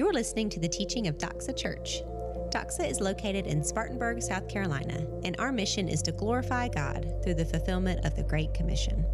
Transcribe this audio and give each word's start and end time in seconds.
You're 0.00 0.14
listening 0.14 0.48
to 0.48 0.58
the 0.58 0.66
teaching 0.66 1.08
of 1.08 1.18
Doxa 1.18 1.54
Church. 1.54 2.00
Doxa 2.48 2.88
is 2.88 3.02
located 3.02 3.46
in 3.46 3.62
Spartanburg, 3.62 4.22
South 4.22 4.48
Carolina, 4.48 5.06
and 5.24 5.38
our 5.38 5.52
mission 5.52 5.90
is 5.90 6.00
to 6.04 6.12
glorify 6.12 6.68
God 6.68 7.06
through 7.22 7.34
the 7.34 7.44
fulfillment 7.44 8.06
of 8.06 8.16
the 8.16 8.22
Great 8.22 8.54
Commission. 8.54 9.04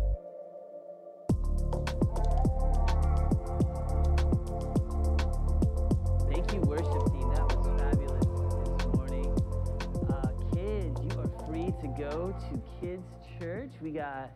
Thank 6.31 6.53
you, 6.53 6.61
worship 6.61 7.11
team. 7.11 7.35
That 7.35 7.49
was 7.49 7.81
fabulous 7.81 8.25
this 8.77 8.87
morning. 8.95 9.37
Uh, 10.09 10.29
kids, 10.55 11.01
you 11.03 11.19
are 11.19 11.47
free 11.49 11.75
to 11.81 11.89
go 11.99 12.33
to 12.49 12.63
kids' 12.81 13.03
church. 13.41 13.73
We 13.83 13.91
got 13.91 14.31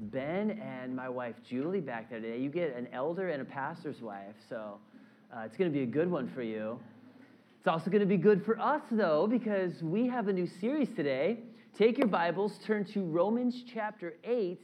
Ben 0.00 0.50
and 0.60 0.96
my 0.96 1.08
wife 1.08 1.36
Julie 1.48 1.80
back 1.80 2.10
there 2.10 2.18
today. 2.18 2.40
You 2.40 2.50
get 2.50 2.74
an 2.74 2.88
elder 2.92 3.28
and 3.28 3.40
a 3.40 3.44
pastor's 3.44 4.00
wife, 4.00 4.34
so 4.48 4.80
uh, 5.34 5.40
it's 5.40 5.56
going 5.56 5.70
to 5.70 5.76
be 5.76 5.82
a 5.82 5.86
good 5.86 6.10
one 6.10 6.28
for 6.28 6.42
you. 6.42 6.78
It's 7.58 7.68
also 7.68 7.90
going 7.90 8.00
to 8.00 8.06
be 8.06 8.16
good 8.16 8.44
for 8.44 8.58
us, 8.60 8.82
though, 8.90 9.26
because 9.26 9.82
we 9.82 10.06
have 10.08 10.28
a 10.28 10.32
new 10.32 10.46
series 10.46 10.88
today. 10.94 11.38
Take 11.76 11.96
your 11.96 12.08
Bibles, 12.08 12.58
turn 12.66 12.84
to 12.86 13.02
Romans 13.02 13.62
chapter 13.72 14.14
8, 14.24 14.60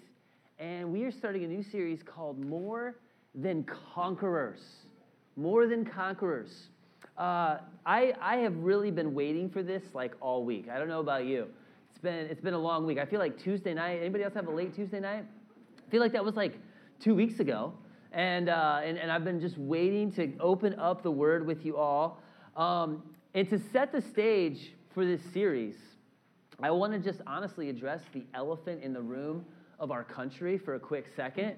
and 0.59 0.93
we 0.93 1.05
are 1.05 1.11
starting 1.11 1.45
a 1.45 1.47
new 1.47 1.63
series 1.63 2.03
called 2.03 2.45
More 2.45 2.97
Than 3.35 3.65
Conquerors. 3.95 4.61
More 5.37 5.67
Than 5.67 5.87
Conquerors. 5.87 6.69
Uh, 7.17 7.59
I, 7.87 8.13
I 8.21 8.37
have 8.39 8.57
really 8.59 8.91
been 8.91 9.15
waiting 9.15 9.49
for 9.49 9.63
this 9.63 9.83
like 9.95 10.13
all 10.21 10.45
week. 10.45 10.69
I 10.71 10.79
don't 10.79 10.89
know 10.89 11.01
about 11.01 11.25
you. 11.25 11.47
It's 11.91 11.99
been, 11.99 12.27
it's 12.27 12.43
been 12.43 12.55
a 12.55 12.59
long 12.59 12.85
week. 12.85 12.99
I 12.99 13.07
feel 13.07 13.21
like 13.21 13.39
Tuesday 13.39 13.73
night, 13.73 14.01
anybody 14.01 14.25
else 14.25 14.35
have 14.35 14.49
a 14.49 14.53
late 14.53 14.75
Tuesday 14.75 15.01
night? 15.01 15.25
I 15.87 15.91
feel 15.91 16.01
like 16.01 16.13
that 16.13 16.25
was 16.25 16.35
like 16.35 16.59
two 17.01 17.15
weeks 17.15 17.41
ago. 17.41 17.73
And, 18.13 18.49
uh, 18.49 18.81
and, 18.83 18.99
and 18.99 19.13
I've 19.13 19.25
been 19.25 19.41
just 19.41 19.59
waiting 19.59 20.11
to 20.13 20.33
open 20.41 20.79
up 20.79 21.03
the 21.03 21.11
word 21.11 21.47
with 21.47 21.65
you 21.65 21.77
all. 21.77 22.23
Um, 22.57 23.03
and 23.35 23.49
to 23.51 23.59
set 23.59 23.93
the 23.93 24.01
stage 24.01 24.73
for 24.95 25.05
this 25.05 25.21
series, 25.33 25.77
I 26.61 26.71
want 26.71 26.93
to 26.93 26.99
just 26.99 27.21
honestly 27.27 27.69
address 27.69 28.03
the 28.13 28.25
elephant 28.35 28.83
in 28.83 28.93
the 28.93 29.03
room 29.03 29.45
of 29.79 29.91
our 29.91 30.03
country 30.03 30.59
for 30.59 30.75
a 30.75 30.81
quick 30.81 31.07
second. 31.15 31.55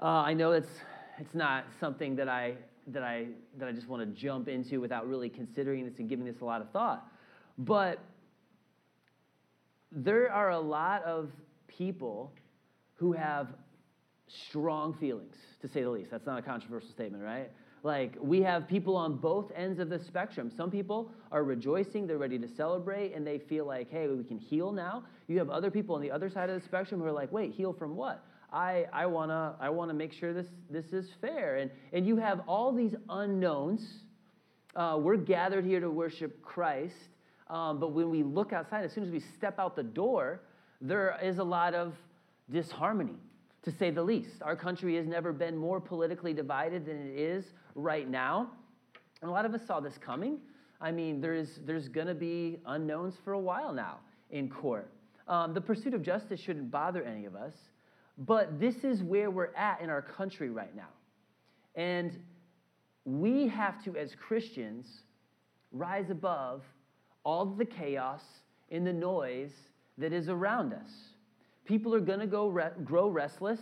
Uh, 0.00 0.06
I 0.06 0.34
know 0.34 0.52
it's, 0.52 0.80
it's 1.18 1.34
not 1.34 1.66
something 1.78 2.16
that 2.16 2.28
I, 2.28 2.54
that, 2.88 3.02
I, 3.02 3.26
that 3.58 3.68
I 3.68 3.72
just 3.72 3.88
want 3.88 4.02
to 4.02 4.20
jump 4.20 4.48
into 4.48 4.80
without 4.80 5.08
really 5.08 5.28
considering 5.28 5.84
this 5.84 5.98
and 5.98 6.08
giving 6.08 6.24
this 6.24 6.40
a 6.40 6.44
lot 6.44 6.60
of 6.60 6.70
thought. 6.70 7.06
But 7.58 8.00
there 9.92 10.32
are 10.32 10.50
a 10.50 10.58
lot 10.58 11.04
of 11.04 11.30
people 11.68 12.32
who 12.94 13.12
have 13.12 13.54
strong 14.26 14.94
feelings, 14.94 15.36
to 15.60 15.68
say 15.68 15.82
the 15.82 15.90
least. 15.90 16.10
That's 16.10 16.26
not 16.26 16.38
a 16.38 16.42
controversial 16.42 16.90
statement, 16.90 17.22
right? 17.22 17.50
Like, 17.82 18.16
we 18.20 18.40
have 18.40 18.66
people 18.66 18.96
on 18.96 19.16
both 19.16 19.52
ends 19.54 19.78
of 19.78 19.90
the 19.90 19.98
spectrum. 19.98 20.50
Some 20.56 20.70
people 20.70 21.12
are 21.30 21.44
rejoicing, 21.44 22.06
they're 22.06 22.16
ready 22.16 22.38
to 22.38 22.48
celebrate, 22.48 23.12
and 23.12 23.26
they 23.26 23.38
feel 23.38 23.66
like, 23.66 23.90
hey, 23.90 24.08
we 24.08 24.24
can 24.24 24.38
heal 24.38 24.72
now. 24.72 25.04
You 25.28 25.38
have 25.38 25.50
other 25.50 25.70
people 25.70 25.94
on 25.94 26.00
the 26.00 26.10
other 26.10 26.30
side 26.30 26.48
of 26.48 26.58
the 26.58 26.66
spectrum 26.66 27.00
who 27.00 27.06
are 27.06 27.12
like, 27.12 27.30
wait, 27.30 27.52
heal 27.52 27.74
from 27.74 27.94
what? 27.94 28.24
I, 28.54 28.86
I 28.92 29.06
wanna 29.06 29.56
I 29.60 29.68
wanna 29.68 29.94
make 29.94 30.12
sure 30.12 30.32
this 30.32 30.46
this 30.70 30.92
is 30.92 31.10
fair. 31.20 31.56
And 31.56 31.70
and 31.92 32.06
you 32.06 32.16
have 32.16 32.40
all 32.46 32.72
these 32.72 32.94
unknowns. 33.08 34.04
Uh, 34.76 34.96
we're 35.00 35.16
gathered 35.16 35.64
here 35.64 35.80
to 35.80 35.90
worship 35.90 36.40
Christ, 36.42 36.94
um, 37.48 37.78
but 37.78 37.92
when 37.92 38.10
we 38.10 38.22
look 38.22 38.52
outside, 38.52 38.84
as 38.84 38.92
soon 38.92 39.04
as 39.04 39.10
we 39.10 39.20
step 39.20 39.58
out 39.58 39.76
the 39.76 39.82
door, 39.82 40.40
there 40.80 41.18
is 41.22 41.38
a 41.38 41.44
lot 41.44 41.74
of 41.74 41.94
disharmony, 42.50 43.16
to 43.64 43.72
say 43.72 43.90
the 43.90 44.02
least. 44.02 44.42
Our 44.42 44.54
country 44.54 44.96
has 44.96 45.06
never 45.06 45.32
been 45.32 45.56
more 45.56 45.80
politically 45.80 46.32
divided 46.32 46.86
than 46.86 46.96
it 46.96 47.18
is 47.18 47.44
right 47.74 48.08
now. 48.08 48.50
And 49.22 49.30
a 49.30 49.32
lot 49.32 49.46
of 49.46 49.54
us 49.54 49.62
saw 49.66 49.80
this 49.80 49.98
coming. 49.98 50.38
I 50.80 50.92
mean, 50.92 51.20
there's, 51.20 51.60
there's 51.64 51.88
going 51.88 52.08
to 52.08 52.14
be 52.14 52.58
unknowns 52.66 53.14
for 53.24 53.32
a 53.32 53.38
while 53.38 53.72
now 53.72 54.00
in 54.30 54.50
court. 54.50 54.90
Um, 55.26 55.54
the 55.54 55.60
pursuit 55.60 55.94
of 55.94 56.02
justice 56.02 56.40
shouldn't 56.40 56.70
bother 56.70 57.02
any 57.02 57.24
of 57.24 57.34
us, 57.34 57.54
but 58.18 58.60
this 58.60 58.76
is 58.84 59.02
where 59.02 59.30
we're 59.30 59.54
at 59.56 59.80
in 59.80 59.88
our 59.88 60.02
country 60.02 60.50
right 60.50 60.76
now. 60.76 60.90
And 61.74 62.18
we 63.06 63.48
have 63.48 63.82
to, 63.84 63.96
as 63.96 64.14
Christians, 64.14 64.86
rise 65.72 66.10
above 66.10 66.62
all 67.24 67.46
the 67.46 67.64
chaos 67.64 68.22
and 68.70 68.86
the 68.86 68.92
noise 68.92 69.52
that 69.96 70.12
is 70.12 70.28
around 70.28 70.74
us. 70.74 70.90
People 71.64 71.94
are 71.94 72.00
going 72.00 72.20
to 72.20 72.26
go 72.26 72.48
re- 72.48 72.70
grow 72.84 73.08
restless. 73.08 73.60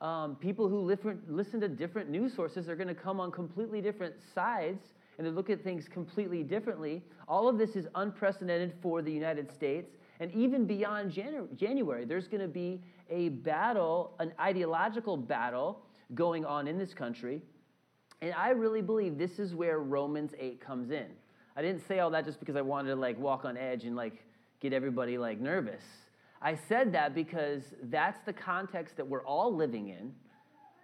Um, 0.00 0.36
people 0.36 0.68
who 0.68 0.80
listen 1.28 1.60
to 1.60 1.68
different 1.68 2.08
news 2.08 2.32
sources 2.32 2.68
are 2.68 2.76
going 2.76 2.88
to 2.88 2.94
come 2.94 3.18
on 3.18 3.32
completely 3.32 3.80
different 3.80 4.14
sides 4.34 4.92
and 5.18 5.26
they 5.26 5.30
look 5.30 5.50
at 5.50 5.62
things 5.62 5.88
completely 5.88 6.44
differently. 6.44 7.02
All 7.26 7.48
of 7.48 7.58
this 7.58 7.74
is 7.74 7.88
unprecedented 7.96 8.72
for 8.80 9.02
the 9.02 9.12
United 9.12 9.50
States. 9.50 9.96
And 10.20 10.32
even 10.32 10.64
beyond 10.64 11.12
Janu- 11.12 11.54
January, 11.56 12.04
there's 12.04 12.28
going 12.28 12.40
to 12.40 12.48
be 12.48 12.80
a 13.10 13.30
battle, 13.30 14.14
an 14.20 14.32
ideological 14.40 15.16
battle 15.16 15.80
going 16.14 16.44
on 16.44 16.68
in 16.68 16.78
this 16.78 16.94
country. 16.94 17.42
And 18.22 18.32
I 18.34 18.50
really 18.50 18.82
believe 18.82 19.18
this 19.18 19.40
is 19.40 19.54
where 19.54 19.80
Romans 19.80 20.34
8 20.38 20.60
comes 20.60 20.90
in. 20.90 21.06
I 21.56 21.62
didn't 21.62 21.86
say 21.86 21.98
all 21.98 22.10
that 22.10 22.24
just 22.24 22.38
because 22.38 22.54
I 22.54 22.60
wanted 22.60 22.90
to 22.90 22.96
like 22.96 23.18
walk 23.18 23.44
on 23.44 23.56
edge 23.56 23.84
and 23.84 23.96
like 23.96 24.24
get 24.60 24.72
everybody 24.72 25.18
like 25.18 25.40
nervous. 25.40 25.82
I 26.40 26.56
said 26.68 26.92
that 26.92 27.14
because 27.14 27.62
that's 27.84 28.20
the 28.24 28.32
context 28.32 28.96
that 28.96 29.06
we're 29.06 29.24
all 29.24 29.54
living 29.54 29.88
in. 29.88 30.12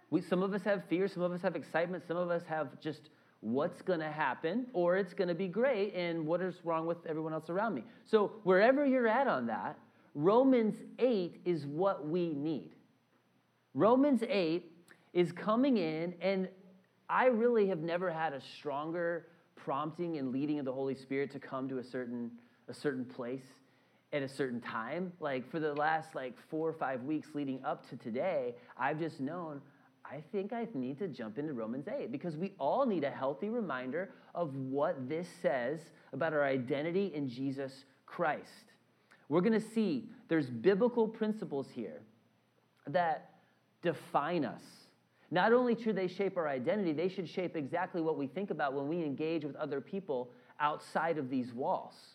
We, 0.09 0.21
some 0.21 0.43
of 0.43 0.53
us 0.53 0.63
have 0.63 0.83
fear, 0.85 1.07
some 1.07 1.23
of 1.23 1.31
us 1.31 1.41
have 1.41 1.55
excitement, 1.55 2.03
some 2.07 2.17
of 2.17 2.29
us 2.29 2.43
have 2.47 2.79
just 2.81 3.09
what's 3.41 3.81
going 3.81 3.99
to 3.99 4.11
happen, 4.11 4.65
or 4.73 4.97
it's 4.97 5.13
going 5.13 5.27
to 5.27 5.35
be 5.35 5.47
great, 5.47 5.93
and 5.93 6.25
what 6.25 6.41
is 6.41 6.55
wrong 6.63 6.85
with 6.85 7.05
everyone 7.05 7.33
else 7.33 7.49
around 7.49 7.75
me. 7.75 7.83
So, 8.05 8.33
wherever 8.43 8.85
you're 8.85 9.07
at 9.07 9.27
on 9.27 9.45
that, 9.47 9.77
Romans 10.13 10.77
8 10.99 11.41
is 11.45 11.65
what 11.65 12.07
we 12.07 12.33
need. 12.33 12.71
Romans 13.73 14.23
8 14.27 14.71
is 15.13 15.31
coming 15.31 15.77
in, 15.77 16.15
and 16.21 16.47
I 17.09 17.27
really 17.27 17.67
have 17.67 17.79
never 17.79 18.09
had 18.09 18.33
a 18.33 18.41
stronger 18.41 19.27
prompting 19.55 20.17
and 20.17 20.31
leading 20.31 20.59
of 20.59 20.65
the 20.65 20.73
Holy 20.73 20.95
Spirit 20.95 21.31
to 21.31 21.39
come 21.39 21.69
to 21.69 21.77
a 21.77 21.83
certain, 21.83 22.31
a 22.67 22.73
certain 22.73 23.05
place 23.05 23.45
at 24.15 24.23
a 24.23 24.29
certain 24.29 24.61
time. 24.61 25.11
Like 25.19 25.49
for 25.49 25.59
the 25.59 25.73
last 25.73 26.15
like 26.15 26.35
four 26.49 26.67
or 26.67 26.73
five 26.73 27.03
weeks 27.03 27.29
leading 27.33 27.63
up 27.63 27.87
to 27.89 27.97
today, 27.97 28.55
I've 28.77 28.99
just 28.99 29.19
known 29.19 29.61
I 30.09 30.21
think 30.31 30.53
I 30.53 30.67
need 30.73 30.99
to 30.99 31.07
jump 31.07 31.39
into 31.39 31.53
Romans 31.53 31.87
8 31.87 32.11
because 32.11 32.37
we 32.37 32.53
all 32.59 32.85
need 32.85 33.03
a 33.03 33.09
healthy 33.09 33.49
reminder 33.49 34.11
of 34.35 34.55
what 34.55 35.09
this 35.09 35.27
says 35.41 35.79
about 36.13 36.31
our 36.31 36.43
identity 36.43 37.11
in 37.15 37.27
Jesus 37.27 37.85
Christ. 38.05 38.73
We're 39.29 39.41
going 39.41 39.59
to 39.59 39.67
see 39.73 40.09
there's 40.27 40.49
biblical 40.49 41.07
principles 41.07 41.67
here 41.73 42.01
that 42.87 43.31
define 43.81 44.45
us. 44.45 44.61
Not 45.31 45.53
only 45.53 45.75
should 45.81 45.95
they 45.95 46.07
shape 46.07 46.37
our 46.37 46.47
identity, 46.47 46.93
they 46.93 47.09
should 47.09 47.27
shape 47.27 47.55
exactly 47.55 48.01
what 48.01 48.15
we 48.15 48.27
think 48.27 48.51
about 48.51 48.73
when 48.73 48.87
we 48.87 49.03
engage 49.03 49.43
with 49.43 49.55
other 49.55 49.81
people 49.81 50.29
outside 50.59 51.17
of 51.17 51.31
these 51.31 51.51
walls. 51.51 52.14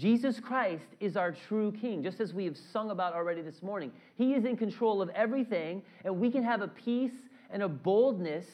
Jesus 0.00 0.40
Christ 0.40 0.86
is 0.98 1.14
our 1.14 1.30
true 1.30 1.72
king, 1.72 2.02
just 2.02 2.20
as 2.20 2.32
we 2.32 2.46
have 2.46 2.56
sung 2.72 2.90
about 2.90 3.12
already 3.12 3.42
this 3.42 3.62
morning. 3.62 3.92
He 4.16 4.32
is 4.32 4.46
in 4.46 4.56
control 4.56 5.02
of 5.02 5.10
everything, 5.10 5.82
and 6.06 6.18
we 6.18 6.30
can 6.30 6.42
have 6.42 6.62
a 6.62 6.68
peace 6.68 7.12
and 7.50 7.62
a 7.62 7.68
boldness 7.68 8.46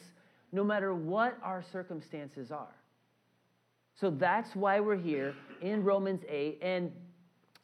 no 0.51 0.61
matter 0.61 0.93
what 0.93 1.37
our 1.41 1.63
circumstances 1.71 2.51
are. 2.51 2.75
So 3.95 4.09
that's 4.09 4.57
why 4.57 4.81
we're 4.81 4.97
here 4.97 5.35
in 5.61 5.85
Romans 5.85 6.21
8, 6.27 6.59
and 6.61 6.91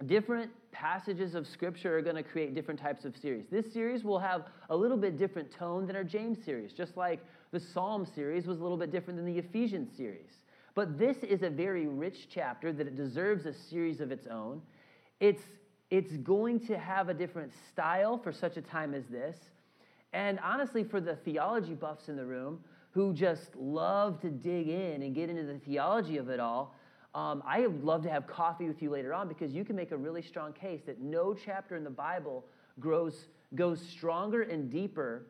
different 0.05 0.49
passages 0.71 1.35
of 1.35 1.45
Scripture 1.45 1.97
are 1.97 2.01
going 2.01 2.15
to 2.15 2.23
create 2.23 2.55
different 2.55 2.79
types 2.79 3.03
of 3.03 3.17
series. 3.17 3.47
This 3.51 3.73
series 3.73 4.05
will 4.05 4.19
have 4.19 4.45
a 4.69 4.75
little 4.75 4.97
bit 4.97 5.17
different 5.17 5.51
tone 5.51 5.87
than 5.87 5.97
our 5.97 6.05
James 6.05 6.37
series, 6.45 6.71
just 6.71 6.95
like 6.95 7.19
the 7.51 7.59
Psalm 7.59 8.07
series 8.15 8.47
was 8.47 8.59
a 8.59 8.63
little 8.63 8.77
bit 8.77 8.91
different 8.91 9.17
than 9.17 9.25
the 9.25 9.39
Ephesians 9.39 9.89
series. 9.97 10.31
But 10.75 10.97
this 10.97 11.17
is 11.17 11.43
a 11.43 11.49
very 11.49 11.87
rich 11.87 12.27
chapter 12.29 12.73
that 12.73 12.87
it 12.87 12.95
deserves 12.95 13.45
a 13.45 13.53
series 13.53 14.01
of 14.01 14.11
its 14.11 14.27
own. 14.27 14.61
It's, 15.19 15.43
it's 15.91 16.17
going 16.17 16.59
to 16.67 16.77
have 16.77 17.09
a 17.09 17.13
different 17.13 17.51
style 17.69 18.17
for 18.17 18.31
such 18.31 18.57
a 18.57 18.61
time 18.61 18.93
as 18.93 19.05
this. 19.05 19.37
And 20.13 20.39
honestly, 20.43 20.83
for 20.83 20.99
the 20.99 21.15
theology 21.15 21.73
buffs 21.73 22.09
in 22.09 22.15
the 22.15 22.25
room 22.25 22.59
who 22.91 23.13
just 23.13 23.55
love 23.55 24.19
to 24.21 24.29
dig 24.29 24.67
in 24.67 25.01
and 25.01 25.15
get 25.15 25.29
into 25.29 25.43
the 25.43 25.59
theology 25.59 26.17
of 26.17 26.29
it 26.29 26.39
all, 26.39 26.75
um, 27.15 27.43
I 27.45 27.61
would 27.61 27.83
love 27.83 28.01
to 28.03 28.09
have 28.09 28.25
coffee 28.25 28.67
with 28.67 28.81
you 28.81 28.89
later 28.89 29.13
on 29.13 29.27
because 29.27 29.53
you 29.53 29.63
can 29.63 29.75
make 29.75 29.91
a 29.91 29.97
really 29.97 30.21
strong 30.23 30.53
case 30.53 30.81
that 30.87 30.99
no 30.99 31.35
chapter 31.35 31.75
in 31.75 31.83
the 31.83 31.89
Bible 31.89 32.45
grows, 32.79 33.27
goes 33.53 33.79
stronger 33.79 34.41
and 34.43 34.71
deeper 34.71 35.27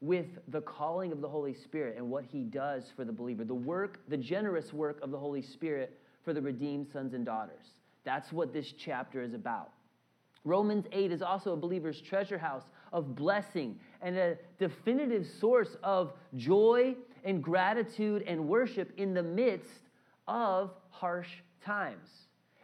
with 0.00 0.26
the 0.48 0.62
calling 0.62 1.12
of 1.12 1.20
the 1.20 1.28
Holy 1.28 1.52
Spirit 1.52 1.96
and 1.96 2.10
what 2.10 2.24
he 2.24 2.42
does 2.42 2.84
for 2.96 3.04
the 3.04 3.12
believer, 3.12 3.44
the 3.44 3.54
work, 3.54 4.00
the 4.08 4.16
generous 4.16 4.72
work 4.72 5.00
of 5.02 5.10
the 5.10 5.18
Holy 5.18 5.42
Spirit 5.42 5.98
for 6.24 6.32
the 6.32 6.40
redeemed 6.40 6.88
sons 6.90 7.12
and 7.12 7.24
daughters. 7.24 7.64
That's 8.04 8.32
what 8.32 8.52
this 8.52 8.72
chapter 8.72 9.22
is 9.22 9.34
about. 9.34 9.72
Romans 10.44 10.86
8 10.92 11.12
is 11.12 11.20
also 11.20 11.52
a 11.52 11.56
believer's 11.56 12.00
treasure 12.00 12.38
house 12.38 12.64
of 12.94 13.14
blessing 13.14 13.78
and 14.00 14.16
a 14.16 14.38
definitive 14.58 15.26
source 15.38 15.76
of 15.82 16.14
joy 16.36 16.96
and 17.24 17.42
gratitude 17.42 18.24
and 18.26 18.48
worship 18.48 18.90
in 18.96 19.12
the 19.12 19.22
midst 19.22 19.82
of 20.26 20.70
harsh 20.88 21.28
times. 21.62 22.08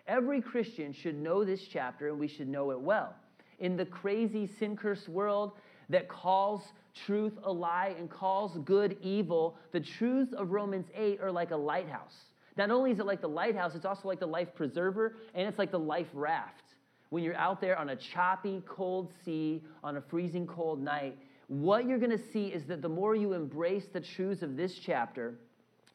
Every 0.06 0.40
Christian 0.40 0.92
should 0.92 1.16
know 1.16 1.44
this 1.44 1.66
chapter 1.68 2.08
and 2.08 2.18
we 2.18 2.28
should 2.28 2.48
know 2.48 2.70
it 2.70 2.80
well. 2.80 3.14
In 3.58 3.76
the 3.76 3.84
crazy, 3.84 4.46
sin 4.46 4.76
cursed 4.76 5.08
world 5.08 5.52
that 5.90 6.08
calls 6.08 6.62
truth 7.04 7.34
a 7.44 7.52
lie 7.52 7.94
and 7.98 8.08
calls 8.08 8.58
good 8.64 8.96
evil, 9.02 9.56
the 9.72 9.80
truths 9.80 10.32
of 10.32 10.50
Romans 10.50 10.86
8 10.94 11.20
are 11.20 11.30
like 11.30 11.50
a 11.50 11.56
lighthouse. 11.56 12.16
Not 12.56 12.70
only 12.70 12.90
is 12.90 12.98
it 12.98 13.06
like 13.06 13.20
the 13.20 13.28
lighthouse, 13.28 13.74
it's 13.74 13.84
also 13.84 14.08
like 14.08 14.20
the 14.20 14.26
life 14.26 14.54
preserver 14.54 15.16
and 15.34 15.46
it's 15.46 15.58
like 15.58 15.70
the 15.70 15.78
life 15.78 16.08
raft. 16.14 16.62
When 17.10 17.22
you're 17.22 17.36
out 17.36 17.60
there 17.60 17.78
on 17.78 17.90
a 17.90 17.96
choppy, 17.96 18.62
cold 18.66 19.12
sea 19.24 19.62
on 19.84 19.96
a 19.96 20.00
freezing 20.00 20.46
cold 20.46 20.82
night, 20.82 21.16
what 21.48 21.86
you're 21.86 21.98
going 21.98 22.10
to 22.10 22.32
see 22.32 22.46
is 22.46 22.64
that 22.64 22.82
the 22.82 22.88
more 22.88 23.14
you 23.14 23.32
embrace 23.32 23.86
the 23.92 24.00
truths 24.00 24.42
of 24.42 24.56
this 24.56 24.78
chapter, 24.78 25.34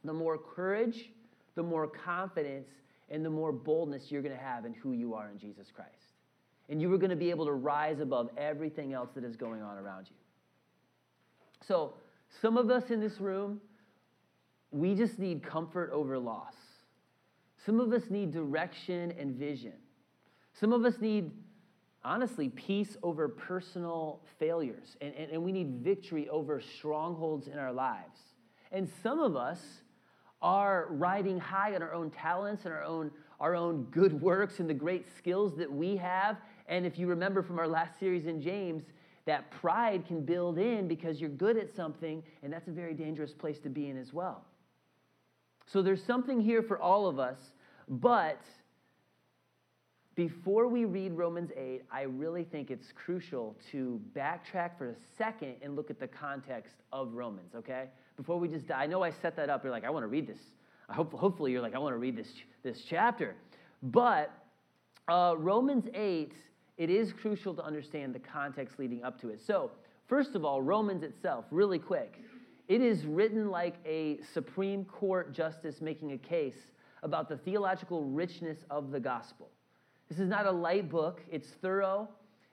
the 0.05 0.13
more 0.13 0.37
courage, 0.37 1.09
the 1.55 1.63
more 1.63 1.87
confidence, 1.87 2.69
and 3.09 3.25
the 3.25 3.29
more 3.29 3.51
boldness 3.51 4.09
you're 4.09 4.21
going 4.21 4.35
to 4.35 4.41
have 4.41 4.65
in 4.65 4.73
who 4.73 4.93
you 4.93 5.13
are 5.13 5.29
in 5.29 5.37
Jesus 5.37 5.67
Christ. 5.75 5.89
And 6.69 6.81
you 6.81 6.93
are 6.93 6.97
going 6.97 7.09
to 7.09 7.17
be 7.17 7.29
able 7.29 7.45
to 7.45 7.51
rise 7.51 7.99
above 7.99 8.29
everything 8.37 8.93
else 8.93 9.09
that 9.15 9.25
is 9.25 9.35
going 9.35 9.61
on 9.61 9.77
around 9.77 10.07
you. 10.09 10.15
So, 11.67 11.93
some 12.41 12.57
of 12.57 12.69
us 12.69 12.89
in 12.89 12.99
this 12.99 13.19
room, 13.19 13.59
we 14.71 14.95
just 14.95 15.19
need 15.19 15.43
comfort 15.43 15.91
over 15.91 16.17
loss. 16.17 16.55
Some 17.65 17.79
of 17.79 17.91
us 17.91 18.09
need 18.09 18.31
direction 18.31 19.13
and 19.19 19.35
vision. 19.35 19.73
Some 20.53 20.73
of 20.73 20.85
us 20.85 20.99
need, 20.99 21.31
honestly, 22.03 22.49
peace 22.49 22.97
over 23.03 23.27
personal 23.27 24.21
failures. 24.39 24.95
And, 25.01 25.13
and, 25.15 25.31
and 25.31 25.43
we 25.43 25.51
need 25.51 25.81
victory 25.83 26.29
over 26.29 26.61
strongholds 26.61 27.47
in 27.47 27.59
our 27.59 27.71
lives. 27.71 28.19
And 28.71 28.89
some 29.03 29.19
of 29.19 29.35
us 29.35 29.59
are 30.41 30.87
riding 30.89 31.39
high 31.39 31.75
on 31.75 31.83
our 31.83 31.93
own 31.93 32.09
talents 32.09 32.65
and 32.65 32.73
our 32.73 32.83
own, 32.83 33.11
our 33.39 33.55
own 33.55 33.83
good 33.91 34.19
works 34.19 34.59
and 34.59 34.69
the 34.69 34.73
great 34.73 35.05
skills 35.17 35.55
that 35.57 35.71
we 35.71 35.97
have. 35.97 36.37
And 36.67 36.85
if 36.85 36.97
you 36.97 37.07
remember 37.07 37.43
from 37.43 37.59
our 37.59 37.67
last 37.67 37.99
series 37.99 38.25
in 38.25 38.41
James, 38.41 38.83
that 39.25 39.51
pride 39.51 40.05
can 40.07 40.23
build 40.23 40.57
in 40.57 40.87
because 40.87 41.19
you're 41.19 41.29
good 41.29 41.57
at 41.57 41.73
something, 41.75 42.23
and 42.43 42.51
that's 42.51 42.67
a 42.67 42.71
very 42.71 42.93
dangerous 42.93 43.33
place 43.33 43.59
to 43.59 43.69
be 43.69 43.89
in 43.89 43.97
as 43.97 44.13
well. 44.13 44.45
So 45.65 45.81
there's 45.81 46.03
something 46.03 46.41
here 46.41 46.63
for 46.63 46.79
all 46.79 47.07
of 47.07 47.19
us, 47.19 47.37
but 47.87 48.41
before 50.15 50.67
we 50.67 50.85
read 50.85 51.13
Romans 51.13 51.51
8, 51.55 51.83
I 51.91 52.01
really 52.01 52.43
think 52.43 52.69
it's 52.69 52.91
crucial 52.91 53.55
to 53.71 54.01
backtrack 54.15 54.77
for 54.77 54.89
a 54.89 54.95
second 55.17 55.55
and 55.61 55.75
look 55.75 55.89
at 55.89 55.99
the 55.99 56.07
context 56.07 56.75
of 56.91 57.13
Romans, 57.13 57.55
okay? 57.55 57.87
before 58.21 58.39
we 58.39 58.47
just 58.47 58.67
die. 58.67 58.83
I 58.83 58.85
know 58.85 59.03
I 59.03 59.09
set 59.09 59.35
that 59.37 59.49
up. 59.49 59.63
You're 59.63 59.71
like, 59.71 59.83
I 59.83 59.89
want 59.89 60.03
to 60.03 60.07
read 60.07 60.27
this. 60.27 60.37
I 60.89 60.93
hope, 60.93 61.11
hopefully, 61.13 61.51
you're 61.51 61.61
like, 61.61 61.73
I 61.73 61.79
want 61.79 61.93
to 61.93 61.97
read 61.97 62.15
this, 62.15 62.27
this 62.61 62.83
chapter. 62.87 63.35
But 63.81 64.31
uh, 65.07 65.33
Romans 65.37 65.85
8, 65.93 66.33
it 66.77 66.89
is 66.89 67.13
crucial 67.13 67.53
to 67.55 67.63
understand 67.63 68.13
the 68.13 68.19
context 68.19 68.79
leading 68.79 69.03
up 69.03 69.19
to 69.21 69.29
it. 69.29 69.41
So, 69.45 69.71
first 70.07 70.35
of 70.35 70.45
all, 70.45 70.61
Romans 70.61 71.03
itself, 71.03 71.45
really 71.51 71.79
quick. 71.79 72.21
It 72.67 72.81
is 72.81 73.05
written 73.05 73.49
like 73.49 73.75
a 73.85 74.19
Supreme 74.33 74.85
Court 74.85 75.33
justice 75.33 75.81
making 75.81 76.13
a 76.13 76.17
case 76.17 76.55
about 77.03 77.27
the 77.27 77.37
theological 77.37 78.03
richness 78.03 78.59
of 78.69 78.91
the 78.91 78.99
gospel. 78.99 79.49
This 80.09 80.19
is 80.19 80.29
not 80.29 80.45
a 80.45 80.51
light 80.51 80.89
book, 80.89 81.21
it's 81.29 81.49
thorough, 81.61 82.07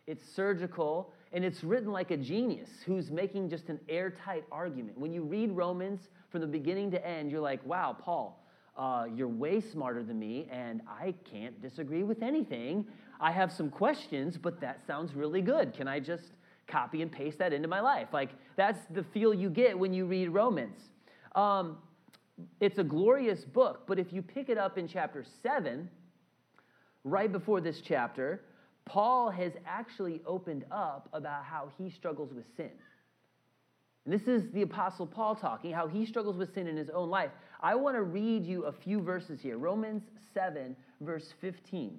it's 0.06 0.24
surgical, 0.34 1.12
and 1.32 1.44
it's 1.44 1.62
written 1.62 1.92
like 1.92 2.10
a 2.10 2.16
genius 2.16 2.70
who's 2.86 3.10
making 3.10 3.50
just 3.50 3.68
an 3.68 3.78
airtight 3.88 4.44
argument. 4.50 4.96
When 4.98 5.12
you 5.12 5.22
read 5.22 5.50
Romans 5.50 6.08
from 6.30 6.40
the 6.40 6.46
beginning 6.46 6.90
to 6.92 7.06
end, 7.06 7.30
you're 7.30 7.40
like, 7.40 7.64
wow, 7.66 7.96
Paul, 7.98 8.44
uh, 8.76 9.06
you're 9.14 9.28
way 9.28 9.60
smarter 9.60 10.02
than 10.02 10.18
me, 10.18 10.48
and 10.50 10.80
I 10.88 11.14
can't 11.30 11.60
disagree 11.60 12.04
with 12.04 12.22
anything. 12.22 12.86
I 13.20 13.32
have 13.32 13.52
some 13.52 13.70
questions, 13.70 14.36
but 14.36 14.60
that 14.60 14.86
sounds 14.86 15.14
really 15.14 15.42
good. 15.42 15.74
Can 15.74 15.88
I 15.88 16.00
just 16.00 16.24
copy 16.66 17.02
and 17.02 17.10
paste 17.10 17.38
that 17.38 17.52
into 17.52 17.68
my 17.68 17.80
life? 17.80 18.08
Like, 18.12 18.30
that's 18.56 18.80
the 18.90 19.02
feel 19.02 19.34
you 19.34 19.50
get 19.50 19.78
when 19.78 19.92
you 19.92 20.06
read 20.06 20.28
Romans. 20.28 20.80
Um, 21.34 21.78
it's 22.60 22.78
a 22.78 22.84
glorious 22.84 23.44
book, 23.44 23.82
but 23.86 23.98
if 23.98 24.12
you 24.12 24.22
pick 24.22 24.48
it 24.48 24.58
up 24.58 24.78
in 24.78 24.86
chapter 24.86 25.24
7, 25.42 25.88
right 27.04 27.30
before 27.30 27.60
this 27.60 27.80
chapter, 27.80 28.42
Paul 28.84 29.30
has 29.30 29.52
actually 29.66 30.20
opened 30.24 30.64
up 30.70 31.08
about 31.12 31.44
how 31.44 31.70
he 31.76 31.90
struggles 31.90 32.32
with 32.32 32.44
sin. 32.56 32.70
And 34.04 34.14
this 34.14 34.26
is 34.26 34.50
the 34.52 34.62
Apostle 34.62 35.06
Paul 35.06 35.34
talking, 35.34 35.72
how 35.72 35.86
he 35.86 36.06
struggles 36.06 36.36
with 36.36 36.54
sin 36.54 36.66
in 36.66 36.76
his 36.76 36.88
own 36.88 37.10
life. 37.10 37.30
I 37.60 37.74
want 37.74 37.96
to 37.96 38.02
read 38.02 38.46
you 38.46 38.64
a 38.64 38.72
few 38.72 39.02
verses 39.02 39.40
here. 39.40 39.58
Romans 39.58 40.02
7, 40.32 40.74
verse 41.00 41.34
15. 41.40 41.98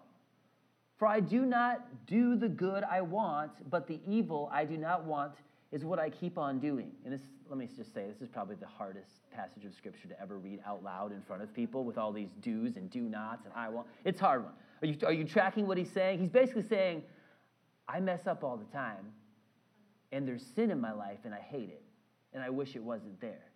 For 1.01 1.07
I 1.07 1.19
do 1.19 1.47
not 1.47 1.87
do 2.05 2.35
the 2.35 2.47
good 2.47 2.83
I 2.83 3.01
want, 3.01 3.53
but 3.71 3.87
the 3.87 3.99
evil 4.07 4.47
I 4.53 4.65
do 4.65 4.77
not 4.77 5.03
want 5.03 5.33
is 5.71 5.83
what 5.83 5.97
I 5.97 6.11
keep 6.11 6.37
on 6.37 6.59
doing. 6.59 6.91
And 7.03 7.11
this, 7.11 7.21
let 7.49 7.57
me 7.57 7.67
just 7.75 7.91
say, 7.91 8.05
this 8.07 8.21
is 8.21 8.29
probably 8.29 8.55
the 8.55 8.67
hardest 8.67 9.27
passage 9.31 9.65
of 9.65 9.73
scripture 9.73 10.07
to 10.09 10.21
ever 10.21 10.37
read 10.37 10.59
out 10.63 10.83
loud 10.83 11.11
in 11.11 11.23
front 11.23 11.41
of 11.41 11.51
people 11.55 11.83
with 11.83 11.97
all 11.97 12.11
these 12.11 12.29
do's 12.41 12.75
and 12.75 12.87
do 12.91 13.01
nots 13.01 13.45
and 13.45 13.53
I 13.55 13.67
want. 13.69 13.87
It's 14.05 14.19
hard 14.19 14.43
one. 14.43 14.53
Are 14.83 14.85
you, 14.85 14.95
are 15.07 15.11
you 15.11 15.23
tracking 15.23 15.65
what 15.65 15.75
he's 15.75 15.89
saying? 15.89 16.19
He's 16.19 16.29
basically 16.29 16.67
saying, 16.67 17.01
I 17.87 17.99
mess 17.99 18.27
up 18.27 18.43
all 18.43 18.55
the 18.55 18.71
time, 18.71 19.11
and 20.11 20.27
there's 20.27 20.45
sin 20.45 20.69
in 20.69 20.79
my 20.79 20.91
life, 20.91 21.17
and 21.23 21.33
I 21.33 21.39
hate 21.39 21.69
it, 21.69 21.81
and 22.31 22.43
I 22.43 22.51
wish 22.51 22.75
it 22.75 22.83
wasn't 22.83 23.19
there. 23.19 23.50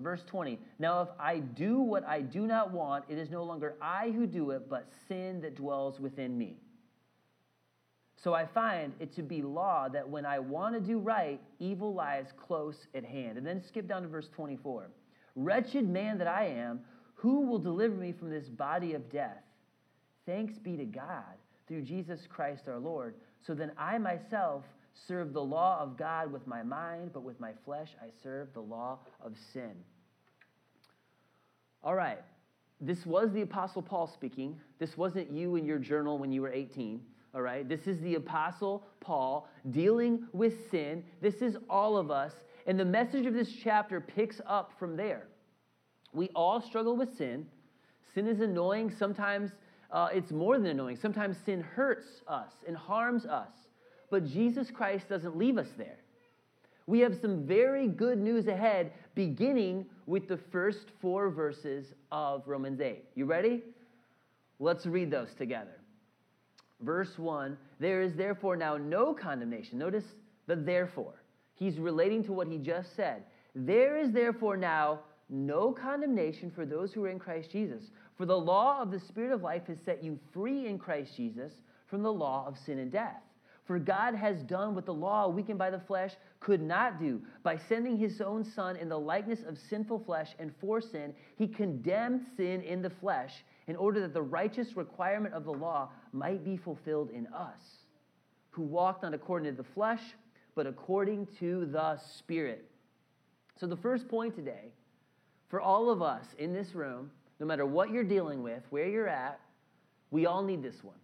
Verse 0.00 0.22
20 0.26 0.58
Now, 0.78 1.02
if 1.02 1.08
I 1.18 1.38
do 1.38 1.80
what 1.80 2.06
I 2.06 2.20
do 2.20 2.46
not 2.46 2.72
want, 2.72 3.04
it 3.08 3.18
is 3.18 3.30
no 3.30 3.44
longer 3.44 3.74
I 3.80 4.10
who 4.10 4.26
do 4.26 4.50
it, 4.50 4.68
but 4.68 4.88
sin 5.08 5.40
that 5.42 5.56
dwells 5.56 6.00
within 6.00 6.36
me. 6.36 6.56
So 8.22 8.34
I 8.34 8.44
find 8.44 8.92
it 9.00 9.14
to 9.16 9.22
be 9.22 9.40
law 9.40 9.88
that 9.88 10.06
when 10.06 10.26
I 10.26 10.38
want 10.38 10.74
to 10.74 10.80
do 10.80 10.98
right, 10.98 11.40
evil 11.58 11.94
lies 11.94 12.26
close 12.36 12.86
at 12.94 13.04
hand. 13.04 13.38
And 13.38 13.46
then 13.46 13.62
skip 13.62 13.88
down 13.88 14.02
to 14.02 14.08
verse 14.08 14.28
24. 14.34 14.90
Wretched 15.36 15.88
man 15.88 16.18
that 16.18 16.26
I 16.26 16.46
am, 16.46 16.80
who 17.14 17.46
will 17.46 17.58
deliver 17.58 17.94
me 17.94 18.12
from 18.12 18.28
this 18.28 18.48
body 18.48 18.92
of 18.92 19.10
death? 19.10 19.42
Thanks 20.26 20.58
be 20.58 20.76
to 20.76 20.84
God 20.84 21.38
through 21.66 21.82
Jesus 21.82 22.20
Christ 22.28 22.68
our 22.68 22.78
Lord. 22.78 23.14
So 23.46 23.54
then 23.54 23.72
I 23.78 23.96
myself 23.96 24.64
serve 25.08 25.32
the 25.32 25.42
law 25.42 25.80
of 25.80 25.96
God 25.96 26.30
with 26.30 26.46
my 26.46 26.62
mind, 26.62 27.12
but 27.14 27.22
with 27.22 27.40
my 27.40 27.52
flesh 27.64 27.90
I 28.02 28.08
serve 28.22 28.52
the 28.52 28.60
law 28.60 28.98
of 29.24 29.32
sin. 29.52 29.72
All 31.82 31.94
right, 31.94 32.18
this 32.80 33.06
was 33.06 33.32
the 33.32 33.42
Apostle 33.42 33.82
Paul 33.82 34.06
speaking. 34.06 34.58
This 34.78 34.96
wasn't 34.96 35.30
you 35.30 35.56
in 35.56 35.64
your 35.64 35.78
journal 35.78 36.18
when 36.18 36.32
you 36.32 36.42
were 36.42 36.52
18 36.52 37.00
all 37.34 37.42
right? 37.42 37.68
This 37.68 37.86
is 37.86 38.00
the 38.00 38.16
Apostle 38.16 38.84
Paul 39.00 39.48
dealing 39.70 40.26
with 40.32 40.70
sin. 40.70 41.04
This 41.20 41.36
is 41.36 41.56
all 41.68 41.96
of 41.96 42.10
us. 42.10 42.32
And 42.66 42.78
the 42.78 42.84
message 42.84 43.26
of 43.26 43.34
this 43.34 43.52
chapter 43.52 44.00
picks 44.00 44.40
up 44.46 44.72
from 44.78 44.96
there. 44.96 45.28
We 46.12 46.28
all 46.34 46.60
struggle 46.60 46.96
with 46.96 47.16
sin. 47.16 47.46
Sin 48.14 48.26
is 48.26 48.40
annoying. 48.40 48.90
Sometimes 48.90 49.52
uh, 49.92 50.08
it's 50.12 50.32
more 50.32 50.58
than 50.58 50.66
annoying. 50.66 50.96
Sometimes 50.96 51.36
sin 51.44 51.60
hurts 51.60 52.22
us 52.26 52.50
and 52.66 52.76
harms 52.76 53.26
us. 53.26 53.52
But 54.10 54.26
Jesus 54.26 54.70
Christ 54.70 55.08
doesn't 55.08 55.36
leave 55.36 55.56
us 55.56 55.68
there. 55.78 55.98
We 56.90 57.00
have 57.00 57.16
some 57.20 57.46
very 57.46 57.86
good 57.86 58.18
news 58.18 58.48
ahead, 58.48 58.92
beginning 59.14 59.86
with 60.06 60.28
the 60.28 60.36
first 60.36 60.86
four 61.00 61.30
verses 61.30 61.94
of 62.10 62.42
Romans 62.46 62.80
8. 62.80 63.04
You 63.14 63.26
ready? 63.26 63.62
Let's 64.58 64.84
read 64.86 65.10
those 65.10 65.32
together 65.38 65.80
verse 66.82 67.18
1 67.18 67.56
there 67.78 68.02
is 68.02 68.14
therefore 68.14 68.56
now 68.56 68.76
no 68.76 69.14
condemnation. 69.14 69.78
Notice 69.78 70.04
the 70.46 70.56
therefore. 70.56 71.22
He's 71.54 71.78
relating 71.78 72.24
to 72.24 72.32
what 72.32 72.48
he 72.48 72.58
just 72.58 72.96
said. 72.96 73.24
There 73.54 73.98
is 73.98 74.12
therefore 74.12 74.56
now 74.56 75.00
no 75.28 75.72
condemnation 75.72 76.50
for 76.50 76.66
those 76.66 76.92
who 76.92 77.04
are 77.04 77.10
in 77.10 77.18
Christ 77.18 77.50
Jesus. 77.50 77.84
For 78.16 78.26
the 78.26 78.36
law 78.36 78.80
of 78.80 78.90
the 78.90 79.00
Spirit 79.00 79.32
of 79.32 79.42
life 79.42 79.66
has 79.68 79.78
set 79.84 80.02
you 80.02 80.18
free 80.32 80.66
in 80.66 80.78
Christ 80.78 81.16
Jesus 81.16 81.52
from 81.86 82.02
the 82.02 82.12
law 82.12 82.46
of 82.46 82.58
sin 82.58 82.78
and 82.78 82.90
death. 82.90 83.22
For 83.70 83.78
God 83.78 84.16
has 84.16 84.42
done 84.42 84.74
what 84.74 84.84
the 84.84 84.92
law, 84.92 85.28
weakened 85.28 85.60
by 85.60 85.70
the 85.70 85.78
flesh, 85.78 86.10
could 86.40 86.60
not 86.60 86.98
do. 86.98 87.22
By 87.44 87.56
sending 87.56 87.96
his 87.96 88.20
own 88.20 88.42
Son 88.42 88.74
in 88.74 88.88
the 88.88 88.98
likeness 88.98 89.44
of 89.46 89.56
sinful 89.56 90.00
flesh 90.00 90.34
and 90.40 90.52
for 90.60 90.80
sin, 90.80 91.14
he 91.36 91.46
condemned 91.46 92.22
sin 92.36 92.62
in 92.62 92.82
the 92.82 92.90
flesh 92.90 93.30
in 93.68 93.76
order 93.76 94.00
that 94.00 94.12
the 94.12 94.22
righteous 94.22 94.76
requirement 94.76 95.34
of 95.34 95.44
the 95.44 95.52
law 95.52 95.88
might 96.12 96.44
be 96.44 96.56
fulfilled 96.56 97.10
in 97.10 97.28
us, 97.28 97.60
who 98.50 98.62
walked 98.62 99.04
not 99.04 99.14
according 99.14 99.54
to 99.54 99.62
the 99.62 99.68
flesh, 99.68 100.02
but 100.56 100.66
according 100.66 101.28
to 101.38 101.66
the 101.66 101.96
Spirit. 102.18 102.68
So, 103.60 103.68
the 103.68 103.76
first 103.76 104.08
point 104.08 104.34
today 104.34 104.72
for 105.48 105.60
all 105.60 105.90
of 105.90 106.02
us 106.02 106.24
in 106.40 106.52
this 106.52 106.74
room, 106.74 107.12
no 107.38 107.46
matter 107.46 107.66
what 107.66 107.90
you're 107.92 108.02
dealing 108.02 108.42
with, 108.42 108.64
where 108.70 108.88
you're 108.88 109.06
at, 109.06 109.38
we 110.10 110.26
all 110.26 110.42
need 110.42 110.60
this 110.60 110.82
one. 110.82 110.98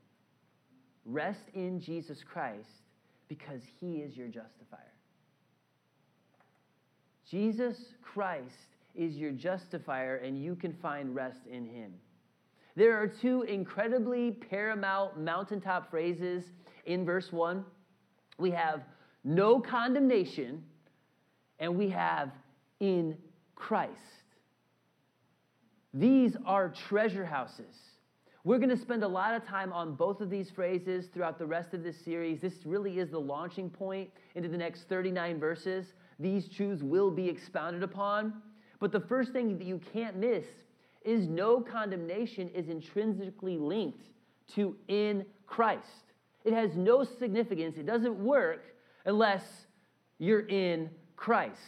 Rest 1.07 1.45
in 1.55 1.81
Jesus 1.81 2.19
Christ 2.23 2.69
because 3.29 3.63
he 3.81 3.99
is 3.99 4.17
your 4.17 4.27
justifier. 4.27 4.81
Jesus 7.31 7.77
Christ 8.03 8.55
is 8.95 9.17
your 9.17 9.33
justifier, 9.33 10.17
and 10.17 10.43
you 10.43 10.57
can 10.57 10.73
find 10.75 11.15
rest 11.15 11.41
in 11.51 11.67
him. 11.67 11.93
There 12.77 13.01
are 13.01 13.07
two 13.07 13.43
incredibly 13.43 14.33
paramount 14.33 15.19
mountaintop 15.19 15.91
phrases 15.91 16.45
in 16.85 17.05
verse 17.05 17.33
1. 17.33 17.65
We 18.39 18.51
have 18.51 18.83
no 19.25 19.61
condemnation, 19.61 20.63
and 21.59 21.77
we 21.77 21.89
have 21.91 22.31
in 22.81 23.17
Christ. 23.55 23.93
These 25.95 26.37
are 26.45 26.69
treasure 26.89 27.25
houses. 27.25 27.75
We're 28.47 28.59
going 28.59 28.71
to 28.71 28.77
spend 28.77 29.03
a 29.03 29.09
lot 29.09 29.35
of 29.35 29.45
time 29.45 29.73
on 29.73 29.97
both 29.97 30.21
of 30.21 30.31
these 30.31 30.51
phrases 30.51 31.09
throughout 31.13 31.37
the 31.37 31.45
rest 31.45 31.75
of 31.75 31.83
this 31.83 31.97
series. 31.99 32.39
This 32.39 32.65
really 32.65 33.01
is 33.01 33.11
the 33.11 33.19
launching 33.19 33.69
point 33.69 34.09
into 34.37 34.49
the 34.49 34.57
next 34.57 34.83
39 34.83 35.41
verses. 35.41 35.95
These 36.21 36.49
truths 36.49 36.81
will 36.81 37.11
be 37.11 37.29
expounded 37.29 37.83
upon. 37.83 38.35
But 38.79 38.93
the 38.93 39.01
first 39.01 39.33
thing 39.33 39.59
that 39.59 39.67
you 39.67 39.81
can't 39.93 40.15
miss 40.15 40.45
is 41.05 41.27
no 41.27 41.61
condemnation 41.61 42.49
is 42.51 42.69
intrinsically 42.69 43.59
linked 43.59 44.05
to 44.55 44.77
in 44.87 45.27
Christ. 45.49 46.13
It 46.45 46.53
has 46.53 46.77
no 46.77 47.03
significance, 47.03 47.79
it 47.79 47.87
doesn't 47.87 48.17
work 48.17 48.77
unless 49.07 49.43
you're 50.21 50.47
in 50.47 50.89
Christ. 51.17 51.59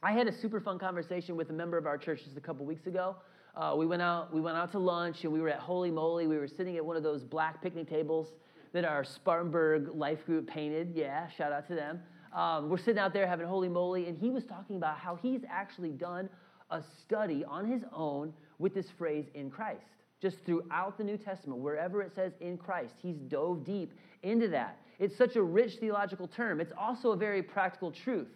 I 0.00 0.12
had 0.12 0.28
a 0.28 0.32
super 0.32 0.60
fun 0.60 0.78
conversation 0.78 1.34
with 1.34 1.50
a 1.50 1.54
member 1.54 1.76
of 1.76 1.86
our 1.86 1.98
church 1.98 2.22
just 2.22 2.36
a 2.36 2.40
couple 2.40 2.64
weeks 2.64 2.86
ago 2.86 3.16
uh, 3.56 3.74
we 3.76 3.86
went 3.86 4.02
out 4.02 4.32
we 4.34 4.40
went 4.40 4.56
out 4.56 4.70
to 4.72 4.78
lunch 4.78 5.24
and 5.24 5.32
we 5.32 5.40
were 5.40 5.48
at 5.48 5.58
Holy 5.58 5.90
Moly. 5.90 6.26
We 6.26 6.36
were 6.36 6.48
sitting 6.48 6.76
at 6.76 6.84
one 6.84 6.96
of 6.96 7.02
those 7.02 7.24
black 7.24 7.62
picnic 7.62 7.88
tables 7.88 8.34
that 8.72 8.84
our 8.84 9.02
Spartanburg 9.02 9.88
Life 9.94 10.26
Group 10.26 10.46
painted. 10.46 10.92
Yeah, 10.94 11.28
shout 11.28 11.52
out 11.52 11.66
to 11.68 11.74
them. 11.74 12.00
Um, 12.34 12.68
we're 12.68 12.76
sitting 12.76 12.98
out 12.98 13.14
there 13.14 13.26
having 13.26 13.46
Holy 13.46 13.70
Moly, 13.70 14.08
and 14.08 14.18
he 14.18 14.28
was 14.28 14.44
talking 14.44 14.76
about 14.76 14.98
how 14.98 15.16
he's 15.16 15.40
actually 15.48 15.92
done 15.92 16.28
a 16.70 16.82
study 17.00 17.44
on 17.46 17.64
his 17.64 17.82
own 17.94 18.34
with 18.58 18.74
this 18.74 18.90
phrase 18.98 19.24
in 19.34 19.50
Christ. 19.50 19.86
Just 20.20 20.44
throughout 20.44 20.98
the 20.98 21.04
New 21.04 21.16
Testament, 21.16 21.60
wherever 21.60 22.02
it 22.02 22.14
says 22.14 22.32
in 22.40 22.58
Christ, 22.58 22.94
he's 23.00 23.16
dove 23.16 23.64
deep 23.64 23.94
into 24.22 24.48
that. 24.48 24.78
It's 24.98 25.16
such 25.16 25.36
a 25.36 25.42
rich 25.42 25.76
theological 25.76 26.26
term. 26.26 26.60
It's 26.60 26.72
also 26.76 27.12
a 27.12 27.16
very 27.16 27.42
practical 27.42 27.90
truth. 27.90 28.28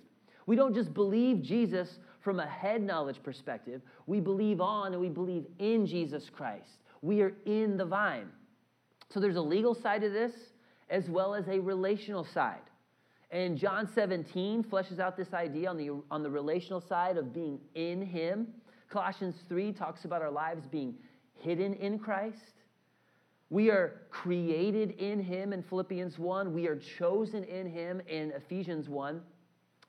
We 0.47 0.57
don't 0.57 0.75
just 0.75 0.95
believe 0.95 1.43
Jesus 1.43 1.99
from 2.21 2.41
a 2.41 2.47
head 2.47 2.83
knowledge 2.83 3.23
perspective, 3.23 3.81
we 4.07 4.21
believe 4.21 4.61
on 4.61 4.93
and 4.93 5.01
we 5.01 5.09
believe 5.09 5.47
in 5.59 5.87
Jesus 5.87 6.31
Christ. 6.31 6.79
We 7.03 7.23
are 7.23 7.33
in 7.47 7.77
the 7.77 7.85
vine. 7.85 8.29
So 9.09 9.21
there's 9.21 9.37
a 9.37 9.43
legal 9.43 9.75
side 9.75 10.03
to 10.03 10.11
this 10.11 10.33
as 10.91 11.09
well 11.09 11.35
as 11.35 11.49
a 11.49 11.59
relational 11.59 12.25
side. 12.25 12.61
And 13.31 13.57
John 13.57 13.89
17 13.93 14.65
fleshes 14.65 14.99
out 14.99 15.17
this 15.17 15.33
idea 15.33 15.71
on 15.71 15.77
the, 15.77 15.91
on 16.11 16.23
the 16.23 16.31
relational 16.31 16.81
side 16.81 17.17
of 17.17 17.33
being 17.33 17.61
in 17.75 18.03
Him. 18.03 18.49
Colossians 18.89 19.37
3 19.49 19.73
talks 19.73 20.05
about 20.05 20.21
our 20.21 20.31
lives 20.31 20.67
being 20.67 20.97
hidden 21.39 21.75
in 21.75 21.99
Christ. 21.99 22.55
We 23.49 23.71
are 23.71 24.03
created 24.11 24.93
in 24.93 25.21
Him 25.21 25.53
in 25.53 25.63
Philippians 25.63 26.19
1. 26.19 26.53
We 26.53 26.67
are 26.67 26.77
chosen 26.77 27.45
in 27.45 27.67
Him 27.67 28.03
in 28.09 28.33
Ephesians 28.33 28.89
1. 28.89 29.21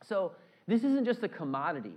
So 0.07 0.33
this 0.67 0.83
isn't 0.83 1.05
just 1.05 1.23
a 1.23 1.27
commodity. 1.27 1.93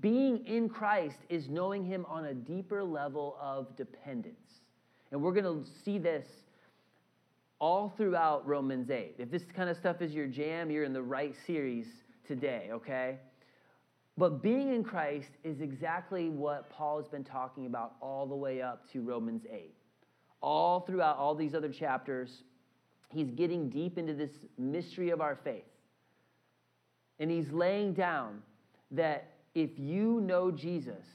Being 0.00 0.44
in 0.46 0.68
Christ 0.68 1.18
is 1.28 1.48
knowing 1.48 1.84
Him 1.84 2.04
on 2.08 2.26
a 2.26 2.34
deeper 2.34 2.82
level 2.82 3.36
of 3.40 3.76
dependence. 3.76 4.60
And 5.12 5.22
we're 5.22 5.32
going 5.32 5.64
to 5.64 5.70
see 5.84 5.98
this 5.98 6.26
all 7.58 7.94
throughout 7.96 8.46
Romans 8.46 8.90
8. 8.90 9.14
If 9.18 9.30
this 9.30 9.44
kind 9.54 9.70
of 9.70 9.76
stuff 9.76 10.02
is 10.02 10.12
your 10.12 10.26
jam, 10.26 10.70
you're 10.70 10.84
in 10.84 10.92
the 10.92 11.02
right 11.02 11.34
series 11.46 11.86
today, 12.26 12.68
okay? 12.72 13.18
But 14.18 14.42
being 14.42 14.74
in 14.74 14.82
Christ 14.82 15.30
is 15.44 15.60
exactly 15.60 16.30
what 16.30 16.68
Paul 16.70 16.98
has 16.98 17.08
been 17.08 17.24
talking 17.24 17.66
about 17.66 17.94
all 18.00 18.26
the 18.26 18.34
way 18.34 18.62
up 18.62 18.90
to 18.92 19.02
Romans 19.02 19.42
8. 19.50 19.74
All 20.40 20.80
throughout 20.80 21.16
all 21.16 21.34
these 21.34 21.54
other 21.54 21.68
chapters, 21.68 22.42
he's 23.10 23.30
getting 23.30 23.68
deep 23.68 23.98
into 23.98 24.14
this 24.14 24.30
mystery 24.58 25.10
of 25.10 25.20
our 25.20 25.38
faith. 25.44 25.64
And 27.18 27.30
he's 27.30 27.50
laying 27.50 27.92
down 27.92 28.42
that 28.90 29.30
if 29.56 29.70
you 29.78 30.20
know 30.20 30.50
Jesus 30.50 31.06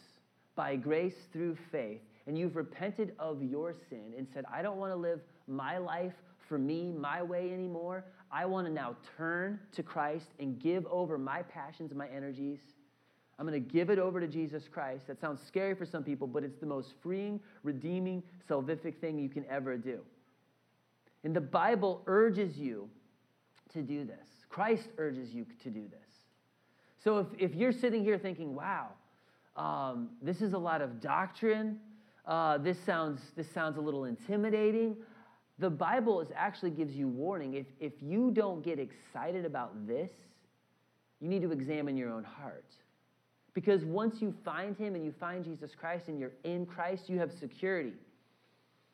by 0.55 0.75
grace 0.75 1.13
through 1.31 1.55
faith 1.71 2.01
and 2.25 2.35
you've 2.35 2.55
repented 2.55 3.13
of 3.19 3.43
your 3.43 3.75
sin 3.87 4.13
and 4.17 4.27
said, 4.33 4.45
I 4.51 4.63
don't 4.63 4.77
want 4.77 4.91
to 4.91 4.95
live 4.95 5.19
my 5.47 5.77
life 5.77 6.15
for 6.49 6.57
me, 6.57 6.91
my 6.91 7.21
way 7.21 7.53
anymore, 7.53 8.03
I 8.31 8.47
want 8.47 8.65
to 8.65 8.73
now 8.73 8.95
turn 9.15 9.59
to 9.73 9.83
Christ 9.83 10.25
and 10.39 10.59
give 10.59 10.87
over 10.87 11.19
my 11.19 11.43
passions 11.43 11.91
and 11.91 11.99
my 11.99 12.07
energies. 12.07 12.57
I'm 13.37 13.45
going 13.45 13.63
to 13.63 13.71
give 13.71 13.91
it 13.91 13.99
over 13.99 14.19
to 14.19 14.27
Jesus 14.27 14.63
Christ. 14.67 15.05
That 15.05 15.21
sounds 15.21 15.39
scary 15.45 15.75
for 15.75 15.85
some 15.85 16.03
people, 16.03 16.25
but 16.25 16.43
it's 16.43 16.57
the 16.57 16.65
most 16.65 16.93
freeing, 17.03 17.39
redeeming, 17.63 18.23
salvific 18.49 18.97
thing 18.97 19.19
you 19.19 19.29
can 19.29 19.45
ever 19.51 19.77
do. 19.77 19.99
And 21.23 21.35
the 21.35 21.41
Bible 21.41 22.01
urges 22.07 22.57
you 22.57 22.89
to 23.73 23.83
do 23.83 24.03
this. 24.03 24.27
Christ 24.49 24.89
urges 24.97 25.31
you 25.31 25.45
to 25.61 25.69
do 25.69 25.83
this. 25.87 26.10
So 27.03 27.19
if, 27.19 27.27
if 27.37 27.55
you're 27.55 27.71
sitting 27.71 28.03
here 28.03 28.17
thinking, 28.17 28.55
wow, 28.55 28.89
um, 29.55 30.09
this 30.21 30.41
is 30.41 30.53
a 30.53 30.57
lot 30.57 30.81
of 30.81 31.01
doctrine, 31.01 31.79
uh, 32.25 32.57
this, 32.59 32.77
sounds, 32.85 33.21
this 33.35 33.49
sounds 33.51 33.77
a 33.77 33.81
little 33.81 34.05
intimidating, 34.05 34.95
the 35.57 35.69
Bible 35.69 36.21
is 36.21 36.29
actually 36.35 36.71
gives 36.71 36.95
you 36.95 37.07
warning. 37.07 37.55
If, 37.55 37.65
if 37.79 37.93
you 38.01 38.31
don't 38.31 38.63
get 38.63 38.79
excited 38.79 39.45
about 39.45 39.87
this, 39.87 40.11
you 41.19 41.27
need 41.27 41.41
to 41.41 41.51
examine 41.51 41.97
your 41.97 42.09
own 42.09 42.23
heart. 42.23 42.65
Because 43.53 43.83
once 43.83 44.21
you 44.21 44.33
find 44.45 44.77
Him 44.77 44.95
and 44.95 45.03
you 45.03 45.13
find 45.19 45.43
Jesus 45.43 45.75
Christ 45.75 46.07
and 46.07 46.19
you're 46.19 46.33
in 46.43 46.65
Christ, 46.65 47.09
you 47.09 47.19
have 47.19 47.31
security. 47.31 47.93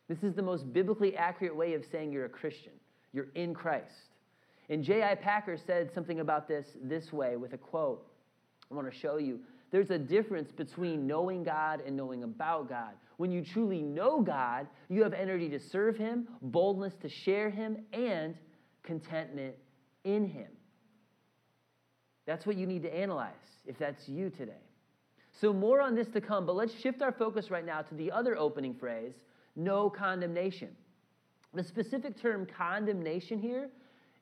This 0.08 0.24
is 0.24 0.34
the 0.34 0.42
most 0.42 0.72
biblically 0.74 1.16
accurate 1.16 1.56
way 1.56 1.74
of 1.74 1.86
saying 1.86 2.12
you're 2.12 2.26
a 2.26 2.30
Christian. 2.30 2.74
You're 3.14 3.28
in 3.36 3.54
Christ. 3.54 4.07
And 4.70 4.84
J.I. 4.84 5.16
Packer 5.16 5.58
said 5.58 5.94
something 5.94 6.20
about 6.20 6.48
this 6.48 6.78
this 6.82 7.14
way 7.14 7.38
with 7.38 7.54
a 7.54 7.58
quote. 7.58 8.06
I 8.70 8.76
want 8.76 8.92
to 8.92 8.98
show 8.98 9.18
you. 9.18 9.40
There's 9.72 9.92
a 9.92 9.98
difference 9.98 10.52
between 10.52 11.08
knowing 11.08 11.44
God 11.44 11.82
and 11.86 11.96
knowing 11.96 12.24
about 12.24 12.70
God. 12.70 12.92
When 13.18 13.32
you 13.32 13.44
truly 13.44 13.82
know 13.82 14.22
God, 14.22 14.68
you 14.90 15.04
have 15.04 15.14
energy 15.14 15.50
to 15.50 15.60
serve 15.60 15.98
Him, 15.98 16.28
boldness 16.42 16.94
to 17.02 17.10
share 17.10 17.50
Him, 17.50 17.78
and 17.92 18.36
contentment 18.84 19.56
in 20.04 20.26
Him. 20.26 20.48
That's 22.26 22.46
what 22.46 22.58
you 22.58 22.66
need 22.66 22.84
to 22.84 22.94
analyze 22.94 23.34
if 23.66 23.78
that's 23.78 24.08
you 24.08 24.30
today. 24.30 24.64
So, 25.32 25.54
more 25.54 25.82
on 25.82 25.96
this 25.96 26.08
to 26.10 26.22
come, 26.22 26.46
but 26.46 26.56
let's 26.56 26.74
shift 26.74 27.02
our 27.02 27.12
focus 27.12 27.52
right 27.52 27.66
now 27.66 27.82
to 27.82 27.96
the 27.96 28.12
other 28.12 28.38
opening 28.38 28.74
phrase 28.74 29.14
no 29.56 29.90
condemnation. 29.90 30.70
The 31.54 31.64
specific 31.64 32.22
term 32.22 32.46
condemnation 32.46 33.40
here 33.40 33.70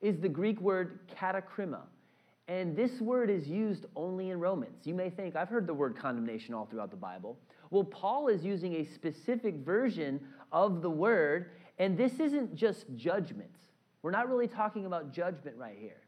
is 0.05 0.19
the 0.19 0.29
Greek 0.29 0.61
word 0.61 0.99
katakrima. 1.19 1.81
And 2.47 2.75
this 2.77 3.01
word 3.01 3.31
is 3.31 3.47
used 3.47 3.87
only 3.95 4.29
in 4.29 4.39
Romans. 4.39 4.85
You 4.85 4.93
may 4.93 5.09
think, 5.09 5.35
I've 5.35 5.49
heard 5.49 5.65
the 5.65 5.73
word 5.73 5.97
condemnation 5.97 6.53
all 6.53 6.67
throughout 6.67 6.91
the 6.91 6.95
Bible. 6.95 7.39
Well, 7.71 7.83
Paul 7.83 8.27
is 8.27 8.45
using 8.45 8.75
a 8.75 8.85
specific 8.85 9.55
version 9.55 10.19
of 10.51 10.83
the 10.83 10.89
word, 10.91 11.49
and 11.79 11.97
this 11.97 12.19
isn't 12.19 12.55
just 12.55 12.85
judgment. 12.95 13.49
We're 14.03 14.11
not 14.11 14.29
really 14.29 14.47
talking 14.47 14.85
about 14.85 15.11
judgment 15.11 15.57
right 15.57 15.77
here. 15.79 16.03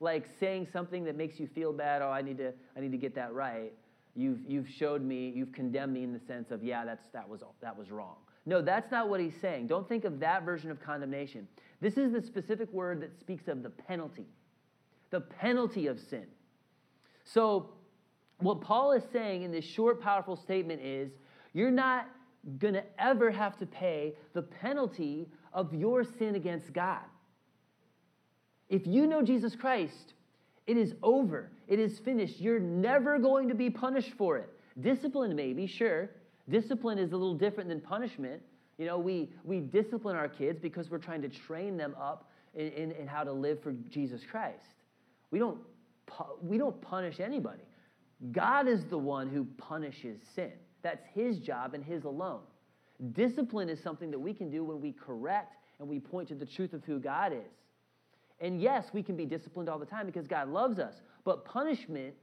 Like 0.00 0.26
saying 0.40 0.68
something 0.72 1.04
that 1.04 1.14
makes 1.14 1.38
you 1.38 1.46
feel 1.46 1.74
bad, 1.74 2.00
oh, 2.00 2.08
I 2.08 2.22
need 2.22 2.38
to, 2.38 2.54
I 2.74 2.80
need 2.80 2.92
to 2.92 2.98
get 2.98 3.14
that 3.16 3.34
right. 3.34 3.74
You've, 4.16 4.40
you've 4.48 4.70
showed 4.70 5.02
me, 5.02 5.34
you've 5.36 5.52
condemned 5.52 5.92
me 5.92 6.02
in 6.02 6.14
the 6.14 6.20
sense 6.26 6.50
of, 6.50 6.64
yeah, 6.64 6.86
that's, 6.86 7.04
that, 7.12 7.28
was, 7.28 7.42
that 7.60 7.76
was 7.76 7.90
wrong. 7.90 8.16
No, 8.46 8.62
that's 8.62 8.90
not 8.90 9.10
what 9.10 9.20
he's 9.20 9.38
saying. 9.38 9.66
Don't 9.66 9.86
think 9.86 10.06
of 10.06 10.18
that 10.20 10.46
version 10.46 10.70
of 10.70 10.80
condemnation. 10.80 11.46
This 11.80 11.96
is 11.96 12.12
the 12.12 12.22
specific 12.22 12.72
word 12.72 13.00
that 13.02 13.18
speaks 13.18 13.48
of 13.48 13.62
the 13.62 13.70
penalty, 13.70 14.26
the 15.10 15.20
penalty 15.20 15.86
of 15.86 16.00
sin. 16.00 16.26
So, 17.24 17.70
what 18.38 18.60
Paul 18.60 18.92
is 18.92 19.02
saying 19.12 19.42
in 19.42 19.50
this 19.50 19.64
short, 19.64 20.00
powerful 20.00 20.36
statement 20.36 20.80
is 20.80 21.10
you're 21.52 21.70
not 21.70 22.08
going 22.58 22.74
to 22.74 22.84
ever 22.98 23.30
have 23.30 23.56
to 23.58 23.66
pay 23.66 24.14
the 24.32 24.42
penalty 24.42 25.28
of 25.52 25.74
your 25.74 26.04
sin 26.04 26.34
against 26.36 26.72
God. 26.72 27.02
If 28.68 28.86
you 28.86 29.06
know 29.06 29.22
Jesus 29.22 29.56
Christ, 29.56 30.14
it 30.66 30.76
is 30.76 30.94
over. 31.02 31.50
It 31.66 31.78
is 31.78 31.98
finished. 31.98 32.40
You're 32.40 32.60
never 32.60 33.18
going 33.18 33.48
to 33.48 33.54
be 33.54 33.70
punished 33.70 34.12
for 34.12 34.36
it. 34.38 34.50
Discipline, 34.80 35.34
maybe, 35.34 35.66
sure. 35.66 36.10
Discipline 36.48 36.98
is 36.98 37.12
a 37.12 37.16
little 37.16 37.34
different 37.34 37.68
than 37.68 37.80
punishment. 37.80 38.42
You 38.78 38.86
know, 38.86 38.98
we, 38.98 39.30
we 39.44 39.60
discipline 39.60 40.16
our 40.16 40.28
kids 40.28 40.60
because 40.60 40.88
we're 40.88 40.98
trying 40.98 41.22
to 41.22 41.28
train 41.28 41.76
them 41.76 41.94
up 42.00 42.30
in, 42.54 42.68
in, 42.68 42.92
in 42.92 43.06
how 43.06 43.24
to 43.24 43.32
live 43.32 43.60
for 43.60 43.72
Jesus 43.90 44.22
Christ. 44.30 44.74
We 45.30 45.38
don't, 45.40 45.58
we 46.40 46.56
don't 46.56 46.80
punish 46.80 47.20
anybody. 47.20 47.64
God 48.32 48.68
is 48.68 48.84
the 48.84 48.98
one 48.98 49.28
who 49.28 49.44
punishes 49.56 50.20
sin. 50.34 50.52
That's 50.82 51.04
his 51.12 51.38
job 51.38 51.74
and 51.74 51.84
his 51.84 52.04
alone. 52.04 52.40
Discipline 53.12 53.68
is 53.68 53.80
something 53.80 54.10
that 54.10 54.18
we 54.18 54.32
can 54.32 54.50
do 54.50 54.64
when 54.64 54.80
we 54.80 54.92
correct 54.92 55.56
and 55.78 55.88
we 55.88 56.00
point 56.00 56.28
to 56.28 56.34
the 56.34 56.46
truth 56.46 56.72
of 56.72 56.84
who 56.84 56.98
God 56.98 57.32
is. 57.32 57.52
And 58.40 58.60
yes, 58.60 58.86
we 58.92 59.02
can 59.02 59.16
be 59.16 59.24
disciplined 59.24 59.68
all 59.68 59.78
the 59.78 59.86
time 59.86 60.06
because 60.06 60.26
God 60.26 60.48
loves 60.48 60.78
us, 60.78 60.94
but 61.24 61.44
punishment 61.44 62.14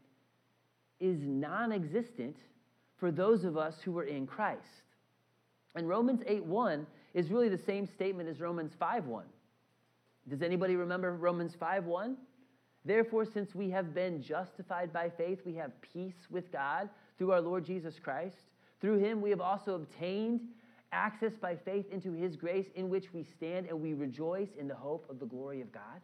is 1.00 1.20
non 1.22 1.72
existent 1.74 2.38
for 2.98 3.12
those 3.12 3.44
of 3.44 3.58
us 3.58 3.76
who 3.84 3.98
are 3.98 4.04
in 4.06 4.26
Christ. 4.26 4.84
And 5.76 5.88
Romans 5.90 6.24
8:1 6.26 6.88
is 7.14 7.30
really 7.32 7.50
the 7.50 7.58
same 7.58 7.86
statement 7.86 8.30
as 8.30 8.40
Romans 8.40 8.74
5:1. 8.76 9.26
Does 10.28 10.42
anybody 10.42 10.76
remember 10.76 11.14
Romans 11.14 11.56
5:1? 11.56 12.18
Therefore, 12.86 13.26
since 13.26 13.54
we 13.56 13.70
have 13.72 13.94
been 13.94 14.22
justified 14.22 14.94
by 14.94 15.10
faith, 15.10 15.44
we 15.46 15.56
have 15.56 15.80
peace 15.82 16.30
with 16.30 16.52
God 16.52 16.90
through 17.18 17.32
our 17.32 17.42
Lord 17.42 17.66
Jesus 17.66 18.00
Christ. 18.00 18.52
Through 18.80 19.00
him, 19.00 19.22
we 19.22 19.32
have 19.32 19.42
also 19.42 19.76
obtained 19.76 20.42
access 20.92 21.36
by 21.36 21.56
faith 21.56 21.90
into 21.92 22.12
his 22.14 22.36
grace 22.38 22.70
in 22.76 22.90
which 22.90 23.12
we 23.12 23.24
stand 23.24 23.68
and 23.68 23.82
we 23.82 23.94
rejoice 23.94 24.56
in 24.56 24.68
the 24.68 24.76
hope 24.76 25.10
of 25.10 25.20
the 25.20 25.26
glory 25.26 25.62
of 25.62 25.72
God. 25.72 26.02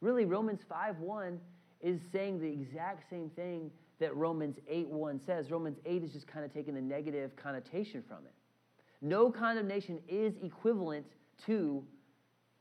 Really, 0.00 0.24
Romans 0.24 0.62
5:1 0.64 1.40
is 1.80 2.00
saying 2.12 2.38
the 2.38 2.52
exact 2.52 3.08
same 3.08 3.30
thing 3.30 3.72
that 3.98 4.14
Romans 4.14 4.58
8:1 4.68 5.18
says. 5.20 5.50
Romans 5.50 5.78
8 5.84 6.02
is 6.02 6.12
just 6.12 6.26
kind 6.26 6.44
of 6.44 6.52
taking 6.52 6.74
the 6.74 6.80
negative 6.80 7.34
connotation 7.34 8.02
from 8.02 8.26
it. 8.26 8.34
No 9.02 9.30
condemnation 9.30 9.98
is 10.08 10.34
equivalent 10.42 11.04
to 11.46 11.84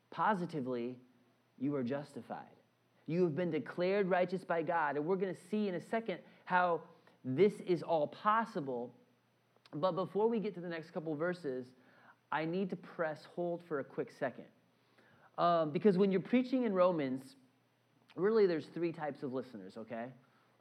positively, 0.09 0.97
you 1.59 1.75
are 1.75 1.83
justified. 1.83 2.39
You 3.05 3.23
have 3.23 3.35
been 3.35 3.51
declared 3.51 4.09
righteous 4.09 4.43
by 4.43 4.63
God. 4.63 4.95
And 4.95 5.05
we're 5.05 5.15
going 5.15 5.33
to 5.33 5.41
see 5.49 5.67
in 5.67 5.75
a 5.75 5.81
second 5.81 6.19
how 6.45 6.81
this 7.23 7.53
is 7.67 7.83
all 7.83 8.07
possible. 8.07 8.91
But 9.73 9.91
before 9.93 10.27
we 10.27 10.39
get 10.39 10.53
to 10.55 10.61
the 10.61 10.67
next 10.67 10.91
couple 10.91 11.15
verses, 11.15 11.67
I 12.31 12.45
need 12.45 12.69
to 12.71 12.75
press 12.75 13.27
hold 13.35 13.61
for 13.67 13.79
a 13.79 13.83
quick 13.83 14.11
second. 14.17 14.45
Um, 15.37 15.71
because 15.71 15.97
when 15.97 16.11
you're 16.11 16.21
preaching 16.21 16.63
in 16.63 16.73
Romans, 16.73 17.35
really 18.15 18.47
there's 18.47 18.65
three 18.73 18.91
types 18.91 19.23
of 19.23 19.33
listeners, 19.33 19.73
okay? 19.77 20.05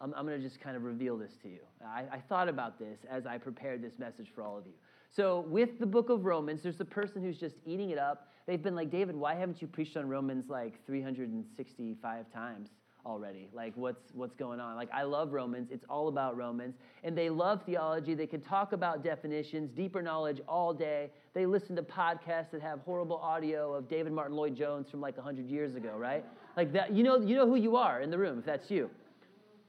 I'm, 0.01 0.15
I'm 0.15 0.27
going 0.27 0.39
to 0.39 0.47
just 0.47 0.61
kind 0.61 0.77
of 0.77 0.85
reveal 0.85 1.17
this 1.17 1.33
to 1.43 1.49
you. 1.49 1.61
I, 1.87 2.05
I 2.13 2.19
thought 2.29 2.49
about 2.49 2.79
this 2.79 2.99
as 3.11 3.27
I 3.27 3.39
prepared 3.39 3.83
this 3.83 3.99
message 3.99 4.29
for 4.35 4.43
all 4.43 4.59
of 4.59 4.67
you. 4.67 4.73
So, 5.11 5.41
with 5.49 5.79
the 5.79 5.87
book 5.87 6.09
of 6.09 6.25
Romans, 6.25 6.63
there's 6.63 6.77
the 6.77 6.85
person 6.85 7.23
who's 7.23 7.39
just 7.39 7.57
eating 7.67 7.91
it 7.91 7.99
up. 7.99 8.29
They've 8.47 8.63
been 8.63 8.77
like, 8.77 8.91
David, 8.91 9.17
why 9.17 9.35
haven't 9.35 9.61
you 9.61 9.69
preached 9.69 9.97
on 9.97 10.09
Romans 10.09 10.49
like 10.49 10.85
365 10.87 12.33
times? 12.33 12.71
already. 13.07 13.49
Like, 13.53 13.73
what's, 13.77 14.13
what's 14.13 14.35
going 14.35 14.61
on? 14.61 14.77
Like, 14.77 14.91
I 14.93 15.03
love 15.03 15.33
Romans. 15.33 15.69
It's 15.71 15.85
all 15.89 16.09
about 16.09 16.37
Romans. 16.37 16.75
And 17.05 17.17
they 17.17 17.31
love 17.31 17.63
theology. 17.65 18.15
They 18.15 18.27
can 18.27 18.41
talk 18.41 18.73
about 18.73 19.03
definitions, 19.03 19.71
deeper 19.71 20.03
knowledge 20.03 20.41
all 20.49 20.75
day. 20.75 21.11
They 21.35 21.47
listen 21.47 21.77
to 21.77 21.83
podcasts 21.83 22.51
that 22.53 22.61
have 22.63 22.81
horrible 22.81 23.17
audio 23.17 23.75
of 23.75 23.89
David 23.89 24.13
Martyn 24.13 24.37
Lloyd 24.37 24.57
Jones 24.57 24.91
from 24.91 25.01
like 25.01 25.17
100 25.17 25.49
years 25.49 25.75
ago, 25.75 25.97
right? 25.97 26.25
Like, 26.57 26.73
that, 26.73 26.93
you 26.93 27.03
know, 27.03 27.21
you 27.21 27.37
know 27.37 27.47
who 27.47 27.57
you 27.57 27.77
are 27.77 28.01
in 28.01 28.11
the 28.11 28.19
room 28.19 28.39
if 28.39 28.45
that's 28.45 28.71
you. 28.71 28.91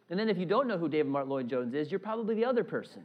And 0.09 0.19
then 0.19 0.27
if 0.27 0.37
you 0.37 0.45
don't 0.45 0.67
know 0.67 0.77
who 0.77 0.89
David 0.89 1.11
Martyn 1.11 1.29
Lloyd 1.29 1.47
Jones 1.47 1.73
is, 1.73 1.89
you're 1.89 1.99
probably 1.99 2.35
the 2.35 2.45
other 2.45 2.63
person. 2.63 3.03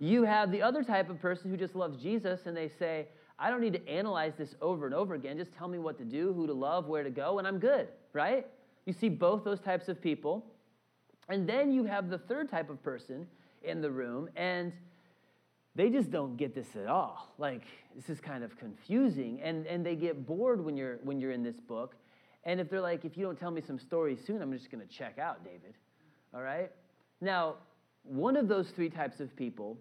You 0.00 0.24
have 0.24 0.50
the 0.50 0.62
other 0.62 0.82
type 0.82 1.10
of 1.10 1.20
person 1.20 1.50
who 1.50 1.56
just 1.56 1.76
loves 1.76 2.02
Jesus 2.02 2.46
and 2.46 2.56
they 2.56 2.68
say, 2.68 3.06
I 3.38 3.50
don't 3.50 3.60
need 3.60 3.74
to 3.74 3.88
analyze 3.88 4.32
this 4.36 4.54
over 4.60 4.86
and 4.86 4.94
over 4.94 5.14
again. 5.14 5.38
Just 5.38 5.52
tell 5.52 5.68
me 5.68 5.78
what 5.78 5.98
to 5.98 6.04
do, 6.04 6.32
who 6.32 6.46
to 6.46 6.52
love, 6.52 6.88
where 6.88 7.04
to 7.04 7.10
go, 7.10 7.38
and 7.38 7.46
I'm 7.46 7.58
good, 7.58 7.88
right? 8.12 8.46
You 8.86 8.92
see 8.94 9.10
both 9.10 9.44
those 9.44 9.60
types 9.60 9.88
of 9.88 10.00
people. 10.00 10.44
And 11.28 11.48
then 11.48 11.70
you 11.70 11.84
have 11.84 12.10
the 12.10 12.18
third 12.18 12.50
type 12.50 12.70
of 12.70 12.82
person 12.82 13.26
in 13.62 13.80
the 13.80 13.90
room, 13.90 14.28
and 14.36 14.72
they 15.74 15.90
just 15.90 16.10
don't 16.10 16.36
get 16.36 16.54
this 16.54 16.66
at 16.76 16.88
all. 16.88 17.32
Like, 17.38 17.62
this 17.94 18.10
is 18.10 18.20
kind 18.20 18.42
of 18.42 18.58
confusing. 18.58 19.40
And, 19.42 19.66
and 19.66 19.84
they 19.84 19.96
get 19.96 20.26
bored 20.26 20.62
when 20.64 20.76
you're, 20.76 20.98
when 21.04 21.20
you're 21.20 21.30
in 21.30 21.42
this 21.42 21.60
book. 21.60 21.94
And 22.44 22.58
if 22.58 22.68
they're 22.68 22.80
like, 22.80 23.04
if 23.04 23.16
you 23.16 23.24
don't 23.24 23.38
tell 23.38 23.50
me 23.50 23.60
some 23.60 23.78
stories 23.78 24.18
soon, 24.26 24.42
I'm 24.42 24.52
just 24.52 24.70
going 24.70 24.86
to 24.86 24.92
check 24.92 25.18
out, 25.18 25.44
David. 25.44 25.74
All 26.34 26.42
right? 26.42 26.70
Now, 27.20 27.56
one 28.02 28.36
of 28.36 28.48
those 28.48 28.70
three 28.70 28.88
types 28.88 29.20
of 29.20 29.34
people 29.36 29.78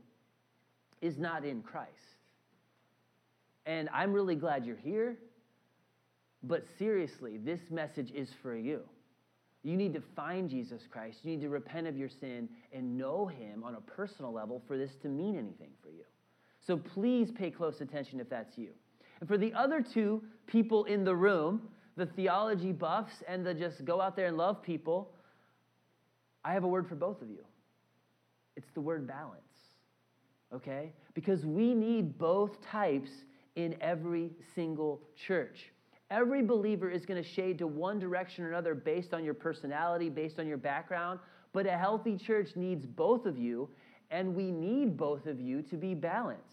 is 1.01 1.17
not 1.17 1.45
in 1.45 1.61
Christ. 1.61 1.89
And 3.65 3.89
I'm 3.93 4.13
really 4.13 4.35
glad 4.35 4.65
you're 4.65 4.75
here 4.75 5.17
but 6.43 6.63
seriously, 6.77 7.37
this 7.37 7.59
message 7.69 8.11
is 8.11 8.29
for 8.41 8.55
you. 8.55 8.81
You 9.63 9.75
need 9.75 9.93
to 9.93 10.01
find 10.15 10.49
Jesus 10.49 10.83
Christ. 10.89 11.19
You 11.23 11.31
need 11.31 11.41
to 11.41 11.49
repent 11.49 11.85
of 11.85 11.97
your 11.97 12.07
sin 12.07 12.47
and 12.71 12.97
know 12.97 13.27
him 13.27 13.63
on 13.63 13.75
a 13.75 13.81
personal 13.81 14.31
level 14.31 14.61
for 14.67 14.77
this 14.77 14.95
to 15.01 15.09
mean 15.09 15.37
anything 15.37 15.71
for 15.83 15.89
you. 15.89 16.05
So 16.65 16.77
please 16.77 17.31
pay 17.31 17.51
close 17.51 17.81
attention 17.81 18.19
if 18.21 18.29
that's 18.29 18.57
you. 18.57 18.69
And 19.19 19.27
for 19.27 19.37
the 19.37 19.53
other 19.53 19.81
two 19.81 20.23
people 20.47 20.85
in 20.85 21.03
the 21.03 21.15
room, 21.15 21.67
the 21.97 22.05
theology 22.05 22.71
buffs 22.71 23.21
and 23.27 23.45
the 23.45 23.53
just 23.53 23.83
go 23.83 23.99
out 23.99 24.15
there 24.15 24.27
and 24.27 24.37
love 24.37 24.61
people, 24.63 25.11
I 26.45 26.53
have 26.53 26.63
a 26.63 26.67
word 26.67 26.87
for 26.87 26.95
both 26.95 27.21
of 27.21 27.29
you. 27.29 27.43
It's 28.55 28.69
the 28.73 28.81
word 28.81 29.05
balance. 29.05 29.41
Okay? 30.53 30.91
Because 31.13 31.45
we 31.45 31.73
need 31.73 32.17
both 32.17 32.61
types 32.61 33.11
in 33.55 33.75
every 33.81 34.31
single 34.55 35.01
church. 35.15 35.71
Every 36.11 36.41
believer 36.41 36.89
is 36.89 37.05
going 37.05 37.21
to 37.21 37.27
shade 37.27 37.59
to 37.59 37.67
one 37.67 37.99
direction 37.99 38.43
or 38.43 38.49
another 38.49 38.73
based 38.73 39.13
on 39.13 39.23
your 39.23 39.35
personality, 39.35 40.09
based 40.09 40.39
on 40.39 40.47
your 40.47 40.57
background. 40.57 41.19
But 41.53 41.67
a 41.67 41.77
healthy 41.77 42.17
church 42.17 42.55
needs 42.55 42.85
both 42.85 43.25
of 43.25 43.37
you, 43.37 43.69
and 44.09 44.35
we 44.35 44.51
need 44.51 44.97
both 44.97 45.27
of 45.27 45.39
you 45.39 45.61
to 45.63 45.75
be 45.75 45.93
balanced. 45.93 46.43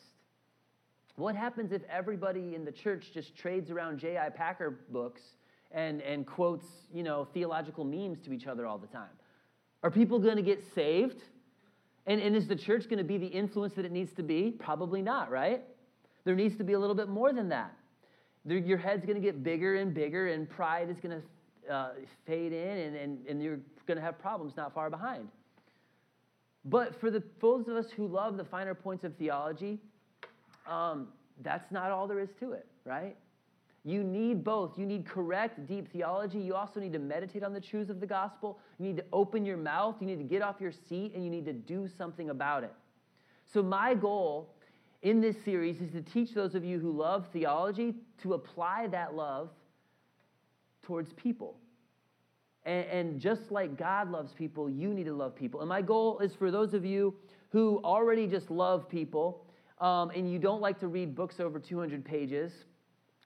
What 1.17 1.35
happens 1.35 1.73
if 1.73 1.83
everybody 1.91 2.55
in 2.55 2.65
the 2.65 2.73
church 2.73 3.13
just 3.15 3.35
trades 3.35 3.71
around 3.71 3.99
J.I. 3.99 4.29
Packer 4.31 4.81
books 4.91 5.23
and, 5.73 6.03
and 6.03 6.27
quotes, 6.27 6.67
you 6.93 7.03
know, 7.03 7.27
theological 7.33 7.85
memes 7.85 8.21
to 8.27 8.33
each 8.35 8.47
other 8.47 8.67
all 8.67 8.77
the 8.77 8.87
time? 8.87 9.09
Are 9.83 9.91
people 9.91 10.19
going 10.19 10.37
to 10.37 10.43
get 10.43 10.63
saved? 10.75 11.23
And, 12.07 12.21
and 12.21 12.37
is 12.37 12.47
the 12.47 12.57
church 12.57 12.85
going 12.89 12.99
to 12.99 13.05
be 13.05 13.19
the 13.19 13.27
influence 13.27 13.75
that 13.75 13.85
it 13.85 13.93
needs 13.93 14.13
to 14.15 14.23
be? 14.23 14.53
Probably 14.53 15.03
not, 15.03 15.31
right? 15.31 15.63
There 16.25 16.35
needs 16.35 16.57
to 16.57 16.65
be 16.65 16.75
a 16.75 16.79
little 16.79 16.95
bit 16.95 17.09
more 17.09 17.33
than 17.33 17.49
that 17.49 17.75
your 18.47 18.79
head's 18.79 19.05
going 19.05 19.17
to 19.17 19.23
get 19.23 19.43
bigger 19.43 19.77
and 19.77 19.93
bigger, 19.93 20.29
and 20.29 20.49
pride 20.49 20.89
is 20.89 20.99
going 21.01 21.21
to 21.21 21.73
uh, 21.73 21.91
fade 22.27 22.53
in, 22.53 22.79
and, 22.79 22.97
and, 22.97 23.27
and 23.27 23.43
you're 23.43 23.59
going 23.87 23.97
to 23.97 24.03
have 24.03 24.19
problems 24.19 24.57
not 24.57 24.73
far 24.73 24.89
behind. 24.89 25.29
But 26.65 26.99
for 27.01 27.11
the 27.11 27.23
those 27.41 27.69
of 27.69 27.77
us 27.77 27.91
who 27.91 28.07
love 28.07 28.37
the 28.37 28.45
finer 28.45 28.75
points 28.75 29.05
of 29.05 29.15
theology, 29.17 29.79
um, 30.69 31.09
that's 31.43 31.71
not 31.71 31.91
all 31.91 32.07
there 32.07 32.21
is 32.21 32.31
to 32.41 32.53
it, 32.53 32.67
right? 32.85 33.17
You 33.87 34.03
need 34.03 34.43
both. 34.43 34.77
You 34.77 34.85
need 34.85 35.07
correct, 35.07 35.65
deep 35.69 35.93
theology. 35.93 36.41
You 36.41 36.57
also 36.57 36.81
need 36.81 36.93
to 36.95 36.99
meditate 36.99 37.45
on 37.45 37.53
the 37.53 37.61
truths 37.61 37.89
of 37.89 38.01
the 38.01 38.07
gospel. 38.07 38.59
You 38.81 38.87
need 38.87 38.97
to 38.97 39.05
open 39.13 39.47
your 39.47 39.57
mouth. 39.57 39.95
You 40.01 40.09
need 40.09 40.19
to 40.19 40.25
get 40.25 40.43
off 40.43 40.57
your 40.61 40.73
seat, 40.73 41.13
and 41.15 41.23
you 41.23 41.31
need 41.31 41.45
to 41.45 41.53
do 41.53 41.89
something 41.97 42.31
about 42.31 42.65
it. 42.65 42.73
So, 43.53 43.63
my 43.63 43.95
goal 43.95 44.53
in 45.03 45.21
this 45.21 45.37
series 45.45 45.81
is 45.81 45.93
to 45.93 46.03
teach 46.03 46.35
those 46.35 46.57
of 46.57 46.65
you 46.65 46.81
who 46.81 46.91
love 46.91 47.29
theology 47.33 47.95
to 48.23 48.35
apply 48.35 48.89
that 48.89 49.15
love 49.15 49.51
towards 50.83 51.13
people. 51.13 51.57
And, 52.65 52.87
and, 52.87 53.21
just 53.21 53.53
like 53.53 53.79
God 53.79 54.11
loves 54.11 54.33
people, 54.33 54.69
you 54.69 54.93
need 54.95 55.05
to 55.05 55.15
love 55.15 55.37
people. 55.37 55.61
And 55.61 55.69
my 55.69 55.81
goal 55.81 56.19
is 56.19 56.35
for 56.35 56.51
those 56.51 56.75
of 56.75 56.85
you 56.85 57.15
who 57.51 57.81
already 57.85 58.27
just 58.27 58.51
love 58.51 58.89
people 58.89 59.45
um, 59.81 60.11
and 60.11 60.29
you 60.29 60.41
don't 60.41 60.61
like 60.61 60.81
to 60.81 60.89
read 60.89 61.15
books 61.15 61.39
over 61.39 61.61
200 61.61 62.05
pages 62.05 62.51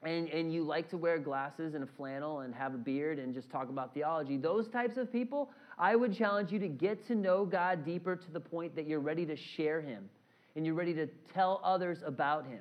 and, 0.02 0.28
and 0.28 0.52
you 0.52 0.62
like 0.62 0.88
to 0.90 0.96
wear 0.96 1.18
glasses 1.18 1.74
and 1.74 1.84
a 1.84 1.86
flannel 1.86 2.40
and 2.40 2.54
have 2.54 2.74
a 2.74 2.78
beard 2.78 3.18
and 3.18 3.34
just 3.34 3.50
talk 3.50 3.68
about 3.68 3.92
theology, 3.92 4.36
those 4.36 4.68
types 4.68 4.96
of 4.96 5.12
people, 5.12 5.50
I 5.78 5.96
would 5.96 6.16
challenge 6.16 6.52
you 6.52 6.58
to 6.58 6.68
get 6.68 7.06
to 7.08 7.14
know 7.14 7.44
God 7.44 7.84
deeper 7.84 8.16
to 8.16 8.30
the 8.30 8.40
point 8.40 8.74
that 8.76 8.86
you're 8.86 9.00
ready 9.00 9.26
to 9.26 9.36
share 9.36 9.80
Him 9.80 10.08
and 10.56 10.66
you're 10.66 10.74
ready 10.74 10.94
to 10.94 11.06
tell 11.32 11.60
others 11.64 12.02
about 12.04 12.46
him. 12.46 12.60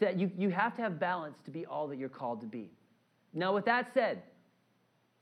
That 0.00 0.18
you, 0.18 0.30
you 0.38 0.50
have 0.50 0.76
to 0.76 0.82
have 0.82 1.00
balance 1.00 1.36
to 1.44 1.50
be 1.50 1.66
all 1.66 1.88
that 1.88 1.98
you're 1.98 2.08
called 2.08 2.40
to 2.42 2.46
be. 2.46 2.70
Now, 3.34 3.54
with 3.54 3.64
that 3.64 3.90
said, 3.92 4.22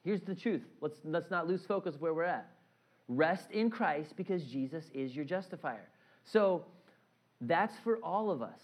here's 0.04 0.20
the 0.22 0.34
truth. 0.34 0.62
Let's, 0.80 0.98
let's 1.04 1.30
not 1.30 1.48
lose 1.48 1.64
focus 1.66 1.96
where 1.98 2.12
we're 2.12 2.24
at. 2.24 2.50
Rest 3.08 3.50
in 3.50 3.70
Christ 3.70 4.14
because 4.16 4.44
Jesus 4.44 4.84
is 4.92 5.14
your 5.16 5.24
justifier. 5.24 5.88
So 6.24 6.64
that's 7.40 7.74
for 7.82 7.96
all 7.98 8.30
of 8.30 8.42
us. 8.42 8.60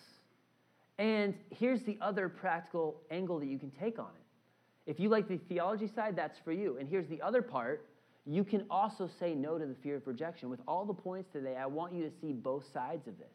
And 1.02 1.34
here's 1.50 1.82
the 1.82 1.98
other 2.00 2.28
practical 2.28 3.00
angle 3.10 3.40
that 3.40 3.46
you 3.46 3.58
can 3.58 3.72
take 3.72 3.98
on 3.98 4.10
it. 4.14 4.88
If 4.88 5.00
you 5.00 5.08
like 5.08 5.26
the 5.26 5.36
theology 5.36 5.88
side, 5.88 6.14
that's 6.14 6.38
for 6.38 6.52
you. 6.52 6.76
And 6.78 6.88
here's 6.88 7.08
the 7.08 7.20
other 7.20 7.42
part 7.42 7.88
you 8.24 8.44
can 8.44 8.64
also 8.70 9.10
say 9.18 9.34
no 9.34 9.58
to 9.58 9.66
the 9.66 9.74
fear 9.82 9.96
of 9.96 10.06
rejection. 10.06 10.48
With 10.48 10.60
all 10.68 10.84
the 10.84 10.94
points 10.94 11.32
today, 11.32 11.56
I 11.56 11.66
want 11.66 11.92
you 11.92 12.04
to 12.04 12.10
see 12.20 12.32
both 12.32 12.72
sides 12.72 13.08
of 13.08 13.18
this. 13.18 13.26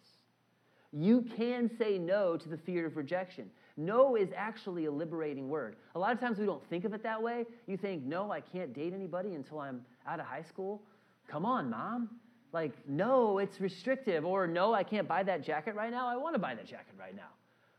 You 0.94 1.26
can 1.36 1.70
say 1.78 1.98
no 1.98 2.38
to 2.38 2.48
the 2.48 2.56
fear 2.56 2.86
of 2.86 2.96
rejection. 2.96 3.50
No 3.76 4.16
is 4.16 4.30
actually 4.34 4.86
a 4.86 4.92
liberating 4.92 5.50
word. 5.50 5.76
A 5.96 6.00
lot 6.00 6.14
of 6.14 6.22
times 6.22 6.38
we 6.38 6.46
don't 6.46 6.66
think 6.70 6.86
of 6.86 6.94
it 6.94 7.04
that 7.04 7.22
way. 7.22 7.44
You 7.68 7.76
think, 7.76 8.02
no, 8.06 8.32
I 8.32 8.40
can't 8.40 8.74
date 8.74 8.94
anybody 8.94 9.36
until 9.36 9.60
I'm 9.60 9.82
out 10.08 10.22
of 10.22 10.26
high 10.26 10.44
school. 10.44 10.84
Come 11.28 11.46
on, 11.46 11.70
mom. 11.70 12.12
Like, 12.54 12.72
no, 12.88 13.40
it's 13.40 13.60
restrictive. 13.60 14.26
Or, 14.26 14.48
no, 14.48 14.74
I 14.74 14.84
can't 14.84 15.06
buy 15.06 15.24
that 15.24 15.44
jacket 15.44 15.76
right 15.76 15.92
now. 15.92 16.08
I 16.08 16.16
want 16.16 16.34
to 16.34 16.40
buy 16.40 16.56
that 16.56 16.66
jacket 16.66 16.94
right 16.98 17.14
now. 17.14 17.28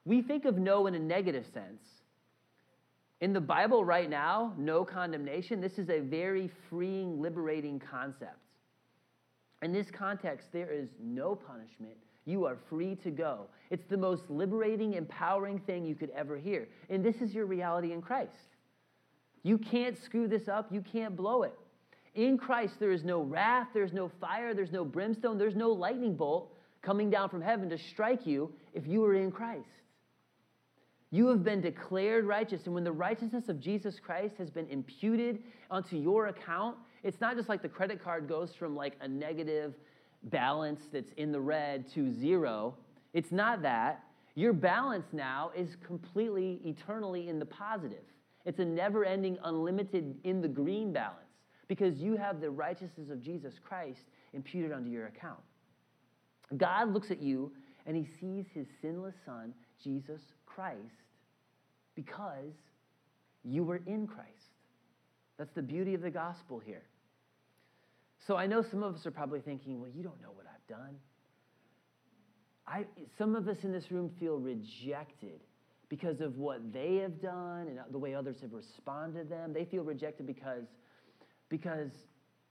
We 0.09 0.23
think 0.23 0.47
of 0.47 0.57
no 0.57 0.87
in 0.87 0.95
a 0.95 0.99
negative 0.99 1.45
sense. 1.53 1.83
In 3.21 3.35
the 3.35 3.43
Bible 3.43 3.85
right 3.85 4.09
now, 4.09 4.55
no 4.57 4.83
condemnation, 4.83 5.61
this 5.61 5.79
is 5.79 5.91
a 5.91 6.01
very 6.01 6.51
freeing, 6.71 7.21
liberating 7.21 7.79
concept. 7.79 8.39
In 9.61 9.71
this 9.71 9.91
context, 9.91 10.49
there 10.51 10.71
is 10.71 10.89
no 10.99 11.35
punishment. 11.35 11.93
You 12.25 12.47
are 12.47 12.57
free 12.71 12.95
to 13.03 13.11
go. 13.11 13.49
It's 13.69 13.85
the 13.85 13.99
most 13.99 14.23
liberating, 14.31 14.95
empowering 14.95 15.59
thing 15.59 15.85
you 15.85 15.95
could 15.95 16.11
ever 16.17 16.39
hear. 16.39 16.69
And 16.89 17.05
this 17.05 17.17
is 17.17 17.35
your 17.35 17.45
reality 17.45 17.93
in 17.93 18.01
Christ. 18.01 18.57
You 19.43 19.59
can't 19.59 20.03
screw 20.03 20.27
this 20.27 20.49
up, 20.49 20.73
you 20.73 20.81
can't 20.81 21.17
blow 21.17 21.43
it. 21.43 21.53
In 22.15 22.39
Christ, 22.39 22.81
there 22.81 22.93
is 22.93 23.05
no 23.05 23.21
wrath, 23.21 23.69
there's 23.75 23.93
no 23.93 24.11
fire, 24.23 24.55
there's 24.55 24.73
no 24.73 24.87
brimstone, 24.87 25.37
there's 25.37 25.55
no 25.55 25.69
lightning 25.69 26.15
bolt 26.15 26.51
coming 26.81 27.11
down 27.11 27.29
from 27.29 27.43
heaven 27.43 27.69
to 27.69 27.77
strike 27.77 28.27
you 28.27 28.51
if 28.73 28.87
you 28.87 29.05
are 29.05 29.15
in 29.15 29.31
Christ. 29.31 29.69
You 31.11 31.29
have 31.29 31.43
been 31.43 31.61
declared 31.61 32.27
righteous. 32.27 32.67
And 32.67 32.75
when 32.75 32.85
the 32.85 32.93
righteousness 32.93 33.49
of 33.49 33.61
Jesus 33.61 33.99
Christ 33.99 34.37
has 34.39 34.51
been 34.51 34.69
imputed 34.69 35.43
onto 35.71 35.97
your 35.97 36.27
account, 36.27 36.77
it's 37.03 37.21
not 37.21 37.37
just 37.37 37.49
like 37.49 37.63
the 37.63 37.69
credit 37.69 38.03
card 38.03 38.29
goes 38.29 38.55
from 38.55 38.77
like 38.77 38.95
a 39.01 39.09
negative 39.09 39.75
balance 40.25 40.83
that's 40.93 41.13
in 41.13 41.33
the 41.33 41.41
red 41.41 41.89
to 41.93 42.13
zero. 42.13 42.75
It's 43.15 43.33
not 43.33 43.63
that. 43.63 44.05
Your 44.35 44.53
balance 44.53 45.07
now 45.13 45.51
is 45.57 45.77
completely, 45.85 46.61
eternally 46.65 47.29
in 47.29 47.39
the 47.39 47.47
positive. 47.47 48.05
It's 48.45 48.59
a 48.59 48.65
never 48.65 49.05
ending, 49.05 49.39
unlimited 49.45 50.17
in 50.25 50.41
the 50.41 50.49
green 50.49 50.93
balance 50.93 51.25
because 51.69 51.99
you 51.99 52.17
have 52.17 52.41
the 52.41 52.51
righteousness 52.51 53.11
of 53.11 53.23
Jesus 53.23 53.55
Christ 53.63 54.05
imputed 54.33 54.73
onto 54.73 54.91
your 54.91 55.07
account. 55.07 55.41
God 56.57 56.93
looks 56.93 57.11
at 57.11 57.23
you 57.23 57.53
and 57.87 57.97
he 57.97 58.07
sees 58.21 58.47
his 58.55 58.67
sinless 58.81 59.15
son, 59.25 59.53
Jesus 59.83 60.21
Christ 60.59 61.05
because 61.95 62.53
you 63.45 63.63
were 63.63 63.81
in 63.87 64.09
Christ. 64.09 64.29
That's 65.39 65.53
the 65.55 65.63
beauty 65.63 65.95
of 65.95 66.01
the 66.01 66.11
gospel 66.11 66.59
here. 66.59 66.83
So 68.27 68.37
I 68.37 68.49
know 68.49 68.65
some 68.69 68.83
of 68.83 68.97
us 68.97 69.07
are 69.07 69.13
probably 69.13 69.39
thinking, 69.39 69.81
well, 69.81 69.91
you 69.95 70.03
don't 70.03 70.21
know 70.21 70.33
what 70.35 70.47
I've 70.53 70.67
done. 70.67 70.97
I, 72.67 72.87
some 73.17 73.37
of 73.37 73.47
us 73.47 73.59
in 73.63 73.71
this 73.71 73.93
room 73.93 74.11
feel 74.19 74.39
rejected 74.39 75.41
because 75.89 76.21
of 76.21 76.39
what 76.39 76.73
they 76.73 76.97
have 76.97 77.23
done 77.23 77.69
and 77.69 77.79
the 77.93 77.99
way 77.99 78.17
others 78.17 78.41
have 78.43 78.53
responded 78.53 79.23
to 79.23 79.29
them. 79.29 79.53
They 79.53 79.65
feel 79.65 79.85
rejected 79.85 80.27
because, 80.27 80.65
because 81.51 81.91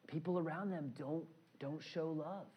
people 0.08 0.40
around 0.40 0.72
them 0.72 0.94
don't, 0.98 1.26
don't 1.60 1.84
show 1.84 2.08
love. 2.08 2.48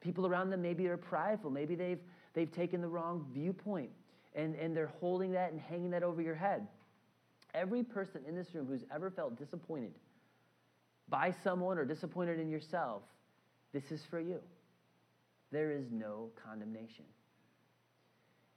People 0.00 0.26
around 0.26 0.48
them 0.48 0.62
maybe 0.62 0.86
are 0.86 0.96
prideful. 0.96 1.50
Maybe 1.50 1.74
they've, 1.74 2.00
they've 2.32 2.50
taken 2.50 2.80
the 2.80 2.88
wrong 2.88 3.26
viewpoint 3.34 3.90
and, 4.34 4.54
and 4.54 4.76
they're 4.76 4.92
holding 5.00 5.32
that 5.32 5.52
and 5.52 5.60
hanging 5.60 5.90
that 5.90 6.02
over 6.02 6.22
your 6.22 6.34
head. 6.34 6.66
Every 7.54 7.82
person 7.82 8.22
in 8.26 8.34
this 8.34 8.54
room 8.54 8.66
who's 8.66 8.84
ever 8.94 9.10
felt 9.10 9.38
disappointed 9.38 9.92
by 11.08 11.34
someone 11.42 11.78
or 11.78 11.84
disappointed 11.84 12.38
in 12.38 12.50
yourself, 12.50 13.02
this 13.72 13.90
is 13.90 14.02
for 14.10 14.20
you. 14.20 14.40
There 15.50 15.72
is 15.72 15.86
no 15.90 16.28
condemnation. 16.44 17.04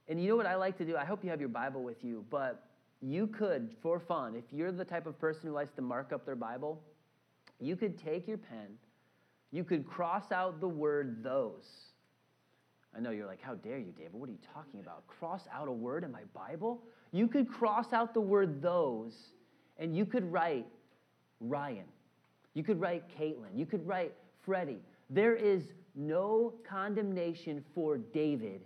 And 0.08 0.22
you 0.22 0.28
know 0.28 0.36
what 0.36 0.46
I 0.46 0.56
like 0.56 0.76
to 0.78 0.84
do? 0.84 0.96
I 0.96 1.04
hope 1.04 1.24
you 1.24 1.30
have 1.30 1.40
your 1.40 1.48
Bible 1.48 1.82
with 1.82 2.04
you, 2.04 2.24
but 2.28 2.64
you 3.00 3.26
could, 3.26 3.70
for 3.82 3.98
fun, 3.98 4.34
if 4.36 4.44
you're 4.52 4.72
the 4.72 4.84
type 4.84 5.06
of 5.06 5.18
person 5.18 5.48
who 5.48 5.52
likes 5.52 5.72
to 5.76 5.82
mark 5.82 6.12
up 6.12 6.26
their 6.26 6.36
Bible, 6.36 6.82
you 7.58 7.76
could 7.76 7.98
take 7.98 8.28
your 8.28 8.38
pen, 8.38 8.68
you 9.50 9.64
could 9.64 9.86
cross 9.86 10.32
out 10.32 10.60
the 10.60 10.68
word 10.68 11.22
those 11.22 11.91
I 12.96 13.00
know 13.00 13.10
you're 13.10 13.26
like, 13.26 13.40
how 13.40 13.54
dare 13.54 13.78
you, 13.78 13.92
David? 13.96 14.12
What 14.14 14.28
are 14.28 14.32
you 14.32 14.38
talking 14.54 14.80
about? 14.80 15.06
Cross 15.06 15.48
out 15.52 15.68
a 15.68 15.72
word 15.72 16.04
in 16.04 16.12
my 16.12 16.24
Bible? 16.34 16.82
You 17.10 17.26
could 17.26 17.48
cross 17.48 17.92
out 17.92 18.12
the 18.12 18.20
word 18.20 18.60
those, 18.60 19.14
and 19.78 19.96
you 19.96 20.04
could 20.04 20.30
write 20.30 20.66
Ryan. 21.40 21.86
You 22.54 22.62
could 22.62 22.80
write 22.80 23.04
Caitlin. 23.18 23.56
You 23.56 23.66
could 23.66 23.86
write 23.86 24.12
Freddie. 24.44 24.82
There 25.08 25.34
is 25.34 25.72
no 25.94 26.54
condemnation 26.68 27.64
for 27.74 27.96
David 27.96 28.62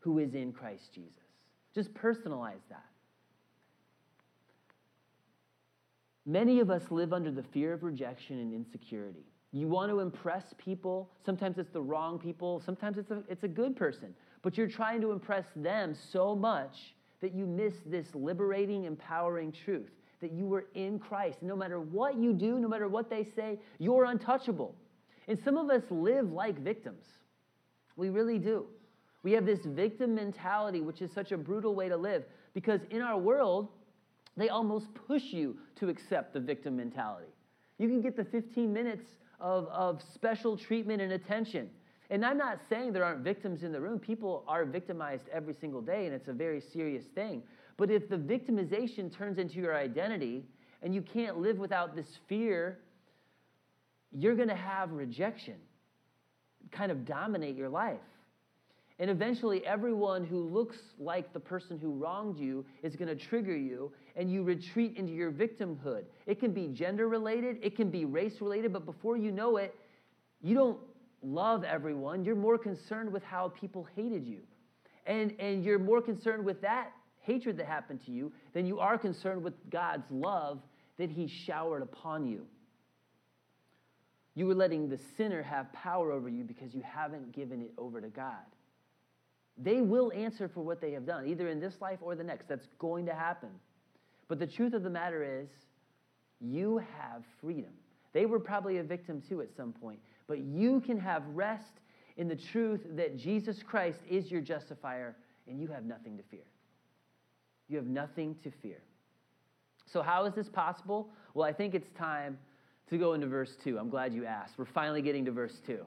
who 0.00 0.18
is 0.18 0.34
in 0.34 0.52
Christ 0.52 0.92
Jesus. 0.92 1.22
Just 1.74 1.94
personalize 1.94 2.62
that. 2.68 2.84
Many 6.26 6.60
of 6.60 6.70
us 6.70 6.82
live 6.90 7.12
under 7.12 7.30
the 7.30 7.42
fear 7.42 7.72
of 7.72 7.82
rejection 7.82 8.38
and 8.38 8.52
insecurity. 8.52 9.26
You 9.52 9.68
want 9.68 9.90
to 9.90 10.00
impress 10.00 10.54
people. 10.56 11.10
Sometimes 11.24 11.58
it's 11.58 11.72
the 11.72 11.82
wrong 11.82 12.18
people. 12.18 12.62
Sometimes 12.64 12.96
it's 12.96 13.10
a, 13.10 13.22
it's 13.28 13.44
a 13.44 13.48
good 13.48 13.76
person. 13.76 14.14
But 14.40 14.56
you're 14.56 14.68
trying 14.68 15.00
to 15.02 15.12
impress 15.12 15.44
them 15.54 15.94
so 16.10 16.34
much 16.34 16.94
that 17.20 17.34
you 17.34 17.46
miss 17.46 17.74
this 17.86 18.06
liberating, 18.14 18.84
empowering 18.84 19.52
truth 19.52 19.90
that 20.22 20.32
you 20.32 20.46
were 20.46 20.66
in 20.74 20.98
Christ. 20.98 21.38
No 21.42 21.54
matter 21.54 21.80
what 21.80 22.16
you 22.16 22.32
do, 22.32 22.58
no 22.58 22.68
matter 22.68 22.88
what 22.88 23.10
they 23.10 23.24
say, 23.24 23.58
you're 23.78 24.04
untouchable. 24.04 24.74
And 25.28 25.38
some 25.44 25.58
of 25.58 25.68
us 25.68 25.82
live 25.90 26.32
like 26.32 26.58
victims. 26.58 27.04
We 27.96 28.08
really 28.08 28.38
do. 28.38 28.66
We 29.22 29.32
have 29.32 29.44
this 29.44 29.60
victim 29.64 30.14
mentality, 30.14 30.80
which 30.80 31.02
is 31.02 31.12
such 31.12 31.32
a 31.32 31.36
brutal 31.36 31.74
way 31.74 31.88
to 31.88 31.96
live 31.96 32.24
because 32.54 32.80
in 32.90 33.02
our 33.02 33.18
world, 33.18 33.68
they 34.36 34.48
almost 34.48 34.86
push 35.06 35.24
you 35.24 35.56
to 35.76 35.88
accept 35.88 36.32
the 36.32 36.40
victim 36.40 36.76
mentality. 36.76 37.28
You 37.78 37.88
can 37.88 38.00
get 38.00 38.16
the 38.16 38.24
15 38.24 38.72
minutes 38.72 39.04
of, 39.42 39.66
of 39.66 40.00
special 40.14 40.56
treatment 40.56 41.02
and 41.02 41.12
attention. 41.12 41.68
And 42.08 42.24
I'm 42.24 42.38
not 42.38 42.60
saying 42.68 42.92
there 42.92 43.04
aren't 43.04 43.24
victims 43.24 43.62
in 43.62 43.72
the 43.72 43.80
room. 43.80 43.98
People 43.98 44.44
are 44.46 44.64
victimized 44.64 45.24
every 45.32 45.54
single 45.54 45.80
day, 45.80 46.06
and 46.06 46.14
it's 46.14 46.28
a 46.28 46.32
very 46.32 46.60
serious 46.60 47.04
thing. 47.14 47.42
But 47.76 47.90
if 47.90 48.08
the 48.08 48.16
victimization 48.16 49.14
turns 49.14 49.38
into 49.38 49.56
your 49.56 49.76
identity 49.76 50.44
and 50.82 50.94
you 50.94 51.02
can't 51.02 51.38
live 51.38 51.58
without 51.58 51.96
this 51.96 52.06
fear, 52.28 52.78
you're 54.12 54.36
going 54.36 54.48
to 54.48 54.54
have 54.54 54.92
rejection 54.92 55.56
kind 56.70 56.92
of 56.92 57.04
dominate 57.04 57.56
your 57.56 57.68
life. 57.68 57.98
And 58.98 59.10
eventually, 59.10 59.66
everyone 59.66 60.24
who 60.24 60.48
looks 60.48 60.76
like 60.98 61.32
the 61.32 61.40
person 61.40 61.78
who 61.78 61.92
wronged 61.92 62.38
you 62.38 62.64
is 62.82 62.94
going 62.94 63.08
to 63.08 63.16
trigger 63.16 63.56
you, 63.56 63.92
and 64.16 64.30
you 64.30 64.42
retreat 64.42 64.96
into 64.96 65.12
your 65.12 65.32
victimhood. 65.32 66.04
It 66.26 66.38
can 66.38 66.52
be 66.52 66.68
gender 66.68 67.08
related, 67.08 67.58
it 67.62 67.74
can 67.74 67.90
be 67.90 68.04
race 68.04 68.40
related, 68.40 68.72
but 68.72 68.84
before 68.84 69.16
you 69.16 69.32
know 69.32 69.56
it, 69.56 69.74
you 70.42 70.54
don't 70.54 70.78
love 71.22 71.64
everyone. 71.64 72.24
You're 72.24 72.36
more 72.36 72.58
concerned 72.58 73.12
with 73.12 73.22
how 73.22 73.48
people 73.48 73.86
hated 73.96 74.26
you. 74.26 74.40
And, 75.06 75.34
and 75.38 75.64
you're 75.64 75.78
more 75.78 76.02
concerned 76.02 76.44
with 76.44 76.60
that 76.62 76.92
hatred 77.22 77.56
that 77.56 77.66
happened 77.66 78.04
to 78.04 78.12
you 78.12 78.32
than 78.52 78.66
you 78.66 78.78
are 78.78 78.98
concerned 78.98 79.42
with 79.42 79.54
God's 79.70 80.10
love 80.10 80.60
that 80.98 81.10
He 81.10 81.26
showered 81.26 81.82
upon 81.82 82.26
you. 82.26 82.46
You 84.34 84.46
were 84.46 84.54
letting 84.54 84.88
the 84.88 84.98
sinner 85.16 85.42
have 85.42 85.72
power 85.72 86.10
over 86.10 86.28
you 86.28 86.44
because 86.44 86.74
you 86.74 86.82
haven't 86.82 87.32
given 87.32 87.60
it 87.60 87.72
over 87.78 88.00
to 88.00 88.08
God. 88.08 88.44
They 89.58 89.80
will 89.80 90.12
answer 90.12 90.48
for 90.48 90.62
what 90.62 90.80
they 90.80 90.92
have 90.92 91.06
done, 91.06 91.26
either 91.26 91.48
in 91.48 91.60
this 91.60 91.80
life 91.80 91.98
or 92.00 92.14
the 92.14 92.24
next. 92.24 92.48
That's 92.48 92.66
going 92.78 93.06
to 93.06 93.14
happen. 93.14 93.50
But 94.28 94.38
the 94.38 94.46
truth 94.46 94.72
of 94.72 94.82
the 94.82 94.90
matter 94.90 95.42
is, 95.42 95.48
you 96.40 96.78
have 96.78 97.22
freedom. 97.40 97.72
They 98.12 98.26
were 98.26 98.40
probably 98.40 98.78
a 98.78 98.82
victim 98.82 99.22
too 99.26 99.40
at 99.42 99.48
some 99.56 99.72
point, 99.72 99.98
but 100.26 100.40
you 100.40 100.80
can 100.80 100.98
have 100.98 101.22
rest 101.28 101.80
in 102.16 102.28
the 102.28 102.36
truth 102.36 102.80
that 102.96 103.16
Jesus 103.16 103.62
Christ 103.62 103.98
is 104.08 104.30
your 104.30 104.40
justifier 104.40 105.16
and 105.46 105.60
you 105.60 105.68
have 105.68 105.84
nothing 105.84 106.16
to 106.16 106.22
fear. 106.24 106.44
You 107.68 107.76
have 107.76 107.86
nothing 107.86 108.36
to 108.42 108.50
fear. 108.62 108.82
So, 109.86 110.02
how 110.02 110.24
is 110.26 110.34
this 110.34 110.48
possible? 110.48 111.08
Well, 111.34 111.46
I 111.46 111.52
think 111.52 111.74
it's 111.74 111.90
time 111.96 112.38
to 112.90 112.98
go 112.98 113.14
into 113.14 113.26
verse 113.26 113.56
2. 113.64 113.78
I'm 113.78 113.88
glad 113.88 114.12
you 114.12 114.26
asked. 114.26 114.54
We're 114.58 114.64
finally 114.66 115.02
getting 115.02 115.24
to 115.24 115.32
verse 115.32 115.60
2. 115.66 115.78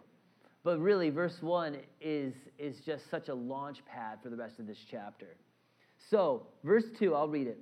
But 0.65 0.79
really, 0.79 1.11
verse 1.11 1.37
1 1.41 1.77
is, 2.01 2.33
is 2.57 2.77
just 2.83 3.07
such 3.11 3.29
a 3.29 3.35
launch 3.35 3.85
pad 3.85 4.17
for 4.23 4.31
the 4.31 4.35
rest 4.35 4.57
of 4.57 4.65
this 4.65 4.79
chapter. 4.89 5.37
So, 6.09 6.47
verse 6.63 6.85
2, 6.97 7.13
I'll 7.13 7.29
read 7.29 7.45
it. 7.45 7.59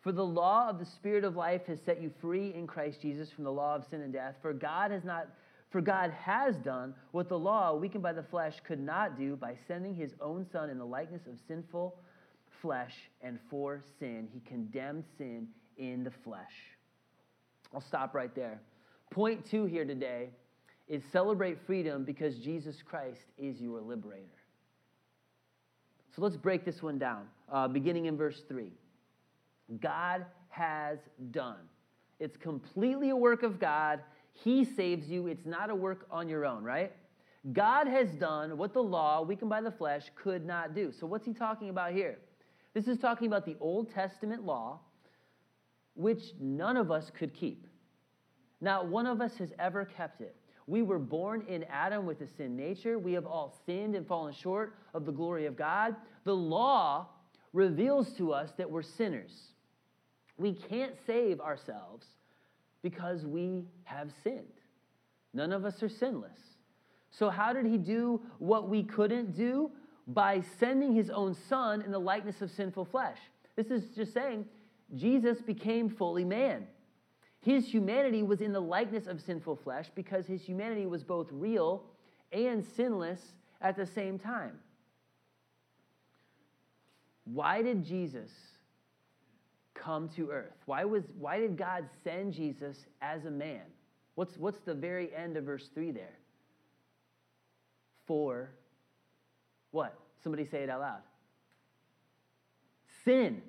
For 0.00 0.10
the 0.10 0.24
law 0.24 0.68
of 0.68 0.80
the 0.80 0.86
Spirit 0.86 1.22
of 1.22 1.36
life 1.36 1.66
has 1.68 1.78
set 1.86 2.02
you 2.02 2.10
free 2.20 2.52
in 2.52 2.66
Christ 2.66 3.00
Jesus 3.00 3.30
from 3.30 3.44
the 3.44 3.52
law 3.52 3.76
of 3.76 3.84
sin 3.88 4.00
and 4.00 4.12
death. 4.12 4.34
For 4.42 4.52
God 4.52 4.90
has 4.90 5.04
not 5.04 5.28
for 5.70 5.80
God 5.80 6.10
has 6.10 6.56
done 6.56 6.94
what 7.12 7.28
the 7.28 7.38
law, 7.38 7.76
weakened 7.76 8.02
by 8.02 8.12
the 8.12 8.24
flesh, 8.24 8.54
could 8.66 8.80
not 8.80 9.16
do 9.16 9.36
by 9.36 9.54
sending 9.68 9.94
his 9.94 10.14
own 10.20 10.44
Son 10.50 10.68
in 10.68 10.78
the 10.78 10.84
likeness 10.84 11.22
of 11.28 11.38
sinful 11.46 11.94
flesh 12.60 12.94
and 13.22 13.38
for 13.48 13.80
sin. 14.00 14.26
He 14.32 14.40
condemned 14.40 15.04
sin 15.16 15.46
in 15.76 16.02
the 16.02 16.10
flesh. 16.24 16.42
I'll 17.72 17.80
stop 17.80 18.16
right 18.16 18.34
there. 18.34 18.60
Point 19.12 19.48
two 19.48 19.66
here 19.66 19.84
today 19.84 20.30
is 20.90 21.04
celebrate 21.12 21.56
freedom 21.66 22.04
because 22.04 22.36
Jesus 22.36 22.82
Christ 22.82 23.20
is 23.38 23.60
your 23.60 23.80
liberator. 23.80 24.26
So 26.14 26.20
let's 26.20 26.36
break 26.36 26.64
this 26.64 26.82
one 26.82 26.98
down, 26.98 27.26
uh, 27.50 27.68
beginning 27.68 28.06
in 28.06 28.16
verse 28.16 28.42
3. 28.48 28.72
God 29.80 30.26
has 30.48 30.98
done. 31.30 31.60
It's 32.18 32.36
completely 32.36 33.10
a 33.10 33.16
work 33.16 33.44
of 33.44 33.60
God. 33.60 34.00
He 34.32 34.64
saves 34.64 35.08
you. 35.08 35.28
It's 35.28 35.46
not 35.46 35.70
a 35.70 35.74
work 35.74 36.08
on 36.10 36.28
your 36.28 36.44
own, 36.44 36.64
right? 36.64 36.92
God 37.52 37.86
has 37.86 38.10
done 38.16 38.58
what 38.58 38.74
the 38.74 38.82
law, 38.82 39.22
weakened 39.22 39.48
by 39.48 39.60
the 39.60 39.70
flesh, 39.70 40.10
could 40.20 40.44
not 40.44 40.74
do. 40.74 40.90
So, 40.90 41.06
what's 41.06 41.24
he 41.24 41.32
talking 41.32 41.70
about 41.70 41.92
here? 41.92 42.18
This 42.74 42.88
is 42.88 42.98
talking 42.98 43.28
about 43.28 43.46
the 43.46 43.56
Old 43.60 43.92
Testament 43.94 44.44
law, 44.44 44.80
which 45.94 46.34
none 46.40 46.76
of 46.76 46.90
us 46.90 47.10
could 47.16 47.32
keep. 47.32 47.68
Not 48.60 48.88
one 48.88 49.06
of 49.06 49.20
us 49.20 49.36
has 49.38 49.52
ever 49.58 49.84
kept 49.84 50.20
it. 50.20 50.34
We 50.70 50.82
were 50.82 51.00
born 51.00 51.44
in 51.48 51.64
Adam 51.64 52.06
with 52.06 52.20
a 52.20 52.28
sin 52.28 52.56
nature. 52.56 52.96
We 52.96 53.12
have 53.14 53.26
all 53.26 53.52
sinned 53.66 53.96
and 53.96 54.06
fallen 54.06 54.32
short 54.32 54.76
of 54.94 55.04
the 55.04 55.10
glory 55.10 55.46
of 55.46 55.56
God. 55.56 55.96
The 56.22 56.36
law 56.36 57.08
reveals 57.52 58.12
to 58.18 58.32
us 58.32 58.52
that 58.56 58.70
we're 58.70 58.82
sinners. 58.82 59.48
We 60.38 60.52
can't 60.52 60.94
save 61.08 61.40
ourselves 61.40 62.06
because 62.82 63.26
we 63.26 63.64
have 63.82 64.12
sinned. 64.22 64.46
None 65.34 65.52
of 65.52 65.64
us 65.64 65.82
are 65.82 65.88
sinless. 65.88 66.38
So, 67.10 67.30
how 67.30 67.52
did 67.52 67.66
he 67.66 67.76
do 67.76 68.20
what 68.38 68.68
we 68.68 68.84
couldn't 68.84 69.36
do? 69.36 69.72
By 70.06 70.40
sending 70.60 70.94
his 70.94 71.10
own 71.10 71.34
son 71.34 71.82
in 71.82 71.90
the 71.90 71.98
likeness 71.98 72.42
of 72.42 72.50
sinful 72.52 72.84
flesh. 72.84 73.18
This 73.56 73.72
is 73.72 73.88
just 73.96 74.14
saying 74.14 74.46
Jesus 74.94 75.42
became 75.42 75.88
fully 75.88 76.24
man. 76.24 76.68
His 77.42 77.66
humanity 77.66 78.22
was 78.22 78.40
in 78.40 78.52
the 78.52 78.60
likeness 78.60 79.06
of 79.06 79.20
sinful 79.20 79.56
flesh 79.56 79.90
because 79.94 80.26
his 80.26 80.42
humanity 80.42 80.86
was 80.86 81.02
both 81.02 81.28
real 81.30 81.84
and 82.32 82.64
sinless 82.64 83.20
at 83.60 83.76
the 83.76 83.86
same 83.86 84.18
time. 84.18 84.58
Why 87.24 87.62
did 87.62 87.84
Jesus 87.84 88.30
come 89.74 90.08
to 90.10 90.30
earth? 90.30 90.56
Why, 90.66 90.84
was, 90.84 91.04
why 91.18 91.38
did 91.38 91.56
God 91.56 91.88
send 92.04 92.34
Jesus 92.34 92.76
as 93.00 93.24
a 93.24 93.30
man? 93.30 93.62
What's, 94.16 94.36
what's 94.36 94.60
the 94.60 94.74
very 94.74 95.14
end 95.14 95.36
of 95.36 95.44
verse 95.44 95.68
3 95.72 95.92
there? 95.92 96.18
For 98.06 98.50
what? 99.70 99.98
Somebody 100.22 100.44
say 100.44 100.62
it 100.62 100.68
out 100.68 100.80
loud. 100.80 101.00
Sin. 103.04 103.40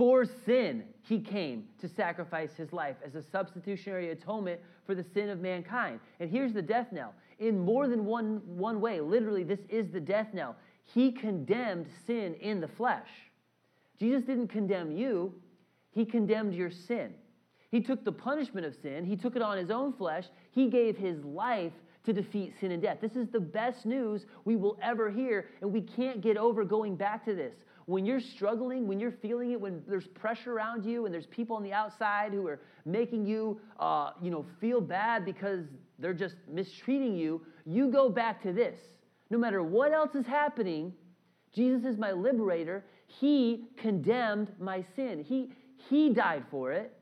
For 0.00 0.24
sin, 0.24 0.84
he 1.02 1.20
came 1.20 1.64
to 1.78 1.86
sacrifice 1.86 2.54
his 2.54 2.72
life 2.72 2.96
as 3.04 3.16
a 3.16 3.22
substitutionary 3.22 4.12
atonement 4.12 4.58
for 4.86 4.94
the 4.94 5.04
sin 5.04 5.28
of 5.28 5.40
mankind. 5.40 6.00
And 6.20 6.30
here's 6.30 6.54
the 6.54 6.62
death 6.62 6.86
knell. 6.90 7.12
In 7.38 7.58
more 7.58 7.86
than 7.86 8.06
one, 8.06 8.40
one 8.46 8.80
way, 8.80 9.02
literally, 9.02 9.44
this 9.44 9.60
is 9.68 9.90
the 9.90 10.00
death 10.00 10.28
knell. 10.32 10.56
He 10.86 11.12
condemned 11.12 11.86
sin 12.06 12.32
in 12.36 12.62
the 12.62 12.68
flesh. 12.68 13.10
Jesus 13.98 14.22
didn't 14.22 14.48
condemn 14.48 14.90
you, 14.90 15.34
he 15.90 16.06
condemned 16.06 16.54
your 16.54 16.70
sin. 16.70 17.12
He 17.70 17.82
took 17.82 18.02
the 18.02 18.10
punishment 18.10 18.64
of 18.64 18.74
sin, 18.74 19.04
he 19.04 19.16
took 19.16 19.36
it 19.36 19.42
on 19.42 19.58
his 19.58 19.70
own 19.70 19.92
flesh, 19.92 20.24
he 20.50 20.70
gave 20.70 20.96
his 20.96 21.22
life 21.26 21.74
to 22.04 22.14
defeat 22.14 22.54
sin 22.58 22.72
and 22.72 22.80
death. 22.82 23.02
This 23.02 23.16
is 23.16 23.28
the 23.28 23.38
best 23.38 23.84
news 23.84 24.24
we 24.46 24.56
will 24.56 24.78
ever 24.80 25.10
hear, 25.10 25.48
and 25.60 25.70
we 25.70 25.82
can't 25.82 26.22
get 26.22 26.38
over 26.38 26.64
going 26.64 26.96
back 26.96 27.22
to 27.26 27.34
this. 27.34 27.52
When 27.86 28.06
you're 28.06 28.20
struggling, 28.20 28.86
when 28.86 29.00
you're 29.00 29.10
feeling 29.12 29.52
it, 29.52 29.60
when 29.60 29.82
there's 29.88 30.06
pressure 30.06 30.52
around 30.52 30.84
you, 30.84 31.06
and 31.06 31.14
there's 31.14 31.26
people 31.26 31.56
on 31.56 31.62
the 31.62 31.72
outside 31.72 32.32
who 32.32 32.46
are 32.46 32.60
making 32.84 33.26
you, 33.26 33.60
uh, 33.78 34.10
you 34.22 34.30
know, 34.30 34.44
feel 34.60 34.80
bad 34.80 35.24
because 35.24 35.64
they're 35.98 36.14
just 36.14 36.36
mistreating 36.48 37.16
you, 37.16 37.42
you 37.66 37.90
go 37.90 38.08
back 38.08 38.42
to 38.42 38.52
this. 38.52 38.78
No 39.30 39.38
matter 39.38 39.62
what 39.62 39.92
else 39.92 40.14
is 40.14 40.26
happening, 40.26 40.92
Jesus 41.52 41.84
is 41.84 41.98
my 41.98 42.12
liberator. 42.12 42.84
He 43.06 43.68
condemned 43.76 44.52
my 44.58 44.84
sin. 44.94 45.24
He, 45.24 45.52
he 45.88 46.12
died 46.12 46.44
for 46.50 46.72
it. 46.72 46.92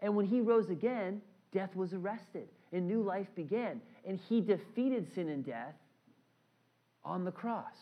And 0.00 0.14
when 0.14 0.26
he 0.26 0.40
rose 0.40 0.70
again, 0.70 1.20
death 1.52 1.74
was 1.74 1.92
arrested 1.94 2.48
and 2.72 2.86
new 2.86 3.02
life 3.02 3.28
began. 3.34 3.80
And 4.04 4.18
he 4.28 4.40
defeated 4.40 5.12
sin 5.14 5.28
and 5.28 5.44
death 5.44 5.74
on 7.04 7.24
the 7.24 7.32
cross. 7.32 7.74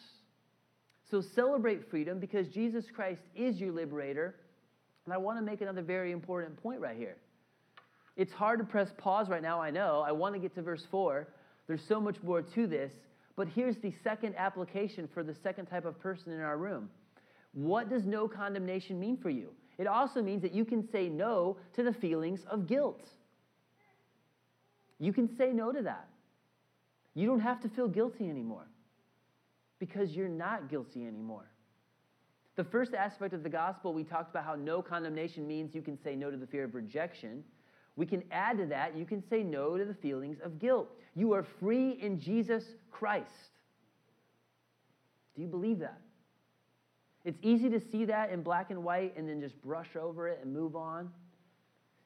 So 1.14 1.22
celebrate 1.36 1.88
freedom 1.90 2.18
because 2.18 2.48
Jesus 2.48 2.86
Christ 2.92 3.20
is 3.36 3.60
your 3.60 3.70
liberator. 3.70 4.34
And 5.04 5.14
I 5.14 5.16
want 5.16 5.38
to 5.38 5.44
make 5.44 5.60
another 5.60 5.80
very 5.80 6.10
important 6.10 6.60
point 6.60 6.80
right 6.80 6.96
here. 6.96 7.18
It's 8.16 8.32
hard 8.32 8.58
to 8.58 8.64
press 8.64 8.88
pause 8.98 9.28
right 9.28 9.40
now, 9.40 9.62
I 9.62 9.70
know. 9.70 10.02
I 10.04 10.10
want 10.10 10.34
to 10.34 10.40
get 10.40 10.56
to 10.56 10.62
verse 10.62 10.84
4. 10.90 11.28
There's 11.68 11.84
so 11.88 12.00
much 12.00 12.16
more 12.24 12.42
to 12.42 12.66
this. 12.66 12.92
But 13.36 13.46
here's 13.46 13.76
the 13.76 13.94
second 14.02 14.34
application 14.36 15.08
for 15.14 15.22
the 15.22 15.36
second 15.40 15.66
type 15.66 15.84
of 15.84 16.00
person 16.00 16.32
in 16.32 16.40
our 16.40 16.58
room. 16.58 16.90
What 17.52 17.88
does 17.88 18.04
no 18.04 18.26
condemnation 18.26 18.98
mean 18.98 19.16
for 19.16 19.30
you? 19.30 19.50
It 19.78 19.86
also 19.86 20.20
means 20.20 20.42
that 20.42 20.52
you 20.52 20.64
can 20.64 20.90
say 20.90 21.08
no 21.08 21.58
to 21.76 21.84
the 21.84 21.92
feelings 21.92 22.40
of 22.50 22.66
guilt. 22.66 23.08
You 24.98 25.12
can 25.12 25.28
say 25.38 25.52
no 25.52 25.70
to 25.70 25.82
that. 25.82 26.08
You 27.14 27.28
don't 27.28 27.38
have 27.38 27.60
to 27.60 27.68
feel 27.68 27.86
guilty 27.86 28.28
anymore 28.28 28.66
because 29.86 30.12
you're 30.12 30.28
not 30.28 30.70
guilty 30.70 31.06
anymore. 31.06 31.44
The 32.56 32.64
first 32.64 32.94
aspect 32.94 33.34
of 33.34 33.42
the 33.42 33.50
gospel, 33.50 33.92
we 33.92 34.02
talked 34.02 34.30
about 34.30 34.44
how 34.44 34.54
no 34.54 34.80
condemnation 34.80 35.46
means 35.46 35.74
you 35.74 35.82
can 35.82 35.98
say 36.02 36.16
no 36.16 36.30
to 36.30 36.38
the 36.38 36.46
fear 36.46 36.64
of 36.64 36.74
rejection. 36.74 37.44
We 37.94 38.06
can 38.06 38.22
add 38.30 38.56
to 38.58 38.66
that, 38.66 38.96
you 38.96 39.04
can 39.04 39.22
say 39.28 39.42
no 39.42 39.76
to 39.76 39.84
the 39.84 39.92
feelings 39.92 40.38
of 40.42 40.58
guilt. 40.58 40.88
You 41.14 41.34
are 41.34 41.44
free 41.60 41.98
in 42.00 42.18
Jesus 42.18 42.64
Christ. 42.90 43.28
Do 45.36 45.42
you 45.42 45.48
believe 45.48 45.80
that? 45.80 46.00
It's 47.26 47.38
easy 47.42 47.68
to 47.68 47.80
see 47.80 48.06
that 48.06 48.30
in 48.30 48.42
black 48.42 48.70
and 48.70 48.82
white 48.82 49.14
and 49.18 49.28
then 49.28 49.40
just 49.40 49.60
brush 49.60 49.96
over 50.00 50.28
it 50.28 50.40
and 50.42 50.50
move 50.50 50.76
on. 50.76 51.10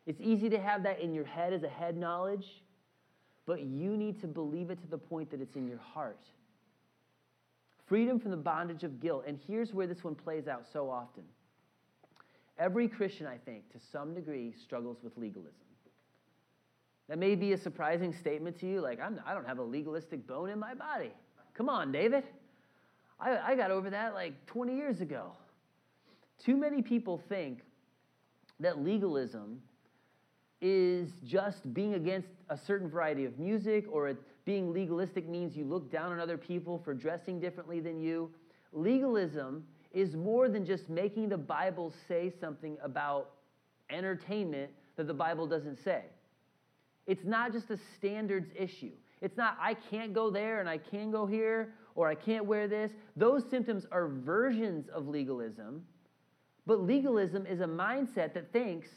It's 0.04 0.20
easy 0.20 0.48
to 0.50 0.58
have 0.58 0.82
that 0.82 1.00
in 1.00 1.14
your 1.14 1.24
head 1.24 1.52
as 1.52 1.62
a 1.62 1.68
head 1.68 1.96
knowledge, 1.96 2.46
but 3.46 3.62
you 3.62 3.96
need 3.96 4.20
to 4.22 4.26
believe 4.26 4.70
it 4.70 4.80
to 4.80 4.88
the 4.88 4.98
point 4.98 5.30
that 5.30 5.40
it's 5.40 5.54
in 5.54 5.68
your 5.68 5.78
heart. 5.78 6.20
Freedom 7.88 8.20
from 8.20 8.30
the 8.30 8.36
bondage 8.36 8.84
of 8.84 9.00
guilt. 9.00 9.24
And 9.26 9.38
here's 9.46 9.72
where 9.72 9.86
this 9.86 10.04
one 10.04 10.14
plays 10.14 10.46
out 10.46 10.64
so 10.70 10.90
often. 10.90 11.24
Every 12.58 12.88
Christian, 12.88 13.26
I 13.26 13.38
think, 13.38 13.72
to 13.72 13.78
some 13.92 14.14
degree, 14.14 14.52
struggles 14.62 14.98
with 15.02 15.16
legalism. 15.16 15.54
That 17.08 17.18
may 17.18 17.34
be 17.34 17.52
a 17.52 17.58
surprising 17.58 18.12
statement 18.12 18.58
to 18.60 18.66
you, 18.66 18.80
like, 18.80 19.00
I'm, 19.00 19.18
I 19.24 19.32
do 19.32 19.38
not 19.38 19.46
have 19.46 19.58
a 19.58 19.62
legalistic 19.62 20.26
bone 20.26 20.50
in 20.50 20.58
my 20.58 20.74
body. 20.74 21.12
Come 21.54 21.68
on, 21.70 21.90
David. 21.90 22.24
I, 23.18 23.38
I 23.38 23.54
got 23.56 23.70
over 23.70 23.88
that 23.90 24.12
like 24.12 24.46
20 24.46 24.76
years 24.76 25.00
ago. 25.00 25.32
Too 26.44 26.56
many 26.56 26.82
people 26.82 27.22
think 27.28 27.60
that 28.60 28.84
legalism 28.84 29.62
is 30.60 31.12
just 31.24 31.72
being 31.72 31.94
against 31.94 32.28
a 32.50 32.58
certain 32.58 32.88
variety 32.88 33.24
of 33.24 33.38
music 33.38 33.86
or 33.90 34.08
being 34.48 34.72
legalistic 34.72 35.28
means 35.28 35.54
you 35.54 35.66
look 35.66 35.92
down 35.92 36.10
on 36.10 36.18
other 36.18 36.38
people 36.38 36.80
for 36.82 36.94
dressing 36.94 37.38
differently 37.38 37.80
than 37.80 38.00
you. 38.00 38.30
Legalism 38.72 39.62
is 39.92 40.16
more 40.16 40.48
than 40.48 40.64
just 40.64 40.88
making 40.88 41.28
the 41.28 41.36
Bible 41.36 41.92
say 42.08 42.32
something 42.40 42.78
about 42.82 43.32
entertainment 43.90 44.70
that 44.96 45.06
the 45.06 45.12
Bible 45.12 45.46
doesn't 45.46 45.76
say. 45.84 46.04
It's 47.06 47.26
not 47.26 47.52
just 47.52 47.68
a 47.68 47.78
standards 47.98 48.50
issue. 48.58 48.92
It's 49.20 49.36
not, 49.36 49.58
I 49.60 49.74
can't 49.74 50.14
go 50.14 50.30
there 50.30 50.60
and 50.60 50.68
I 50.68 50.78
can 50.78 51.10
go 51.10 51.26
here, 51.26 51.74
or 51.94 52.08
I 52.08 52.14
can't 52.14 52.46
wear 52.46 52.68
this. 52.68 52.90
Those 53.16 53.42
symptoms 53.50 53.84
are 53.92 54.08
versions 54.08 54.88
of 54.88 55.08
legalism, 55.08 55.84
but 56.64 56.80
legalism 56.80 57.44
is 57.44 57.60
a 57.60 57.66
mindset 57.66 58.32
that 58.32 58.50
thinks, 58.50 58.88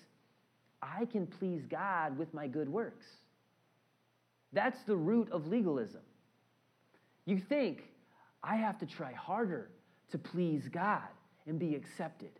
I 0.81 1.03
can 1.03 1.27
please 1.27 1.65
God 1.65 2.17
with 2.17 2.33
my 2.33 2.47
good 2.47 2.69
works. 2.69 3.05
That's 4.53 4.81
the 4.83 4.95
root 4.95 5.31
of 5.31 5.47
legalism. 5.47 6.01
You 7.25 7.39
think, 7.39 7.83
I 8.43 8.55
have 8.55 8.77
to 8.79 8.85
try 8.85 9.13
harder 9.13 9.69
to 10.11 10.17
please 10.17 10.67
God 10.67 11.07
and 11.45 11.59
be 11.59 11.75
accepted. 11.75 12.31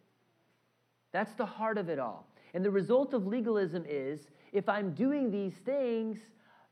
That's 1.12 1.34
the 1.34 1.46
heart 1.46 1.78
of 1.78 1.90
it 1.90 2.00
all. 2.00 2.28
And 2.54 2.66
the 2.66 2.72
result 2.72 3.14
of 3.14 3.28
legalism 3.28 3.86
is 3.88 4.28
if 4.52 4.68
I'm 4.68 4.94
doing 4.94 5.32
these 5.32 5.54
things, 5.66 6.18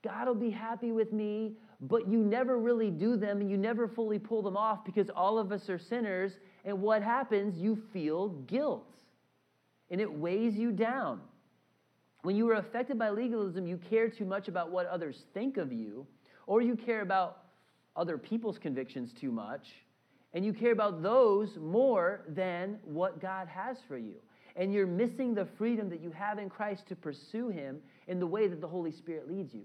God 0.04 0.28
will 0.28 0.36
be 0.36 0.50
happy 0.50 0.92
with 0.92 1.14
me, 1.14 1.54
but 1.82 2.08
you 2.08 2.20
never 2.20 2.58
really 2.58 2.90
do 2.90 3.16
them 3.16 3.42
and 3.42 3.50
you 3.50 3.58
never 3.58 3.88
fully 3.88 4.20
pull 4.20 4.42
them 4.42 4.58
off 4.58 4.84
because 4.84 5.10
all 5.10 5.38
of 5.38 5.52
us 5.52 5.70
are 5.70 5.80
sinners. 5.80 6.34
And 6.66 6.82
what 6.82 7.02
happens? 7.02 7.58
You 7.58 7.82
feel 7.94 8.30
guilt 8.30 8.90
and 9.90 10.00
it 10.02 10.12
weighs 10.12 10.56
you 10.56 10.72
down. 10.72 11.22
When 12.24 12.36
you 12.36 12.50
are 12.50 12.56
affected 12.56 13.00
by 13.00 13.10
legalism, 13.12 13.66
you 13.66 13.78
care 13.90 14.10
too 14.10 14.26
much 14.26 14.48
about 14.48 14.72
what 14.72 14.86
others 14.88 15.24
think 15.34 15.58
of 15.58 15.72
you, 15.72 16.06
or 16.48 16.62
you 16.62 16.76
care 16.76 17.02
about 17.02 17.44
other 17.96 18.18
people's 18.18 18.58
convictions 18.58 19.14
too 19.14 19.32
much, 19.32 19.68
And 20.34 20.46
you 20.46 20.54
care 20.54 20.72
about 20.72 21.02
those 21.02 21.58
more 21.58 22.22
than 22.28 22.78
what 22.84 23.20
God 23.20 23.48
has 23.48 23.78
for 23.88 23.98
you. 23.98 24.16
And 24.56 24.74
you're 24.74 24.88
missing 24.88 25.34
the 25.34 25.48
freedom 25.58 25.90
that 25.90 26.02
you 26.02 26.12
have 26.12 26.38
in 26.38 26.50
Christ 26.50 26.88
to 26.90 26.96
pursue 26.96 27.50
Him 27.50 27.80
in 28.08 28.20
the 28.20 28.28
way 28.28 28.48
that 28.48 28.62
the 28.62 28.68
Holy 28.68 28.92
Spirit 28.92 29.28
leads 29.28 29.54
you. 29.54 29.64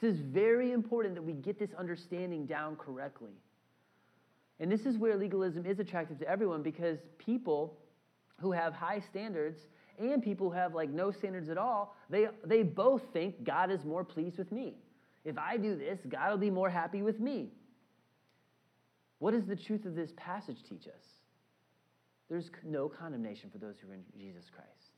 This 0.00 0.14
is 0.14 0.20
very 0.20 0.72
important 0.72 1.14
that 1.14 1.22
we 1.22 1.32
get 1.32 1.58
this 1.58 1.70
understanding 1.76 2.46
down 2.46 2.76
correctly. 2.76 3.32
And 4.60 4.70
this 4.70 4.82
is 4.82 4.98
where 4.98 5.16
legalism 5.16 5.66
is 5.66 5.78
attractive 5.78 6.18
to 6.20 6.28
everyone 6.28 6.62
because 6.62 6.98
people 7.18 7.78
who 8.40 8.52
have 8.52 8.72
high 8.72 9.02
standards 9.10 9.58
and 10.00 10.22
people 10.22 10.50
who 10.50 10.56
have 10.56 10.74
like 10.74 10.90
no 10.90 11.10
standards 11.10 11.48
at 11.48 11.58
all, 11.58 11.94
they, 12.08 12.28
they 12.44 12.62
both 12.62 13.02
think 13.12 13.44
God 13.44 13.70
is 13.70 13.84
more 13.84 14.04
pleased 14.04 14.38
with 14.38 14.50
me. 14.50 14.74
If 15.24 15.36
I 15.38 15.56
do 15.56 15.76
this, 15.76 16.00
God 16.08 16.30
will 16.30 16.38
be 16.38 16.50
more 16.50 16.70
happy 16.70 17.02
with 17.02 17.20
me. 17.20 17.50
What 19.18 19.32
does 19.32 19.44
the 19.44 19.56
truth 19.56 19.84
of 19.84 19.94
this 19.94 20.12
passage 20.16 20.58
teach 20.68 20.86
us? 20.86 21.04
There's 22.30 22.50
no 22.64 22.88
condemnation 22.88 23.50
for 23.50 23.58
those 23.58 23.74
who 23.80 23.90
are 23.90 23.94
in 23.94 24.04
Jesus 24.18 24.44
Christ. 24.54 24.92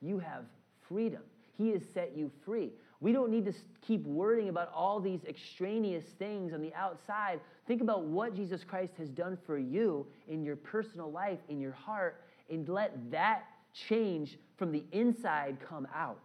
You 0.00 0.18
have 0.18 0.44
freedom. 0.88 1.22
He 1.56 1.70
has 1.70 1.82
set 1.94 2.16
you 2.16 2.30
free. 2.44 2.72
We 3.00 3.12
don't 3.12 3.30
need 3.30 3.44
to 3.44 3.52
keep 3.80 4.04
worrying 4.04 4.48
about 4.48 4.72
all 4.74 4.98
these 4.98 5.20
extraneous 5.28 6.04
things 6.18 6.52
on 6.52 6.60
the 6.60 6.74
outside. 6.74 7.40
Think 7.66 7.82
about 7.82 8.04
what 8.04 8.34
Jesus 8.34 8.64
Christ 8.64 8.94
has 8.98 9.10
done 9.10 9.38
for 9.46 9.58
you 9.58 10.06
in 10.28 10.42
your 10.42 10.56
personal 10.56 11.10
life, 11.10 11.38
in 11.48 11.60
your 11.60 11.72
heart, 11.72 12.22
and 12.50 12.68
let 12.68 13.10
that 13.10 13.44
change 13.72 14.38
from 14.56 14.72
the 14.72 14.84
inside 14.92 15.58
come 15.66 15.86
out. 15.94 16.22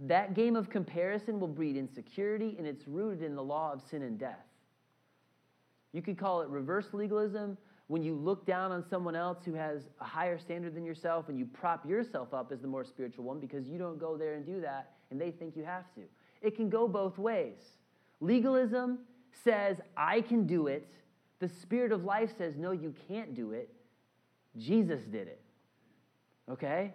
That 0.00 0.34
game 0.34 0.56
of 0.56 0.68
comparison 0.68 1.38
will 1.38 1.48
breed 1.48 1.76
insecurity, 1.76 2.56
and 2.58 2.66
it's 2.66 2.88
rooted 2.88 3.22
in 3.22 3.36
the 3.36 3.42
law 3.42 3.72
of 3.72 3.82
sin 3.88 4.02
and 4.02 4.18
death. 4.18 4.46
You 5.92 6.02
could 6.02 6.18
call 6.18 6.42
it 6.42 6.48
reverse 6.48 6.88
legalism 6.92 7.56
when 7.86 8.02
you 8.02 8.14
look 8.14 8.46
down 8.46 8.72
on 8.72 8.82
someone 8.88 9.14
else 9.14 9.44
who 9.44 9.52
has 9.52 9.90
a 10.00 10.04
higher 10.04 10.38
standard 10.38 10.74
than 10.74 10.84
yourself 10.84 11.28
and 11.28 11.38
you 11.38 11.44
prop 11.44 11.86
yourself 11.86 12.32
up 12.32 12.50
as 12.50 12.60
the 12.60 12.68
more 12.68 12.84
spiritual 12.84 13.24
one 13.24 13.38
because 13.38 13.68
you 13.68 13.78
don't 13.78 13.98
go 13.98 14.16
there 14.16 14.34
and 14.34 14.46
do 14.46 14.60
that 14.60 14.92
and 15.10 15.20
they 15.20 15.30
think 15.30 15.54
you 15.54 15.64
have 15.64 15.92
to. 15.94 16.00
It 16.40 16.56
can 16.56 16.70
go 16.70 16.88
both 16.88 17.18
ways. 17.18 17.60
Legalism 18.20 19.00
says, 19.44 19.76
I 19.96 20.22
can 20.22 20.46
do 20.46 20.68
it. 20.68 20.90
The 21.38 21.48
spirit 21.48 21.92
of 21.92 22.04
life 22.04 22.30
says, 22.38 22.56
no, 22.56 22.70
you 22.70 22.94
can't 23.08 23.34
do 23.34 23.52
it. 23.52 23.68
Jesus 24.58 25.00
did 25.10 25.28
it. 25.28 25.40
Okay? 26.50 26.94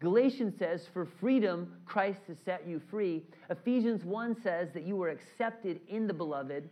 Galatians 0.00 0.54
says, 0.58 0.86
For 0.92 1.06
freedom, 1.20 1.74
Christ 1.84 2.20
has 2.28 2.38
set 2.44 2.66
you 2.66 2.80
free. 2.90 3.22
Ephesians 3.50 4.04
1 4.04 4.36
says 4.42 4.70
that 4.72 4.84
you 4.84 4.96
were 4.96 5.10
accepted 5.10 5.80
in 5.88 6.06
the 6.06 6.14
beloved. 6.14 6.68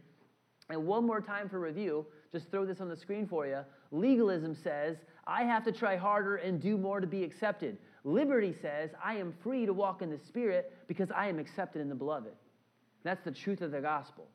And 0.70 0.86
one 0.86 1.06
more 1.06 1.20
time 1.20 1.48
for 1.48 1.60
review, 1.60 2.06
just 2.32 2.50
throw 2.50 2.64
this 2.64 2.80
on 2.80 2.88
the 2.88 2.96
screen 2.96 3.26
for 3.26 3.46
you. 3.46 3.60
Legalism 3.90 4.54
says, 4.54 4.96
I 5.26 5.44
have 5.44 5.64
to 5.64 5.72
try 5.72 5.96
harder 5.96 6.36
and 6.36 6.60
do 6.60 6.76
more 6.76 7.00
to 7.00 7.06
be 7.06 7.22
accepted. 7.22 7.78
Liberty 8.04 8.54
says, 8.60 8.90
I 9.02 9.16
am 9.16 9.34
free 9.42 9.66
to 9.66 9.72
walk 9.72 10.02
in 10.02 10.10
the 10.10 10.18
Spirit 10.18 10.74
because 10.88 11.10
I 11.10 11.28
am 11.28 11.38
accepted 11.38 11.80
in 11.80 11.88
the 11.88 11.94
beloved. 11.94 12.32
That's 13.02 13.24
the 13.24 13.30
truth 13.30 13.60
of 13.60 13.70
the 13.70 13.80
gospel. 13.80 14.26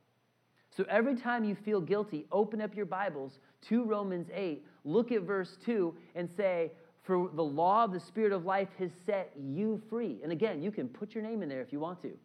So 0.76 0.86
every 0.90 1.16
time 1.16 1.44
you 1.44 1.56
feel 1.56 1.80
guilty, 1.80 2.26
open 2.32 2.60
up 2.60 2.76
your 2.76 2.88
Bibles 2.88 3.40
to 3.68 3.84
Romans 3.84 4.28
8, 4.34 4.66
look 4.86 5.12
at 5.12 5.22
verse 5.22 5.58
2, 5.64 5.96
and 6.16 6.28
say, 6.30 6.72
For 7.04 7.30
the 7.34 7.44
law 7.44 7.84
of 7.84 7.94
the 7.94 8.00
Spirit 8.00 8.32
of 8.32 8.46
life 8.46 8.70
has 8.80 8.92
set 9.06 9.32
you 9.40 9.82
free. 9.90 10.20
And 10.24 10.32
again, 10.32 10.64
you 10.64 10.72
can 10.72 10.88
put 10.88 11.14
your 11.14 11.24
name 11.24 11.44
in 11.44 11.50
there 11.50 11.62
if 11.62 11.72
you 11.72 11.80
want 11.80 12.02
to. 12.02 12.18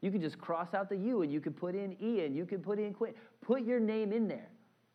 You 0.00 0.10
can 0.10 0.22
just 0.22 0.38
cross 0.38 0.72
out 0.74 0.88
the 0.88 0.96
U 0.96 1.22
and 1.22 1.32
you 1.32 1.40
can 1.40 1.52
put 1.52 1.74
in 1.74 1.96
E 2.02 2.24
and 2.24 2.34
you 2.34 2.46
can 2.46 2.60
put 2.60 2.78
in 2.78 2.94
Quinn. 2.94 3.12
Put 3.40 3.62
your 3.62 3.78
name 3.78 4.12
in 4.12 4.26
there. 4.26 4.48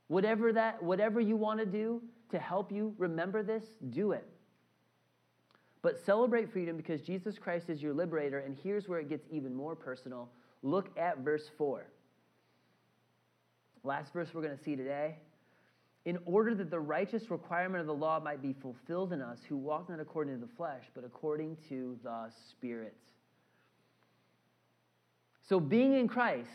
Whatever 0.07 0.51
that, 0.53 0.81
whatever 0.81 1.21
you 1.21 1.36
want 1.36 1.60
to 1.60 1.65
do 1.65 2.01
to 2.31 2.39
help 2.39 2.71
you 2.71 2.93
remember 2.97 3.43
this, 3.43 3.63
do 3.91 4.12
it. 4.12 4.27
But 5.81 6.03
celebrate 6.03 6.51
freedom 6.51 6.75
because 6.75 7.01
Jesus 7.01 7.38
Christ 7.38 7.69
is 7.69 7.81
your 7.81 7.93
liberator, 7.93 8.39
and 8.39 8.57
here's 8.62 8.89
where 8.89 8.99
it 8.99 9.07
gets 9.07 9.27
even 9.31 9.55
more 9.55 9.75
personal. 9.75 10.29
Look 10.63 10.97
at 10.97 11.19
verse 11.19 11.49
4. 11.57 11.86
Last 13.83 14.13
verse 14.13 14.29
we're 14.33 14.41
going 14.41 14.57
to 14.57 14.63
see 14.63 14.75
today. 14.75 15.17
In 16.05 16.19
order 16.25 16.55
that 16.55 16.69
the 16.71 16.79
righteous 16.79 17.29
requirement 17.29 17.81
of 17.81 17.87
the 17.87 17.93
law 17.93 18.19
might 18.19 18.41
be 18.41 18.53
fulfilled 18.53 19.11
in 19.11 19.21
us 19.21 19.39
who 19.47 19.57
walk 19.57 19.89
not 19.89 19.99
according 19.99 20.39
to 20.39 20.39
the 20.39 20.51
flesh, 20.55 20.83
but 20.95 21.03
according 21.03 21.57
to 21.67 21.97
the 22.03 22.29
Spirit. 22.49 22.95
So, 25.43 25.59
being 25.59 25.93
in 25.93 26.07
Christ, 26.07 26.49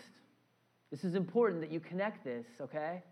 this 0.90 1.04
is 1.04 1.14
important 1.14 1.61
that 1.61 1.70
you 1.70 1.80
connect 1.80 2.24
this, 2.24 2.46
okay? 2.61 3.02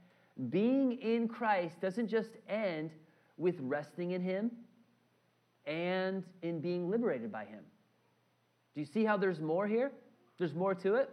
Being 0.48 0.92
in 1.00 1.28
Christ 1.28 1.80
doesn't 1.80 2.08
just 2.08 2.30
end 2.48 2.90
with 3.36 3.56
resting 3.60 4.12
in 4.12 4.22
Him 4.22 4.50
and 5.66 6.24
in 6.42 6.60
being 6.60 6.90
liberated 6.90 7.30
by 7.30 7.44
Him. 7.44 7.64
Do 8.74 8.80
you 8.80 8.86
see 8.86 9.04
how 9.04 9.16
there's 9.16 9.40
more 9.40 9.66
here? 9.66 9.92
There's 10.38 10.54
more 10.54 10.74
to 10.76 10.94
it. 10.94 11.10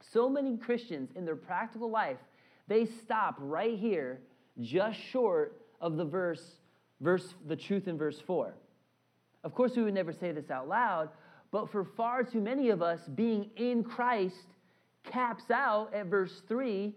So 0.00 0.28
many 0.28 0.56
Christians 0.56 1.10
in 1.14 1.24
their 1.24 1.36
practical 1.36 1.90
life, 1.90 2.18
they 2.66 2.86
stop 2.86 3.36
right 3.38 3.78
here, 3.78 4.20
just 4.60 4.98
short 4.98 5.60
of 5.80 5.96
the 5.96 6.04
verse, 6.04 6.56
verse, 7.00 7.34
the 7.46 7.56
truth 7.56 7.88
in 7.88 7.96
verse 7.98 8.20
4. 8.20 8.54
Of 9.44 9.54
course, 9.54 9.76
we 9.76 9.82
would 9.82 9.94
never 9.94 10.12
say 10.12 10.32
this 10.32 10.50
out 10.50 10.68
loud, 10.68 11.10
but 11.50 11.70
for 11.70 11.84
far 11.84 12.22
too 12.22 12.40
many 12.40 12.68
of 12.68 12.82
us, 12.82 13.00
being 13.14 13.50
in 13.56 13.82
Christ 13.82 14.46
caps 15.04 15.50
out 15.50 15.94
at 15.94 16.06
verse 16.06 16.42
3 16.48 16.94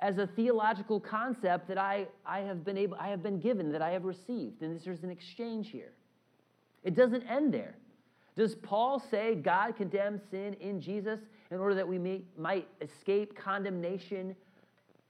as 0.00 0.18
a 0.18 0.26
theological 0.26 1.00
concept 1.00 1.66
that 1.68 1.78
I, 1.78 2.06
I, 2.24 2.40
have 2.40 2.64
been 2.64 2.78
able, 2.78 2.96
I 3.00 3.08
have 3.08 3.22
been 3.22 3.40
given, 3.40 3.72
that 3.72 3.82
I 3.82 3.90
have 3.90 4.04
received. 4.04 4.62
And 4.62 4.78
there's 4.80 5.02
an 5.02 5.10
exchange 5.10 5.70
here. 5.70 5.92
It 6.84 6.94
doesn't 6.94 7.22
end 7.24 7.52
there. 7.52 7.74
Does 8.36 8.54
Paul 8.54 9.00
say 9.10 9.34
God 9.34 9.76
condemns 9.76 10.20
sin 10.30 10.54
in 10.60 10.80
Jesus 10.80 11.18
in 11.50 11.58
order 11.58 11.74
that 11.74 11.86
we 11.86 11.98
may, 11.98 12.22
might 12.36 12.68
escape 12.80 13.36
condemnation, 13.36 14.36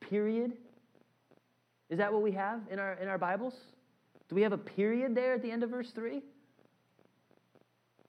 period? 0.00 0.52
Is 1.90 1.98
that 1.98 2.12
what 2.12 2.22
we 2.22 2.32
have 2.32 2.60
in 2.70 2.78
our, 2.78 2.94
in 2.94 3.08
our 3.08 3.18
Bibles? 3.18 3.54
Do 4.28 4.36
we 4.36 4.42
have 4.42 4.52
a 4.52 4.58
period 4.58 5.14
there 5.14 5.34
at 5.34 5.42
the 5.42 5.50
end 5.50 5.62
of 5.62 5.70
verse 5.70 5.90
3? 5.90 6.22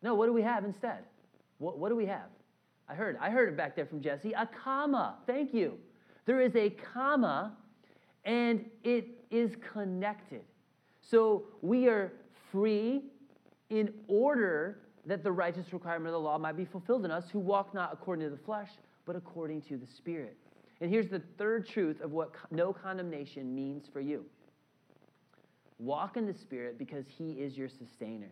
No, 0.01 0.15
what 0.15 0.27
do 0.27 0.33
we 0.33 0.41
have 0.41 0.63
instead? 0.63 0.99
What, 1.57 1.77
what 1.77 1.89
do 1.89 1.95
we 1.95 2.05
have? 2.05 2.29
I 2.87 2.95
heard, 2.95 3.17
I 3.21 3.29
heard 3.29 3.49
it 3.49 3.57
back 3.57 3.75
there 3.75 3.85
from 3.85 4.01
Jesse. 4.01 4.33
A 4.33 4.47
comma. 4.47 5.17
Thank 5.27 5.53
you. 5.53 5.77
There 6.25 6.41
is 6.41 6.55
a 6.55 6.71
comma, 6.71 7.53
and 8.25 8.65
it 8.83 9.07
is 9.29 9.55
connected. 9.73 10.41
So 11.01 11.45
we 11.61 11.87
are 11.87 12.13
free 12.51 13.03
in 13.69 13.93
order 14.07 14.79
that 15.09 15.23
the 15.23 15.31
righteous 15.31 15.73
requirement 15.73 16.07
of 16.07 16.13
the 16.13 16.19
law 16.19 16.37
might 16.37 16.55
be 16.55 16.65
fulfilled 16.65 17.03
in 17.03 17.11
us 17.11 17.25
who 17.31 17.39
walk 17.39 17.73
not 17.73 17.91
according 17.91 18.25
to 18.25 18.29
the 18.29 18.41
flesh, 18.43 18.69
but 19.05 19.15
according 19.15 19.61
to 19.63 19.75
the 19.75 19.87
Spirit. 19.87 20.37
And 20.81 20.89
here's 20.89 21.09
the 21.09 21.21
third 21.37 21.67
truth 21.67 21.99
of 22.01 22.11
what 22.11 22.31
no 22.51 22.71
condemnation 22.71 23.53
means 23.53 23.85
for 23.91 23.99
you 23.99 24.23
walk 25.79 26.17
in 26.17 26.25
the 26.25 26.33
Spirit 26.33 26.77
because 26.77 27.05
He 27.17 27.31
is 27.31 27.57
your 27.57 27.69
sustainer. 27.69 28.31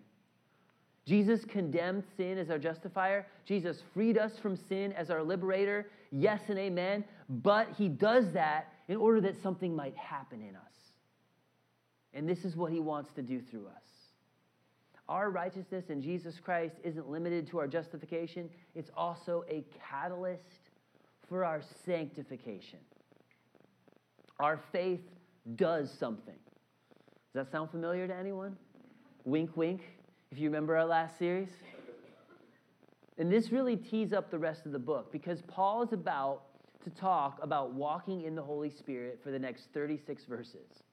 Jesus 1.07 1.45
condemned 1.45 2.03
sin 2.17 2.37
as 2.37 2.49
our 2.49 2.59
justifier. 2.59 3.25
Jesus 3.45 3.81
freed 3.93 4.17
us 4.17 4.33
from 4.41 4.57
sin 4.57 4.91
as 4.91 5.09
our 5.09 5.23
liberator. 5.23 5.89
Yes 6.11 6.41
and 6.49 6.59
amen. 6.59 7.05
But 7.29 7.69
he 7.77 7.87
does 7.87 8.25
that 8.33 8.73
in 8.89 8.97
order 8.97 9.21
that 9.21 9.41
something 9.41 9.73
might 9.73 9.95
happen 9.95 10.41
in 10.41 10.57
us. 10.57 10.73
And 12.13 12.27
this 12.27 12.43
is 12.43 12.57
what 12.57 12.73
he 12.73 12.81
wants 12.81 13.13
to 13.13 13.21
do 13.21 13.41
through 13.41 13.67
us. 13.67 13.96
Our 15.09 15.29
righteousness 15.29 15.85
in 15.89 16.01
Jesus 16.01 16.39
Christ 16.39 16.75
isn't 16.83 17.09
limited 17.09 17.47
to 17.47 17.59
our 17.59 17.67
justification, 17.67 18.49
it's 18.75 18.91
also 18.95 19.45
a 19.49 19.63
catalyst 19.89 20.71
for 21.29 21.45
our 21.45 21.61
sanctification. 21.85 22.79
Our 24.39 24.59
faith 24.71 25.01
does 25.55 25.91
something. 25.91 26.35
Does 27.33 27.45
that 27.45 27.51
sound 27.51 27.71
familiar 27.71 28.07
to 28.07 28.13
anyone? 28.13 28.57
Wink, 29.23 29.55
wink 29.55 29.81
if 30.31 30.39
you 30.39 30.49
remember 30.49 30.75
our 30.75 30.85
last 30.85 31.17
series. 31.17 31.49
And 33.17 33.31
this 33.31 33.51
really 33.51 33.75
tees 33.75 34.13
up 34.13 34.29
the 34.29 34.37
rest 34.37 34.65
of 34.65 34.71
the 34.71 34.79
book 34.79 35.11
because 35.11 35.41
Paul 35.47 35.81
is 35.81 35.93
about 35.93 36.43
to 36.83 36.89
talk 36.89 37.39
about 37.41 37.73
walking 37.73 38.23
in 38.23 38.35
the 38.35 38.43
Holy 38.43 38.69
Spirit 38.69 39.19
for 39.23 39.31
the 39.31 39.39
next 39.39 39.69
36 39.73 40.25
verses. 40.25 40.83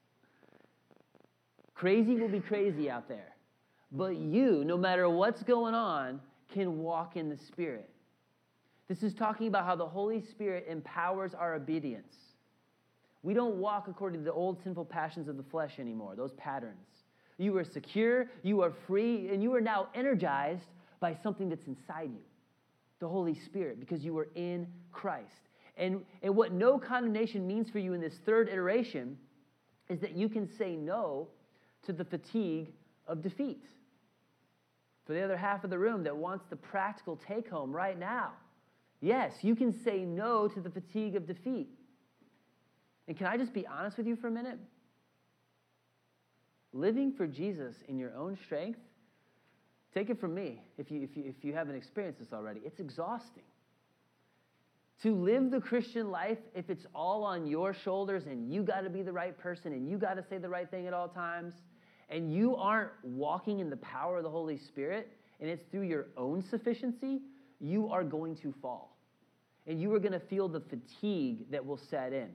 Crazy 1.75 2.15
will 2.15 2.29
be 2.29 2.39
crazy 2.39 2.89
out 2.89 3.07
there. 3.07 3.34
But 3.95 4.17
you, 4.17 4.63
no 4.65 4.77
matter 4.77 5.09
what's 5.09 5.41
going 5.43 5.73
on, 5.73 6.19
can 6.53 6.79
walk 6.79 7.15
in 7.15 7.29
the 7.29 7.37
Spirit. 7.37 7.89
This 8.87 9.03
is 9.03 9.13
talking 9.13 9.47
about 9.47 9.65
how 9.65 9.75
the 9.75 9.85
Holy 9.85 10.21
Spirit 10.21 10.65
empowers 10.69 11.33
our 11.33 11.55
obedience. 11.55 12.13
We 13.23 13.33
don't 13.33 13.55
walk 13.55 13.87
according 13.87 14.19
to 14.19 14.25
the 14.25 14.33
old 14.33 14.61
sinful 14.63 14.85
passions 14.85 15.27
of 15.27 15.37
the 15.37 15.43
flesh 15.43 15.79
anymore, 15.79 16.15
those 16.15 16.33
patterns. 16.33 17.03
You 17.37 17.57
are 17.57 17.63
secure, 17.63 18.27
you 18.43 18.61
are 18.61 18.73
free, 18.85 19.29
and 19.29 19.41
you 19.41 19.53
are 19.55 19.61
now 19.61 19.87
energized 19.95 20.67
by 20.99 21.17
something 21.23 21.49
that's 21.49 21.65
inside 21.65 22.11
you 22.11 22.21
the 22.99 23.07
Holy 23.07 23.35
Spirit, 23.35 23.79
because 23.79 24.05
you 24.05 24.17
are 24.17 24.29
in 24.35 24.67
Christ. 24.91 25.49
And, 25.77 26.01
and 26.23 26.35
what 26.35 26.53
no 26.53 26.79
condemnation 26.79 27.45
means 27.45 27.69
for 27.69 27.79
you 27.79 27.93
in 27.93 27.99
this 27.99 28.15
third 28.25 28.47
iteration 28.47 29.17
is 29.89 29.99
that 29.99 30.15
you 30.15 30.29
can 30.29 30.49
say 30.57 30.75
no 30.75 31.27
to 31.85 31.93
the 31.93 32.05
fatigue 32.05 32.71
of 33.07 33.21
defeat. 33.21 33.63
For 35.05 35.13
the 35.13 35.21
other 35.21 35.37
half 35.37 35.63
of 35.63 35.69
the 35.69 35.77
room 35.77 36.03
that 36.03 36.15
wants 36.15 36.45
the 36.49 36.55
practical 36.55 37.19
take 37.27 37.49
home 37.49 37.71
right 37.71 37.97
now, 37.97 38.31
yes, 39.01 39.33
you 39.41 39.55
can 39.55 39.71
say 39.83 39.99
no 39.99 40.47
to 40.47 40.59
the 40.59 40.69
fatigue 40.69 41.15
of 41.15 41.27
defeat. 41.27 41.69
And 43.07 43.15
can 43.15 43.27
I 43.27 43.37
just 43.37 43.53
be 43.53 43.67
honest 43.67 43.97
with 43.97 44.07
you 44.07 44.15
for 44.15 44.27
a 44.27 44.31
minute? 44.31 44.57
Living 46.73 47.13
for 47.13 47.27
Jesus 47.27 47.75
in 47.87 47.99
your 47.99 48.15
own 48.15 48.37
strength, 48.45 48.79
take 49.93 50.09
it 50.09 50.19
from 50.19 50.33
me 50.33 50.61
if 50.77 50.89
you, 50.89 51.03
if 51.03 51.15
you, 51.15 51.23
if 51.25 51.45
you 51.45 51.53
haven't 51.53 51.75
experienced 51.75 52.19
this 52.19 52.33
already, 52.33 52.61
it's 52.65 52.79
exhausting. 52.79 53.43
To 55.03 55.13
live 55.13 55.51
the 55.51 55.59
Christian 55.59 56.09
life, 56.09 56.39
if 56.55 56.69
it's 56.69 56.85
all 56.95 57.23
on 57.23 57.45
your 57.45 57.73
shoulders 57.73 58.25
and 58.25 58.51
you 58.51 58.63
got 58.63 58.81
to 58.81 58.89
be 58.89 59.03
the 59.03 59.11
right 59.11 59.37
person 59.37 59.71
and 59.71 59.87
you 59.87 59.97
got 59.97 60.15
to 60.15 60.23
say 60.29 60.37
the 60.37 60.49
right 60.49 60.69
thing 60.69 60.87
at 60.87 60.93
all 60.93 61.09
times, 61.09 61.53
and 62.09 62.33
you 62.33 62.55
aren't 62.55 62.91
walking 63.03 63.59
in 63.59 63.69
the 63.69 63.77
power 63.77 64.17
of 64.17 64.23
the 64.23 64.29
Holy 64.29 64.57
Spirit, 64.57 65.11
and 65.39 65.49
it's 65.49 65.63
through 65.71 65.83
your 65.83 66.07
own 66.17 66.43
sufficiency, 66.43 67.21
you 67.59 67.89
are 67.89 68.03
going 68.03 68.35
to 68.37 68.53
fall. 68.61 68.97
And 69.67 69.81
you 69.81 69.93
are 69.93 69.99
going 69.99 70.11
to 70.11 70.19
feel 70.19 70.47
the 70.47 70.59
fatigue 70.61 71.49
that 71.49 71.65
will 71.65 71.79
set 71.89 72.13
in. 72.13 72.29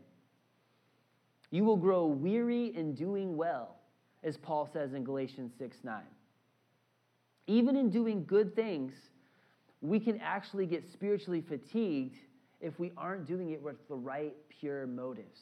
You 1.50 1.64
will 1.64 1.76
grow 1.76 2.06
weary 2.06 2.74
in 2.76 2.94
doing 2.94 3.36
well, 3.36 3.76
as 4.22 4.36
Paul 4.36 4.68
says 4.72 4.94
in 4.94 5.04
Galatians 5.04 5.52
6 5.58 5.78
9. 5.82 6.02
Even 7.46 7.76
in 7.76 7.90
doing 7.90 8.24
good 8.24 8.54
things, 8.54 8.92
we 9.80 9.98
can 9.98 10.20
actually 10.20 10.66
get 10.66 10.84
spiritually 10.92 11.40
fatigued 11.40 12.16
if 12.60 12.78
we 12.78 12.92
aren't 12.96 13.26
doing 13.26 13.50
it 13.50 13.62
with 13.62 13.76
the 13.88 13.94
right, 13.94 14.34
pure 14.48 14.86
motives. 14.86 15.40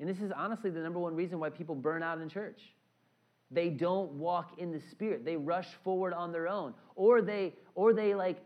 And 0.00 0.08
this 0.08 0.20
is 0.20 0.32
honestly 0.36 0.70
the 0.70 0.80
number 0.80 0.98
one 0.98 1.14
reason 1.14 1.38
why 1.38 1.50
people 1.50 1.74
burn 1.74 2.02
out 2.02 2.20
in 2.20 2.28
church. 2.28 2.74
They 3.50 3.68
don't 3.68 4.12
walk 4.12 4.58
in 4.58 4.72
the 4.72 4.80
spirit. 4.90 5.24
They 5.24 5.36
rush 5.36 5.68
forward 5.84 6.12
on 6.12 6.32
their 6.32 6.48
own. 6.48 6.74
Or 6.96 7.22
they 7.22 7.54
or 7.74 7.92
they 7.92 8.14
like 8.14 8.38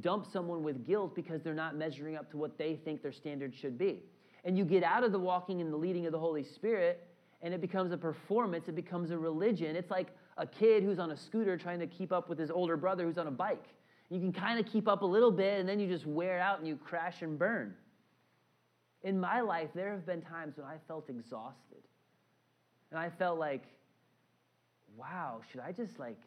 dump 0.00 0.26
someone 0.32 0.62
with 0.62 0.86
guilt 0.86 1.14
because 1.14 1.42
they're 1.42 1.54
not 1.54 1.76
measuring 1.76 2.16
up 2.16 2.30
to 2.30 2.36
what 2.36 2.56
they 2.56 2.76
think 2.76 3.02
their 3.02 3.12
standard 3.12 3.54
should 3.54 3.76
be. 3.76 4.04
And 4.44 4.56
you 4.56 4.64
get 4.64 4.84
out 4.84 5.02
of 5.02 5.12
the 5.12 5.18
walking 5.18 5.60
and 5.60 5.72
the 5.72 5.76
leading 5.76 6.06
of 6.06 6.12
the 6.12 6.18
Holy 6.18 6.44
Spirit 6.44 7.06
and 7.42 7.54
it 7.54 7.60
becomes 7.60 7.90
a 7.92 7.96
performance, 7.96 8.68
it 8.68 8.76
becomes 8.76 9.10
a 9.10 9.18
religion. 9.18 9.74
It's 9.74 9.90
like 9.90 10.08
a 10.36 10.46
kid 10.46 10.82
who's 10.82 10.98
on 10.98 11.10
a 11.10 11.16
scooter 11.16 11.56
trying 11.56 11.80
to 11.80 11.86
keep 11.86 12.12
up 12.12 12.28
with 12.28 12.38
his 12.38 12.50
older 12.50 12.76
brother 12.76 13.04
who's 13.04 13.18
on 13.18 13.26
a 13.26 13.32
bike. 13.32 13.64
You 14.10 14.20
can 14.20 14.32
kind 14.32 14.60
of 14.60 14.66
keep 14.70 14.88
up 14.88 15.02
a 15.02 15.06
little 15.06 15.30
bit 15.30 15.58
and 15.58 15.68
then 15.68 15.80
you 15.80 15.88
just 15.88 16.06
wear 16.06 16.38
out 16.38 16.58
and 16.58 16.68
you 16.68 16.76
crash 16.76 17.22
and 17.22 17.38
burn. 17.38 17.74
In 19.02 19.18
my 19.18 19.40
life, 19.40 19.70
there 19.74 19.92
have 19.92 20.04
been 20.04 20.22
times 20.22 20.56
when 20.56 20.66
I 20.66 20.76
felt 20.86 21.08
exhausted. 21.08 21.82
And 22.90 22.98
I 22.98 23.10
felt 23.10 23.38
like, 23.38 23.62
wow, 24.96 25.40
should 25.50 25.60
I 25.60 25.72
just 25.72 25.98
like 25.98 26.18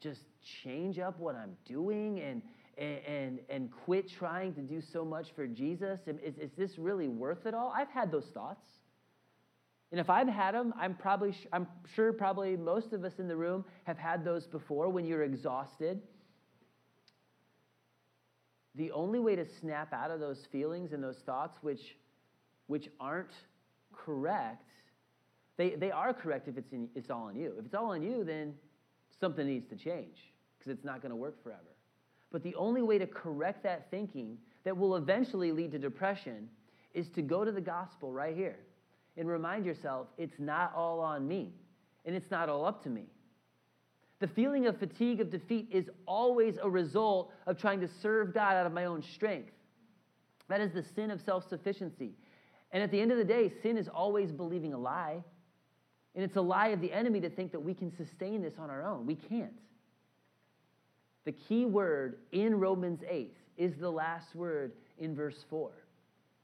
just 0.00 0.20
change 0.62 0.98
up 0.98 1.18
what 1.18 1.34
I'm 1.34 1.56
doing 1.64 2.20
and 2.20 2.42
and 2.76 3.38
and 3.48 3.70
quit 3.70 4.10
trying 4.10 4.52
to 4.54 4.60
do 4.60 4.80
so 4.80 5.04
much 5.04 5.28
for 5.34 5.46
Jesus? 5.46 6.00
Is, 6.06 6.36
is 6.36 6.50
this 6.58 6.78
really 6.78 7.08
worth 7.08 7.46
it 7.46 7.54
all? 7.54 7.72
I've 7.74 7.88
had 7.88 8.10
those 8.10 8.26
thoughts. 8.34 8.66
And 9.92 10.00
if 10.00 10.10
I've 10.10 10.26
had 10.26 10.54
them, 10.54 10.74
I'm 10.76 10.96
probably 10.96 11.34
I'm 11.52 11.68
sure 11.94 12.12
probably 12.12 12.56
most 12.56 12.92
of 12.92 13.04
us 13.04 13.12
in 13.18 13.28
the 13.28 13.36
room 13.36 13.64
have 13.84 13.96
had 13.96 14.24
those 14.24 14.46
before 14.46 14.88
when 14.88 15.06
you're 15.06 15.22
exhausted 15.22 16.02
the 18.74 18.90
only 18.92 19.20
way 19.20 19.36
to 19.36 19.44
snap 19.60 19.92
out 19.92 20.10
of 20.10 20.20
those 20.20 20.46
feelings 20.50 20.92
and 20.92 21.02
those 21.02 21.18
thoughts, 21.18 21.58
which, 21.62 21.96
which 22.66 22.88
aren't 22.98 23.32
correct, 23.92 24.68
they, 25.56 25.70
they 25.70 25.90
are 25.90 26.12
correct 26.12 26.48
if 26.48 26.58
it's, 26.58 26.72
in, 26.72 26.88
it's 26.94 27.10
all 27.10 27.24
on 27.24 27.36
you. 27.36 27.54
If 27.58 27.66
it's 27.66 27.74
all 27.74 27.92
on 27.92 28.02
you, 28.02 28.24
then 28.24 28.54
something 29.20 29.46
needs 29.46 29.68
to 29.68 29.76
change 29.76 30.16
because 30.58 30.72
it's 30.72 30.84
not 30.84 31.00
going 31.00 31.10
to 31.10 31.16
work 31.16 31.42
forever. 31.42 31.60
But 32.32 32.42
the 32.42 32.54
only 32.56 32.82
way 32.82 32.98
to 32.98 33.06
correct 33.06 33.62
that 33.62 33.90
thinking 33.90 34.38
that 34.64 34.76
will 34.76 34.96
eventually 34.96 35.52
lead 35.52 35.70
to 35.72 35.78
depression 35.78 36.48
is 36.92 37.08
to 37.10 37.22
go 37.22 37.44
to 37.44 37.52
the 37.52 37.60
gospel 37.60 38.12
right 38.12 38.34
here 38.34 38.58
and 39.16 39.28
remind 39.28 39.64
yourself 39.64 40.08
it's 40.18 40.40
not 40.40 40.72
all 40.74 40.98
on 40.98 41.28
me 41.28 41.52
and 42.04 42.16
it's 42.16 42.30
not 42.30 42.48
all 42.48 42.64
up 42.64 42.82
to 42.82 42.90
me. 42.90 43.04
The 44.20 44.28
feeling 44.28 44.66
of 44.66 44.78
fatigue, 44.78 45.20
of 45.20 45.30
defeat, 45.30 45.68
is 45.70 45.90
always 46.06 46.56
a 46.62 46.70
result 46.70 47.32
of 47.46 47.58
trying 47.58 47.80
to 47.80 47.88
serve 48.00 48.32
God 48.32 48.54
out 48.54 48.66
of 48.66 48.72
my 48.72 48.84
own 48.84 49.02
strength. 49.02 49.52
That 50.48 50.60
is 50.60 50.72
the 50.72 50.84
sin 50.94 51.10
of 51.10 51.20
self 51.20 51.48
sufficiency. 51.48 52.12
And 52.70 52.82
at 52.82 52.90
the 52.90 53.00
end 53.00 53.12
of 53.12 53.18
the 53.18 53.24
day, 53.24 53.52
sin 53.62 53.76
is 53.76 53.88
always 53.88 54.32
believing 54.32 54.72
a 54.72 54.78
lie. 54.78 55.22
And 56.14 56.22
it's 56.22 56.36
a 56.36 56.40
lie 56.40 56.68
of 56.68 56.80
the 56.80 56.92
enemy 56.92 57.20
to 57.20 57.30
think 57.30 57.52
that 57.52 57.60
we 57.60 57.74
can 57.74 57.94
sustain 57.96 58.42
this 58.42 58.54
on 58.58 58.70
our 58.70 58.82
own. 58.82 59.04
We 59.06 59.16
can't. 59.16 59.58
The 61.24 61.32
key 61.32 61.64
word 61.64 62.18
in 62.32 62.60
Romans 62.60 63.00
8 63.08 63.36
is 63.56 63.74
the 63.76 63.90
last 63.90 64.34
word 64.34 64.72
in 64.98 65.14
verse 65.14 65.44
4. 65.50 65.70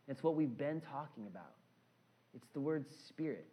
It's 0.09 0.23
what 0.23 0.35
we've 0.35 0.57
been 0.57 0.81
talking 0.81 1.27
about. 1.27 1.53
It's 2.35 2.49
the 2.53 2.61
word 2.61 2.87
spirit. 3.09 3.47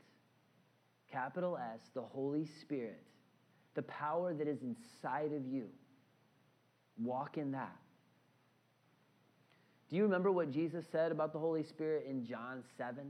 Capital 1.12 1.58
S, 1.58 1.80
the 1.94 2.02
Holy 2.02 2.48
Spirit 2.62 3.04
the 3.78 3.84
power 3.84 4.34
that 4.34 4.48
is 4.48 4.64
inside 4.64 5.32
of 5.32 5.46
you. 5.46 5.68
Walk 6.98 7.38
in 7.38 7.52
that. 7.52 7.78
Do 9.88 9.96
you 9.96 10.04
remember 10.04 10.32
what 10.32 10.52
Jesus 10.52 10.84
said 10.92 11.12
about 11.12 11.32
the 11.32 11.40
Holy 11.40 11.64
Spirit 11.64 12.08
in 12.10 12.26
John 12.26 12.64
7? 12.76 13.04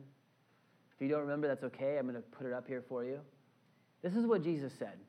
If 0.94 1.02
you 1.02 1.08
don't 1.08 1.22
remember, 1.22 1.48
that's 1.48 1.64
okay. 1.64 1.98
I'm 1.98 2.04
going 2.04 2.16
to 2.16 2.22
put 2.22 2.46
it 2.46 2.54
up 2.54 2.68
here 2.68 2.84
for 2.88 3.06
you. 3.06 3.20
This 4.04 4.14
is 4.14 4.26
what 4.26 4.44
Jesus 4.44 4.74
said 4.78 5.00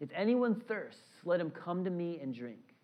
If 0.00 0.08
anyone 0.14 0.54
thirsts, 0.68 1.02
let 1.24 1.40
him 1.40 1.50
come 1.50 1.84
to 1.84 1.90
me 1.90 2.20
and 2.22 2.32
drink. 2.32 2.74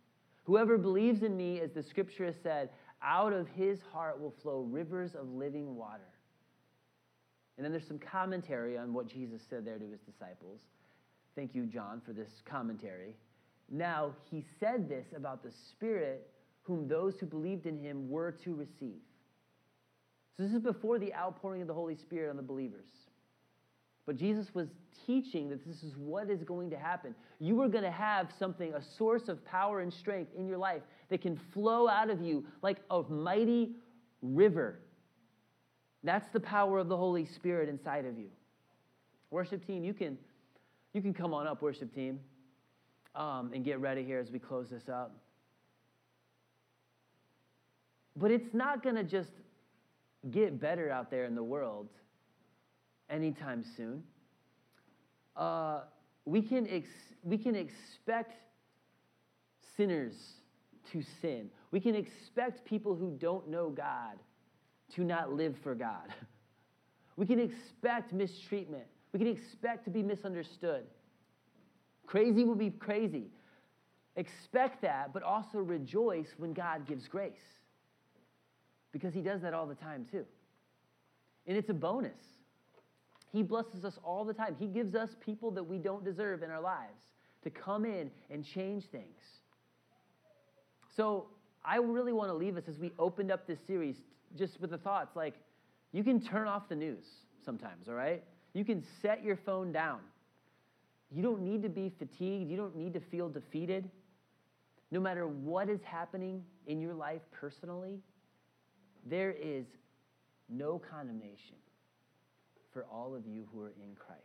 Whoever 0.44 0.76
believes 0.76 1.22
in 1.22 1.36
me, 1.36 1.60
as 1.60 1.70
the 1.70 1.82
scripture 1.82 2.26
has 2.26 2.34
said, 2.42 2.70
out 3.02 3.32
of 3.32 3.46
his 3.48 3.78
heart 3.92 4.20
will 4.20 4.34
flow 4.42 4.62
rivers 4.68 5.14
of 5.14 5.28
living 5.28 5.76
water. 5.76 6.10
And 7.56 7.64
then 7.64 7.70
there's 7.70 7.86
some 7.86 8.00
commentary 8.00 8.76
on 8.76 8.92
what 8.92 9.06
Jesus 9.06 9.42
said 9.48 9.64
there 9.64 9.78
to 9.78 9.86
his 9.86 10.00
disciples. 10.00 10.60
Thank 11.34 11.54
you, 11.54 11.66
John, 11.66 12.00
for 12.04 12.12
this 12.12 12.30
commentary. 12.44 13.14
Now, 13.70 14.12
he 14.30 14.44
said 14.58 14.88
this 14.88 15.06
about 15.16 15.42
the 15.42 15.52
Spirit 15.70 16.28
whom 16.62 16.88
those 16.88 17.14
who 17.18 17.26
believed 17.26 17.66
in 17.66 17.78
him 17.78 18.08
were 18.08 18.32
to 18.44 18.54
receive. 18.54 19.00
So, 20.36 20.42
this 20.42 20.52
is 20.52 20.60
before 20.60 20.98
the 20.98 21.14
outpouring 21.14 21.62
of 21.62 21.68
the 21.68 21.74
Holy 21.74 21.96
Spirit 21.96 22.30
on 22.30 22.36
the 22.36 22.42
believers. 22.42 22.86
But 24.06 24.16
Jesus 24.16 24.52
was 24.54 24.68
teaching 25.06 25.48
that 25.50 25.64
this 25.66 25.82
is 25.82 25.96
what 25.96 26.30
is 26.30 26.42
going 26.42 26.70
to 26.70 26.78
happen. 26.78 27.14
You 27.38 27.60
are 27.62 27.68
going 27.68 27.84
to 27.84 27.90
have 27.90 28.32
something, 28.38 28.74
a 28.74 28.82
source 28.82 29.28
of 29.28 29.44
power 29.44 29.80
and 29.80 29.92
strength 29.92 30.32
in 30.36 30.46
your 30.46 30.58
life 30.58 30.82
that 31.10 31.20
can 31.20 31.38
flow 31.52 31.88
out 31.88 32.10
of 32.10 32.20
you 32.20 32.44
like 32.62 32.78
a 32.90 33.02
mighty 33.08 33.70
river. 34.22 34.80
That's 36.02 36.28
the 36.32 36.40
power 36.40 36.78
of 36.78 36.88
the 36.88 36.96
Holy 36.96 37.26
Spirit 37.26 37.68
inside 37.68 38.04
of 38.04 38.18
you. 38.18 38.28
Worship 39.30 39.64
team, 39.66 39.84
you 39.84 39.94
can 39.94 40.18
you 40.92 41.02
can 41.02 41.14
come 41.14 41.32
on 41.32 41.46
up, 41.46 41.62
worship 41.62 41.94
team, 41.94 42.20
um, 43.14 43.52
and 43.54 43.64
get 43.64 43.80
ready 43.80 44.04
here 44.04 44.18
as 44.18 44.30
we 44.30 44.38
close 44.38 44.70
this 44.70 44.88
up. 44.88 45.14
But 48.16 48.30
it's 48.30 48.52
not 48.52 48.82
going 48.82 48.96
to 48.96 49.04
just 49.04 49.30
get 50.30 50.60
better 50.60 50.90
out 50.90 51.10
there 51.10 51.24
in 51.24 51.34
the 51.34 51.42
world 51.42 51.88
anytime 53.08 53.64
soon. 53.76 54.02
Uh, 55.36 55.80
we, 56.24 56.42
can 56.42 56.68
ex- 56.68 56.88
we 57.22 57.38
can 57.38 57.54
expect 57.54 58.34
sinners 59.76 60.14
to 60.92 61.02
sin. 61.22 61.48
We 61.70 61.80
can 61.80 61.94
expect 61.94 62.64
people 62.64 62.94
who 62.94 63.16
don't 63.18 63.48
know 63.48 63.70
God 63.70 64.18
to 64.94 65.04
not 65.04 65.32
live 65.32 65.56
for 65.62 65.74
God. 65.74 66.08
We 67.16 67.26
can 67.26 67.38
expect 67.38 68.14
mistreatment. 68.14 68.86
We 69.12 69.18
can 69.18 69.28
expect 69.28 69.84
to 69.84 69.90
be 69.90 70.02
misunderstood. 70.02 70.84
Crazy 72.06 72.44
will 72.44 72.54
be 72.54 72.70
crazy. 72.70 73.30
Expect 74.16 74.82
that, 74.82 75.12
but 75.12 75.22
also 75.22 75.58
rejoice 75.58 76.28
when 76.36 76.52
God 76.52 76.86
gives 76.86 77.08
grace. 77.08 77.32
Because 78.92 79.14
He 79.14 79.20
does 79.20 79.40
that 79.42 79.54
all 79.54 79.66
the 79.66 79.74
time, 79.74 80.06
too. 80.10 80.24
And 81.46 81.56
it's 81.56 81.70
a 81.70 81.74
bonus. 81.74 82.20
He 83.32 83.42
blesses 83.42 83.84
us 83.84 83.98
all 84.02 84.24
the 84.24 84.34
time. 84.34 84.56
He 84.58 84.66
gives 84.66 84.94
us 84.94 85.10
people 85.24 85.50
that 85.52 85.62
we 85.62 85.78
don't 85.78 86.04
deserve 86.04 86.42
in 86.42 86.50
our 86.50 86.60
lives 86.60 87.02
to 87.42 87.50
come 87.50 87.84
in 87.84 88.10
and 88.30 88.44
change 88.44 88.86
things. 88.86 89.20
So 90.96 91.28
I 91.64 91.76
really 91.76 92.12
want 92.12 92.30
to 92.30 92.34
leave 92.34 92.56
us 92.56 92.64
as 92.68 92.78
we 92.78 92.92
opened 92.98 93.30
up 93.30 93.46
this 93.46 93.58
series 93.66 93.96
just 94.36 94.60
with 94.60 94.70
the 94.70 94.78
thoughts 94.78 95.16
like, 95.16 95.34
you 95.92 96.04
can 96.04 96.20
turn 96.20 96.46
off 96.46 96.68
the 96.68 96.74
news 96.76 97.04
sometimes, 97.44 97.88
all 97.88 97.94
right? 97.94 98.22
You 98.52 98.64
can 98.64 98.84
set 99.00 99.22
your 99.22 99.36
phone 99.36 99.72
down. 99.72 100.00
You 101.10 101.22
don't 101.22 101.42
need 101.42 101.62
to 101.62 101.68
be 101.68 101.92
fatigued. 101.98 102.50
You 102.50 102.56
don't 102.56 102.76
need 102.76 102.94
to 102.94 103.00
feel 103.00 103.28
defeated. 103.28 103.88
No 104.90 105.00
matter 105.00 105.26
what 105.26 105.68
is 105.68 105.80
happening 105.84 106.42
in 106.66 106.80
your 106.80 106.94
life 106.94 107.22
personally, 107.32 108.00
there 109.06 109.32
is 109.32 109.66
no 110.48 110.80
condemnation 110.90 111.56
for 112.72 112.86
all 112.92 113.14
of 113.14 113.26
you 113.26 113.46
who 113.52 113.60
are 113.60 113.72
in 113.82 113.94
Christ. 113.94 114.20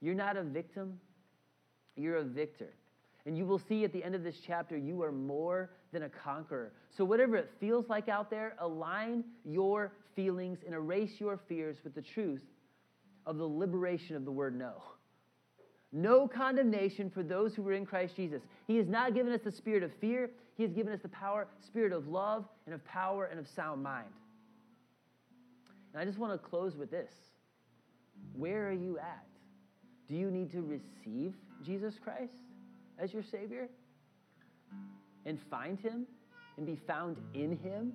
You're 0.00 0.14
not 0.14 0.36
a 0.36 0.42
victim, 0.42 1.00
you're 1.96 2.16
a 2.16 2.24
victor. 2.24 2.74
And 3.26 3.36
you 3.36 3.44
will 3.44 3.58
see 3.58 3.84
at 3.84 3.92
the 3.92 4.02
end 4.02 4.14
of 4.14 4.22
this 4.22 4.36
chapter, 4.46 4.76
you 4.76 5.02
are 5.02 5.12
more 5.12 5.70
than 5.92 6.04
a 6.04 6.08
conqueror. 6.08 6.72
So, 6.96 7.04
whatever 7.04 7.36
it 7.36 7.50
feels 7.60 7.88
like 7.88 8.08
out 8.08 8.30
there, 8.30 8.54
align 8.58 9.24
your 9.44 9.92
feelings 10.14 10.60
and 10.64 10.74
erase 10.74 11.12
your 11.18 11.38
fears 11.48 11.76
with 11.84 11.94
the 11.94 12.02
truth 12.02 12.42
of 13.28 13.36
the 13.36 13.44
liberation 13.46 14.16
of 14.16 14.24
the 14.24 14.32
word 14.32 14.58
no. 14.58 14.72
No 15.92 16.26
condemnation 16.26 17.10
for 17.10 17.22
those 17.22 17.54
who 17.54 17.66
are 17.68 17.74
in 17.74 17.84
Christ 17.84 18.16
Jesus. 18.16 18.42
He 18.66 18.76
has 18.76 18.88
not 18.88 19.14
given 19.14 19.32
us 19.32 19.42
the 19.44 19.52
spirit 19.52 19.82
of 19.82 19.92
fear, 20.00 20.30
He 20.56 20.62
has 20.62 20.72
given 20.72 20.92
us 20.92 21.00
the 21.02 21.08
power, 21.08 21.46
spirit 21.64 21.92
of 21.92 22.08
love, 22.08 22.46
and 22.64 22.74
of 22.74 22.84
power 22.86 23.26
and 23.26 23.38
of 23.38 23.46
sound 23.46 23.82
mind. 23.82 24.08
And 25.92 26.00
I 26.00 26.06
just 26.06 26.18
want 26.18 26.32
to 26.32 26.38
close 26.38 26.74
with 26.74 26.90
this 26.90 27.12
Where 28.34 28.66
are 28.66 28.72
you 28.72 28.98
at? 28.98 29.26
Do 30.08 30.16
you 30.16 30.30
need 30.30 30.50
to 30.52 30.62
receive 30.62 31.34
Jesus 31.64 31.94
Christ 32.02 32.32
as 32.98 33.12
your 33.12 33.22
Savior 33.22 33.68
and 35.26 35.38
find 35.50 35.78
Him 35.78 36.06
and 36.56 36.64
be 36.64 36.76
found 36.86 37.18
in 37.34 37.58
Him? 37.58 37.92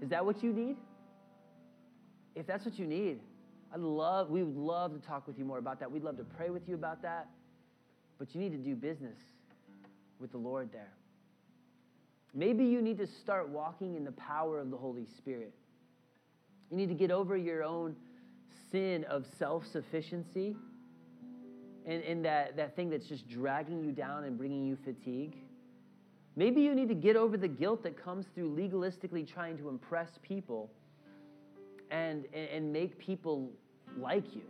Is 0.00 0.08
that 0.10 0.24
what 0.24 0.40
you 0.40 0.52
need? 0.52 0.76
If 2.36 2.46
that's 2.46 2.64
what 2.64 2.78
you 2.78 2.86
need, 2.86 3.18
I'd 3.72 3.80
love, 3.80 4.30
we 4.30 4.42
would 4.42 4.56
love 4.56 4.92
to 4.92 5.06
talk 5.06 5.26
with 5.26 5.38
you 5.38 5.44
more 5.44 5.58
about 5.58 5.80
that. 5.80 5.90
We'd 5.90 6.04
love 6.04 6.18
to 6.18 6.24
pray 6.24 6.50
with 6.50 6.68
you 6.68 6.74
about 6.74 7.02
that. 7.02 7.28
But 8.18 8.34
you 8.34 8.40
need 8.40 8.52
to 8.52 8.58
do 8.58 8.74
business 8.74 9.18
with 10.18 10.32
the 10.32 10.38
Lord 10.38 10.70
there. 10.72 10.92
Maybe 12.34 12.64
you 12.64 12.80
need 12.80 12.98
to 12.98 13.06
start 13.06 13.48
walking 13.48 13.94
in 13.94 14.04
the 14.04 14.12
power 14.12 14.58
of 14.58 14.70
the 14.70 14.76
Holy 14.76 15.06
Spirit. 15.18 15.52
You 16.70 16.76
need 16.76 16.88
to 16.88 16.94
get 16.94 17.10
over 17.10 17.36
your 17.36 17.62
own 17.62 17.96
sin 18.70 19.04
of 19.04 19.26
self 19.38 19.66
sufficiency 19.66 20.56
and, 21.84 22.02
and 22.02 22.24
that, 22.24 22.56
that 22.56 22.76
thing 22.76 22.90
that's 22.90 23.06
just 23.06 23.28
dragging 23.28 23.82
you 23.84 23.92
down 23.92 24.24
and 24.24 24.38
bringing 24.38 24.66
you 24.66 24.76
fatigue. 24.84 25.36
Maybe 26.36 26.62
you 26.62 26.74
need 26.74 26.88
to 26.88 26.94
get 26.94 27.16
over 27.16 27.36
the 27.36 27.48
guilt 27.48 27.82
that 27.82 28.02
comes 28.02 28.26
through 28.34 28.54
legalistically 28.56 29.30
trying 29.30 29.58
to 29.58 29.68
impress 29.68 30.08
people 30.22 30.70
and, 31.90 32.24
and, 32.32 32.48
and 32.48 32.72
make 32.72 32.98
people 32.98 33.50
like 33.98 34.34
you. 34.34 34.42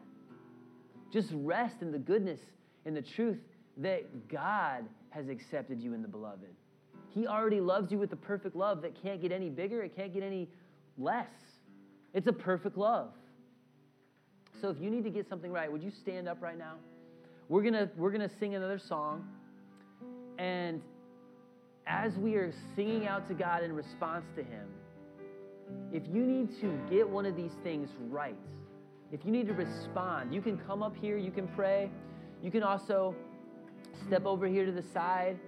Just 1.12 1.28
rest 1.32 1.76
in 1.80 1.93
the 1.93 1.99
goodness 1.99 2.40
and 2.84 2.97
the 2.97 3.03
truth 3.03 3.38
that 3.78 4.28
God 4.28 4.84
has 5.11 5.28
accepted 5.28 5.80
you 5.80 5.95
in 5.95 6.03
the 6.03 6.09
beloved. 6.09 6.55
He 7.11 7.26
already 7.26 7.61
loves 7.61 7.93
you 7.93 7.99
with 7.99 8.11
the 8.11 8.16
perfect 8.16 8.57
love 8.57 8.82
that 8.82 9.01
can't 9.03 9.20
get 9.20 9.32
any 9.32 9.51
bigger, 9.51 9.82
it 9.82 9.95
can't 9.95 10.12
get 10.12 10.22
any 10.22 10.49
less. 10.97 11.26
It's 12.14 12.26
a 12.26 12.32
perfect 12.32 12.76
love. 12.76 13.12
So 14.61 14.68
if 14.68 14.80
you 14.80 14.90
need 14.90 15.05
to 15.05 15.11
get 15.11 15.28
something 15.28 15.51
right, 15.51 15.70
would 15.70 15.82
you 15.82 15.90
stand 15.90 16.28
up 16.28 16.40
right 16.40 16.59
now? 16.59 16.74
We're 17.49 17.62
going 17.62 17.74
to 17.74 17.90
we're 17.97 18.11
going 18.11 18.28
to 18.28 18.34
sing 18.38 18.55
another 18.55 18.78
song. 18.78 19.26
And 20.38 20.80
as 21.86 22.16
we 22.16 22.36
are 22.36 22.53
singing 22.76 23.07
out 23.07 23.28
to 23.28 23.34
God 23.34 23.62
in 23.62 23.74
response 23.74 24.24
to 24.36 24.43
him, 24.43 24.66
if 25.93 26.03
you 26.07 26.24
need 26.24 26.49
to 26.61 26.78
get 26.90 27.09
one 27.09 27.26
of 27.26 27.36
these 27.36 27.53
things 27.62 27.88
right, 28.09 28.36
if 29.13 29.27
you 29.27 29.31
need 29.31 29.47
to 29.47 29.53
respond, 29.53 30.33
you 30.33 30.41
can 30.41 30.57
come 30.57 30.83
up 30.83 30.97
here, 30.97 31.19
you 31.19 31.31
can 31.31 31.47
pray. 31.47 31.91
You 32.43 32.51
can 32.51 32.63
also 32.63 33.15
step 34.07 34.25
over 34.25 34.47
here 34.49 34.65
to 34.65 34.73
the 34.73 34.83
side. 34.83 35.39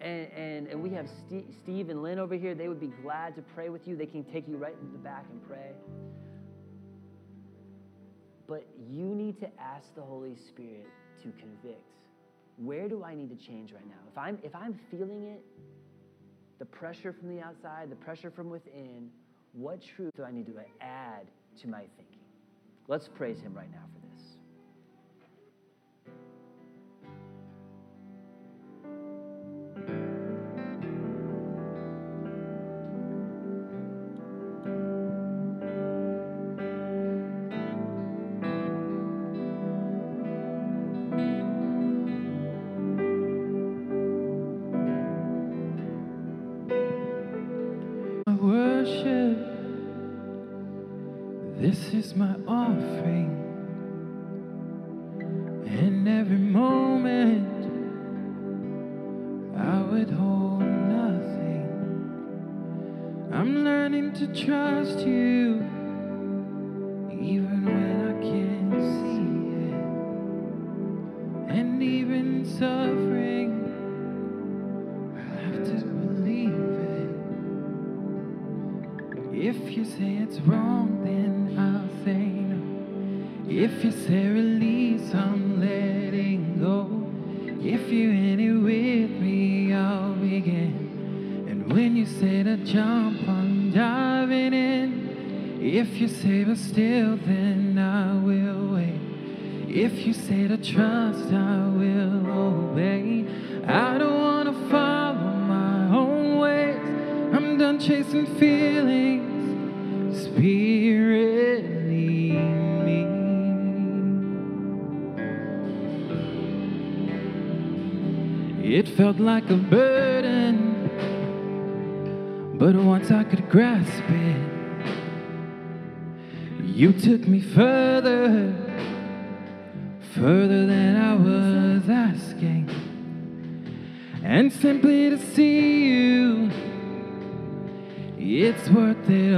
And, 0.00 0.30
and, 0.32 0.68
and 0.68 0.82
we 0.82 0.90
have 0.90 1.08
Steve, 1.08 1.46
Steve 1.62 1.88
and 1.88 2.02
Lynn 2.02 2.18
over 2.18 2.34
here. 2.34 2.54
They 2.54 2.68
would 2.68 2.78
be 2.78 2.92
glad 3.02 3.34
to 3.36 3.42
pray 3.42 3.70
with 3.70 3.88
you. 3.88 3.96
They 3.96 4.06
can 4.06 4.22
take 4.24 4.46
you 4.46 4.56
right 4.58 4.74
into 4.80 4.92
the 4.92 4.98
back 4.98 5.24
and 5.32 5.44
pray. 5.48 5.72
But 8.46 8.66
you 8.88 9.14
need 9.14 9.40
to 9.40 9.48
ask 9.58 9.94
the 9.94 10.02
Holy 10.02 10.36
Spirit 10.36 10.88
to 11.22 11.32
convict. 11.40 11.82
Where 12.58 12.88
do 12.88 13.04
I 13.04 13.14
need 13.14 13.30
to 13.30 13.46
change 13.46 13.72
right 13.72 13.86
now? 13.88 14.00
If 14.10 14.18
I'm, 14.18 14.38
if 14.42 14.54
I'm 14.54 14.78
feeling 14.90 15.24
it, 15.24 15.42
the 16.58 16.64
pressure 16.66 17.12
from 17.12 17.34
the 17.34 17.40
outside, 17.40 17.90
the 17.90 17.96
pressure 17.96 18.30
from 18.30 18.50
within, 18.50 19.10
what 19.52 19.80
truth 19.82 20.12
do 20.16 20.24
I 20.24 20.30
need 20.30 20.46
to 20.46 20.54
add 20.80 21.26
to 21.62 21.68
my 21.68 21.84
thinking? 21.96 22.07
Let's 22.88 23.06
praise 23.06 23.38
him 23.38 23.52
right 23.52 23.70
now 23.70 23.82
for 23.92 24.00
this. 24.00 24.38
worship. 48.40 49.47
This 51.60 51.92
is 51.92 52.14
my 52.14 52.36
offering. 52.46 53.34
And 55.66 56.06
every 56.06 56.38
moment 56.38 57.64
I 59.58 59.82
would 59.82 60.08
hold 60.08 60.62
nothing. 60.62 61.66
I'm 63.32 63.64
learning 63.64 64.12
to 64.14 64.28
trust 64.28 65.04
you 65.04 65.27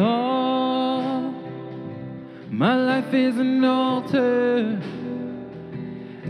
all. 0.01 1.34
My 2.51 2.74
life 2.76 3.14
is 3.14 3.38
an 3.38 3.64
altar. 3.64 4.80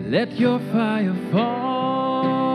Let 0.07 0.39
your 0.39 0.59
fire 0.73 1.15
fall. 1.33 2.51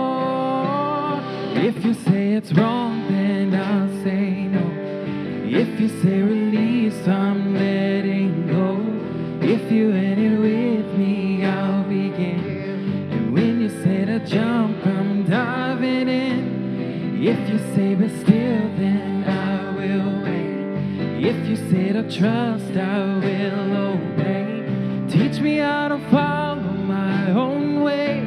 If 1.57 1.84
you 1.84 1.93
say 1.93 2.34
it's 2.34 2.51
wrong, 2.53 3.07
then 3.07 3.55
I'll 3.55 3.89
say 4.03 4.47
no. 4.47 4.66
If 5.47 5.80
you 5.80 5.88
say 6.01 6.22
release, 6.22 7.07
I'm 7.07 7.53
letting 7.53 8.47
go. 8.47 8.82
If 9.41 9.72
you're 9.72 9.95
in 9.95 10.20
it 10.20 10.38
with 10.38 10.97
me, 10.99 11.45
I'll 11.45 11.84
begin. 11.84 13.09
And 13.11 13.34
when 13.34 13.61
you 13.61 13.70
say 13.84 14.05
to 14.05 14.20
jump, 14.20 14.86
I'm 14.86 15.24
diving 15.26 16.09
in. 16.09 17.24
If 17.24 17.49
you 17.49 17.57
say 17.74 17.95
but 17.95 18.11
still, 18.22 18.70
then. 18.78 19.14
If 21.28 21.48
you 21.48 21.56
say 21.56 21.92
to 21.92 22.04
trust, 22.04 22.78
I 22.78 23.00
will 23.18 23.78
obey. 23.94 25.08
Teach 25.10 25.42
me 25.42 25.58
how 25.58 25.88
to 25.88 25.98
follow 26.12 26.62
my 26.62 27.32
own 27.32 27.82
way. 27.82 28.20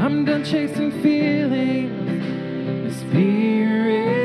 I'm 0.00 0.24
done 0.24 0.42
chasing 0.42 0.90
feelings. 1.00 1.94
The 2.88 2.92
Spirit 3.06 4.19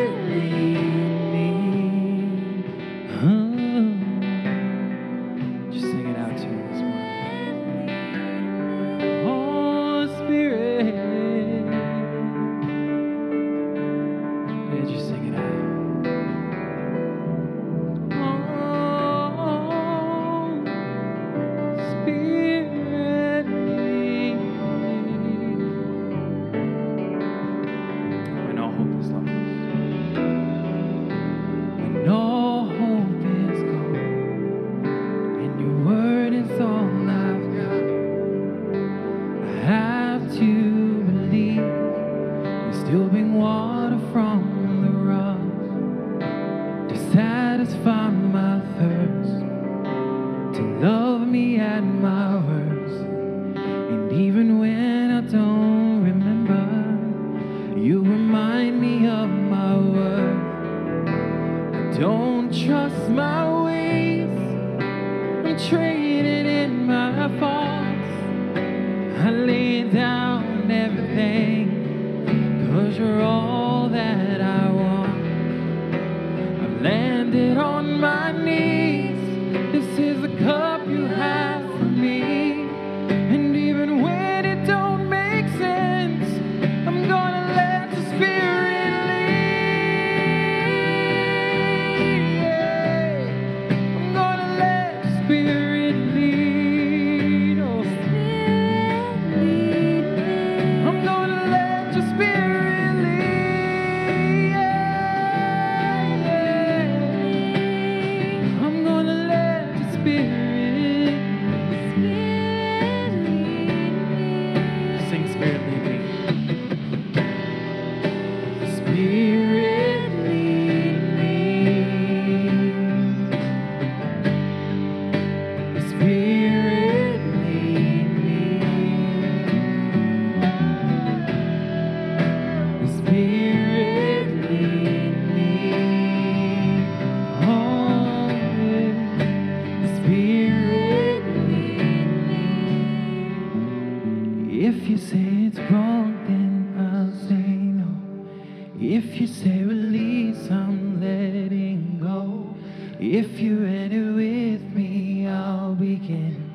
If 148.94 149.20
you 149.20 149.26
say 149.26 149.64
release, 149.64 150.50
I'm 150.52 151.02
letting 151.02 152.00
go. 152.00 152.56
If 153.00 153.40
you're 153.40 153.64
ready 153.64 154.00
with 154.00 154.62
me, 154.62 155.28
I'll 155.28 155.74
begin. 155.74 156.54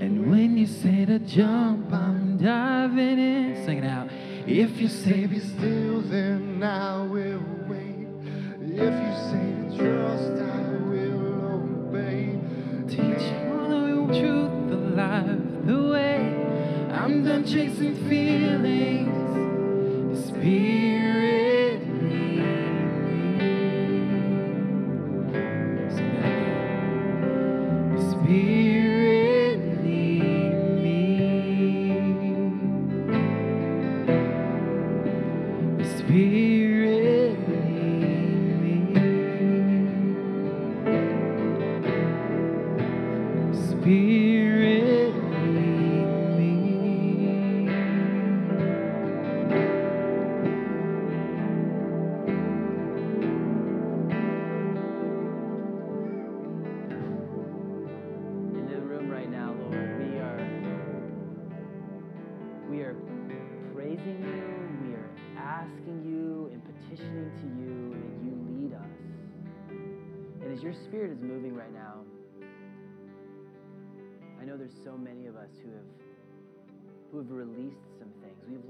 And 0.00 0.28
when 0.28 0.58
you 0.58 0.66
say 0.66 1.04
to 1.04 1.20
jump, 1.20 1.92
I'm 1.92 2.36
diving 2.36 3.20
in. 3.20 3.64
Sing 3.64 3.78
it 3.78 3.84
out. 3.84 4.08
If 4.44 4.80
you 4.80 4.88
say 4.88 5.26
be 5.26 5.38
still, 5.38 5.67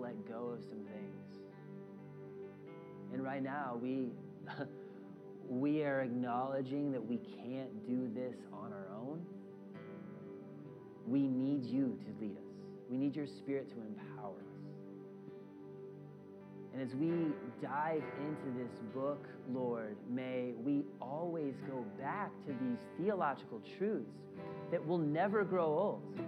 let 0.09 0.27
go 0.27 0.55
of 0.55 0.63
some 0.63 0.81
things. 0.95 1.39
And 3.13 3.23
right 3.23 3.43
now 3.43 3.79
we 3.81 4.09
we 5.49 5.83
are 5.83 6.01
acknowledging 6.01 6.93
that 6.93 7.05
we 7.05 7.19
can't 7.19 7.87
do 7.87 8.09
this 8.15 8.37
on 8.53 8.73
our 8.73 8.89
own. 8.97 9.21
We 11.07 11.27
need 11.27 11.65
you 11.65 11.99
to 12.05 12.25
lead 12.25 12.37
us. 12.37 12.55
We 12.89 12.97
need 12.97 13.17
your 13.17 13.27
spirit 13.27 13.69
to 13.71 13.77
empower 13.77 14.37
us. 14.37 14.45
And 16.73 16.83
as 16.83 16.95
we 16.95 17.11
dive 17.61 18.03
into 18.19 18.59
this 18.59 18.79
book, 18.95 19.27
Lord, 19.53 19.97
may 20.09 20.53
we 20.65 20.85
always 21.01 21.55
go 21.67 21.85
back 21.99 22.31
to 22.47 22.53
these 22.63 22.79
theological 22.99 23.61
truths 23.79 24.17
that 24.71 24.87
will 24.87 24.99
never 24.99 25.45
grow 25.45 25.67
old. 25.67 26.21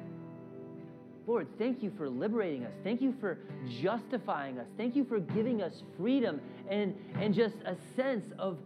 Lord, 1.31 1.47
thank 1.59 1.81
you 1.81 1.93
for 1.97 2.11
liberating 2.11 2.65
us. 2.65 2.73
Thank 2.83 3.01
you 3.01 3.15
for 3.21 3.39
justifying 3.81 4.59
us. 4.59 4.67
Thank 4.77 4.97
you 4.97 5.05
for 5.05 5.21
giving 5.21 5.63
us 5.63 5.85
freedom 5.97 6.41
and, 6.69 6.93
and 7.21 7.33
just 7.33 7.55
a 7.67 7.77
sense 7.95 8.33
of 8.37 8.59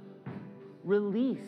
release 0.82 1.38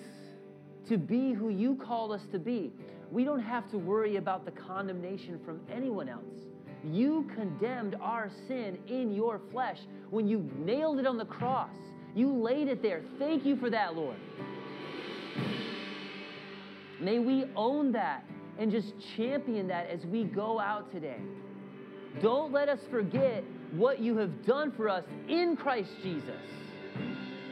to 0.86 0.98
be 0.98 1.32
who 1.32 1.48
you 1.48 1.74
called 1.76 2.12
us 2.12 2.20
to 2.32 2.38
be. 2.38 2.70
We 3.10 3.24
don't 3.24 3.40
have 3.40 3.66
to 3.70 3.78
worry 3.78 4.16
about 4.16 4.44
the 4.44 4.50
condemnation 4.50 5.40
from 5.42 5.62
anyone 5.72 6.10
else. 6.10 6.44
You 6.84 7.26
condemned 7.34 7.96
our 8.02 8.30
sin 8.46 8.78
in 8.86 9.14
your 9.14 9.40
flesh 9.50 9.78
when 10.10 10.28
you 10.28 10.50
nailed 10.58 10.98
it 10.98 11.06
on 11.06 11.16
the 11.16 11.24
cross. 11.24 11.72
You 12.14 12.30
laid 12.30 12.68
it 12.68 12.82
there. 12.82 13.00
Thank 13.18 13.46
you 13.46 13.56
for 13.56 13.70
that, 13.70 13.96
Lord. 13.96 14.16
May 17.00 17.20
we 17.20 17.46
own 17.56 17.92
that 17.92 18.22
and 18.58 18.70
just 18.70 18.92
champion 19.16 19.68
that 19.68 19.88
as 19.88 20.04
we 20.06 20.24
go 20.24 20.58
out 20.58 20.90
today. 20.92 21.20
Don't 22.22 22.52
let 22.52 22.68
us 22.68 22.80
forget 22.90 23.44
what 23.72 24.00
you 24.00 24.16
have 24.16 24.46
done 24.46 24.72
for 24.72 24.88
us 24.88 25.04
in 25.28 25.56
Christ 25.56 25.90
Jesus. 26.02 26.30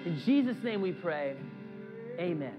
In 0.07 0.21
Jesus' 0.25 0.57
name 0.63 0.81
we 0.81 0.93
pray. 0.93 1.37
Amen. 2.19 2.55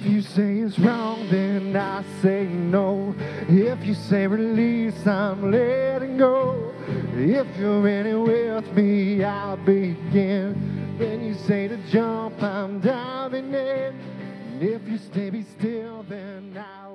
If 0.00 0.06
you 0.06 0.22
say 0.22 0.58
it's 0.58 0.78
wrong, 0.78 1.26
then 1.28 1.74
I 1.74 2.04
say 2.22 2.44
no. 2.44 3.16
If 3.48 3.84
you 3.84 3.94
say 3.94 4.28
release, 4.28 5.04
I'm 5.08 5.50
letting 5.50 6.18
go. 6.18 6.72
If 7.14 7.48
you're 7.56 7.80
ready 7.80 8.14
with 8.14 8.72
me, 8.74 9.24
I'll 9.24 9.56
begin. 9.56 10.96
When 10.98 11.24
you 11.24 11.34
say 11.34 11.66
to 11.66 11.76
jump, 11.90 12.40
I'm 12.40 12.78
diving 12.78 13.52
in. 13.52 14.00
And 14.54 14.62
if 14.62 14.88
you 14.88 14.98
stay 14.98 15.30
be 15.30 15.42
still, 15.42 16.04
then 16.04 16.56
I 16.56 16.86
will. 16.86 16.87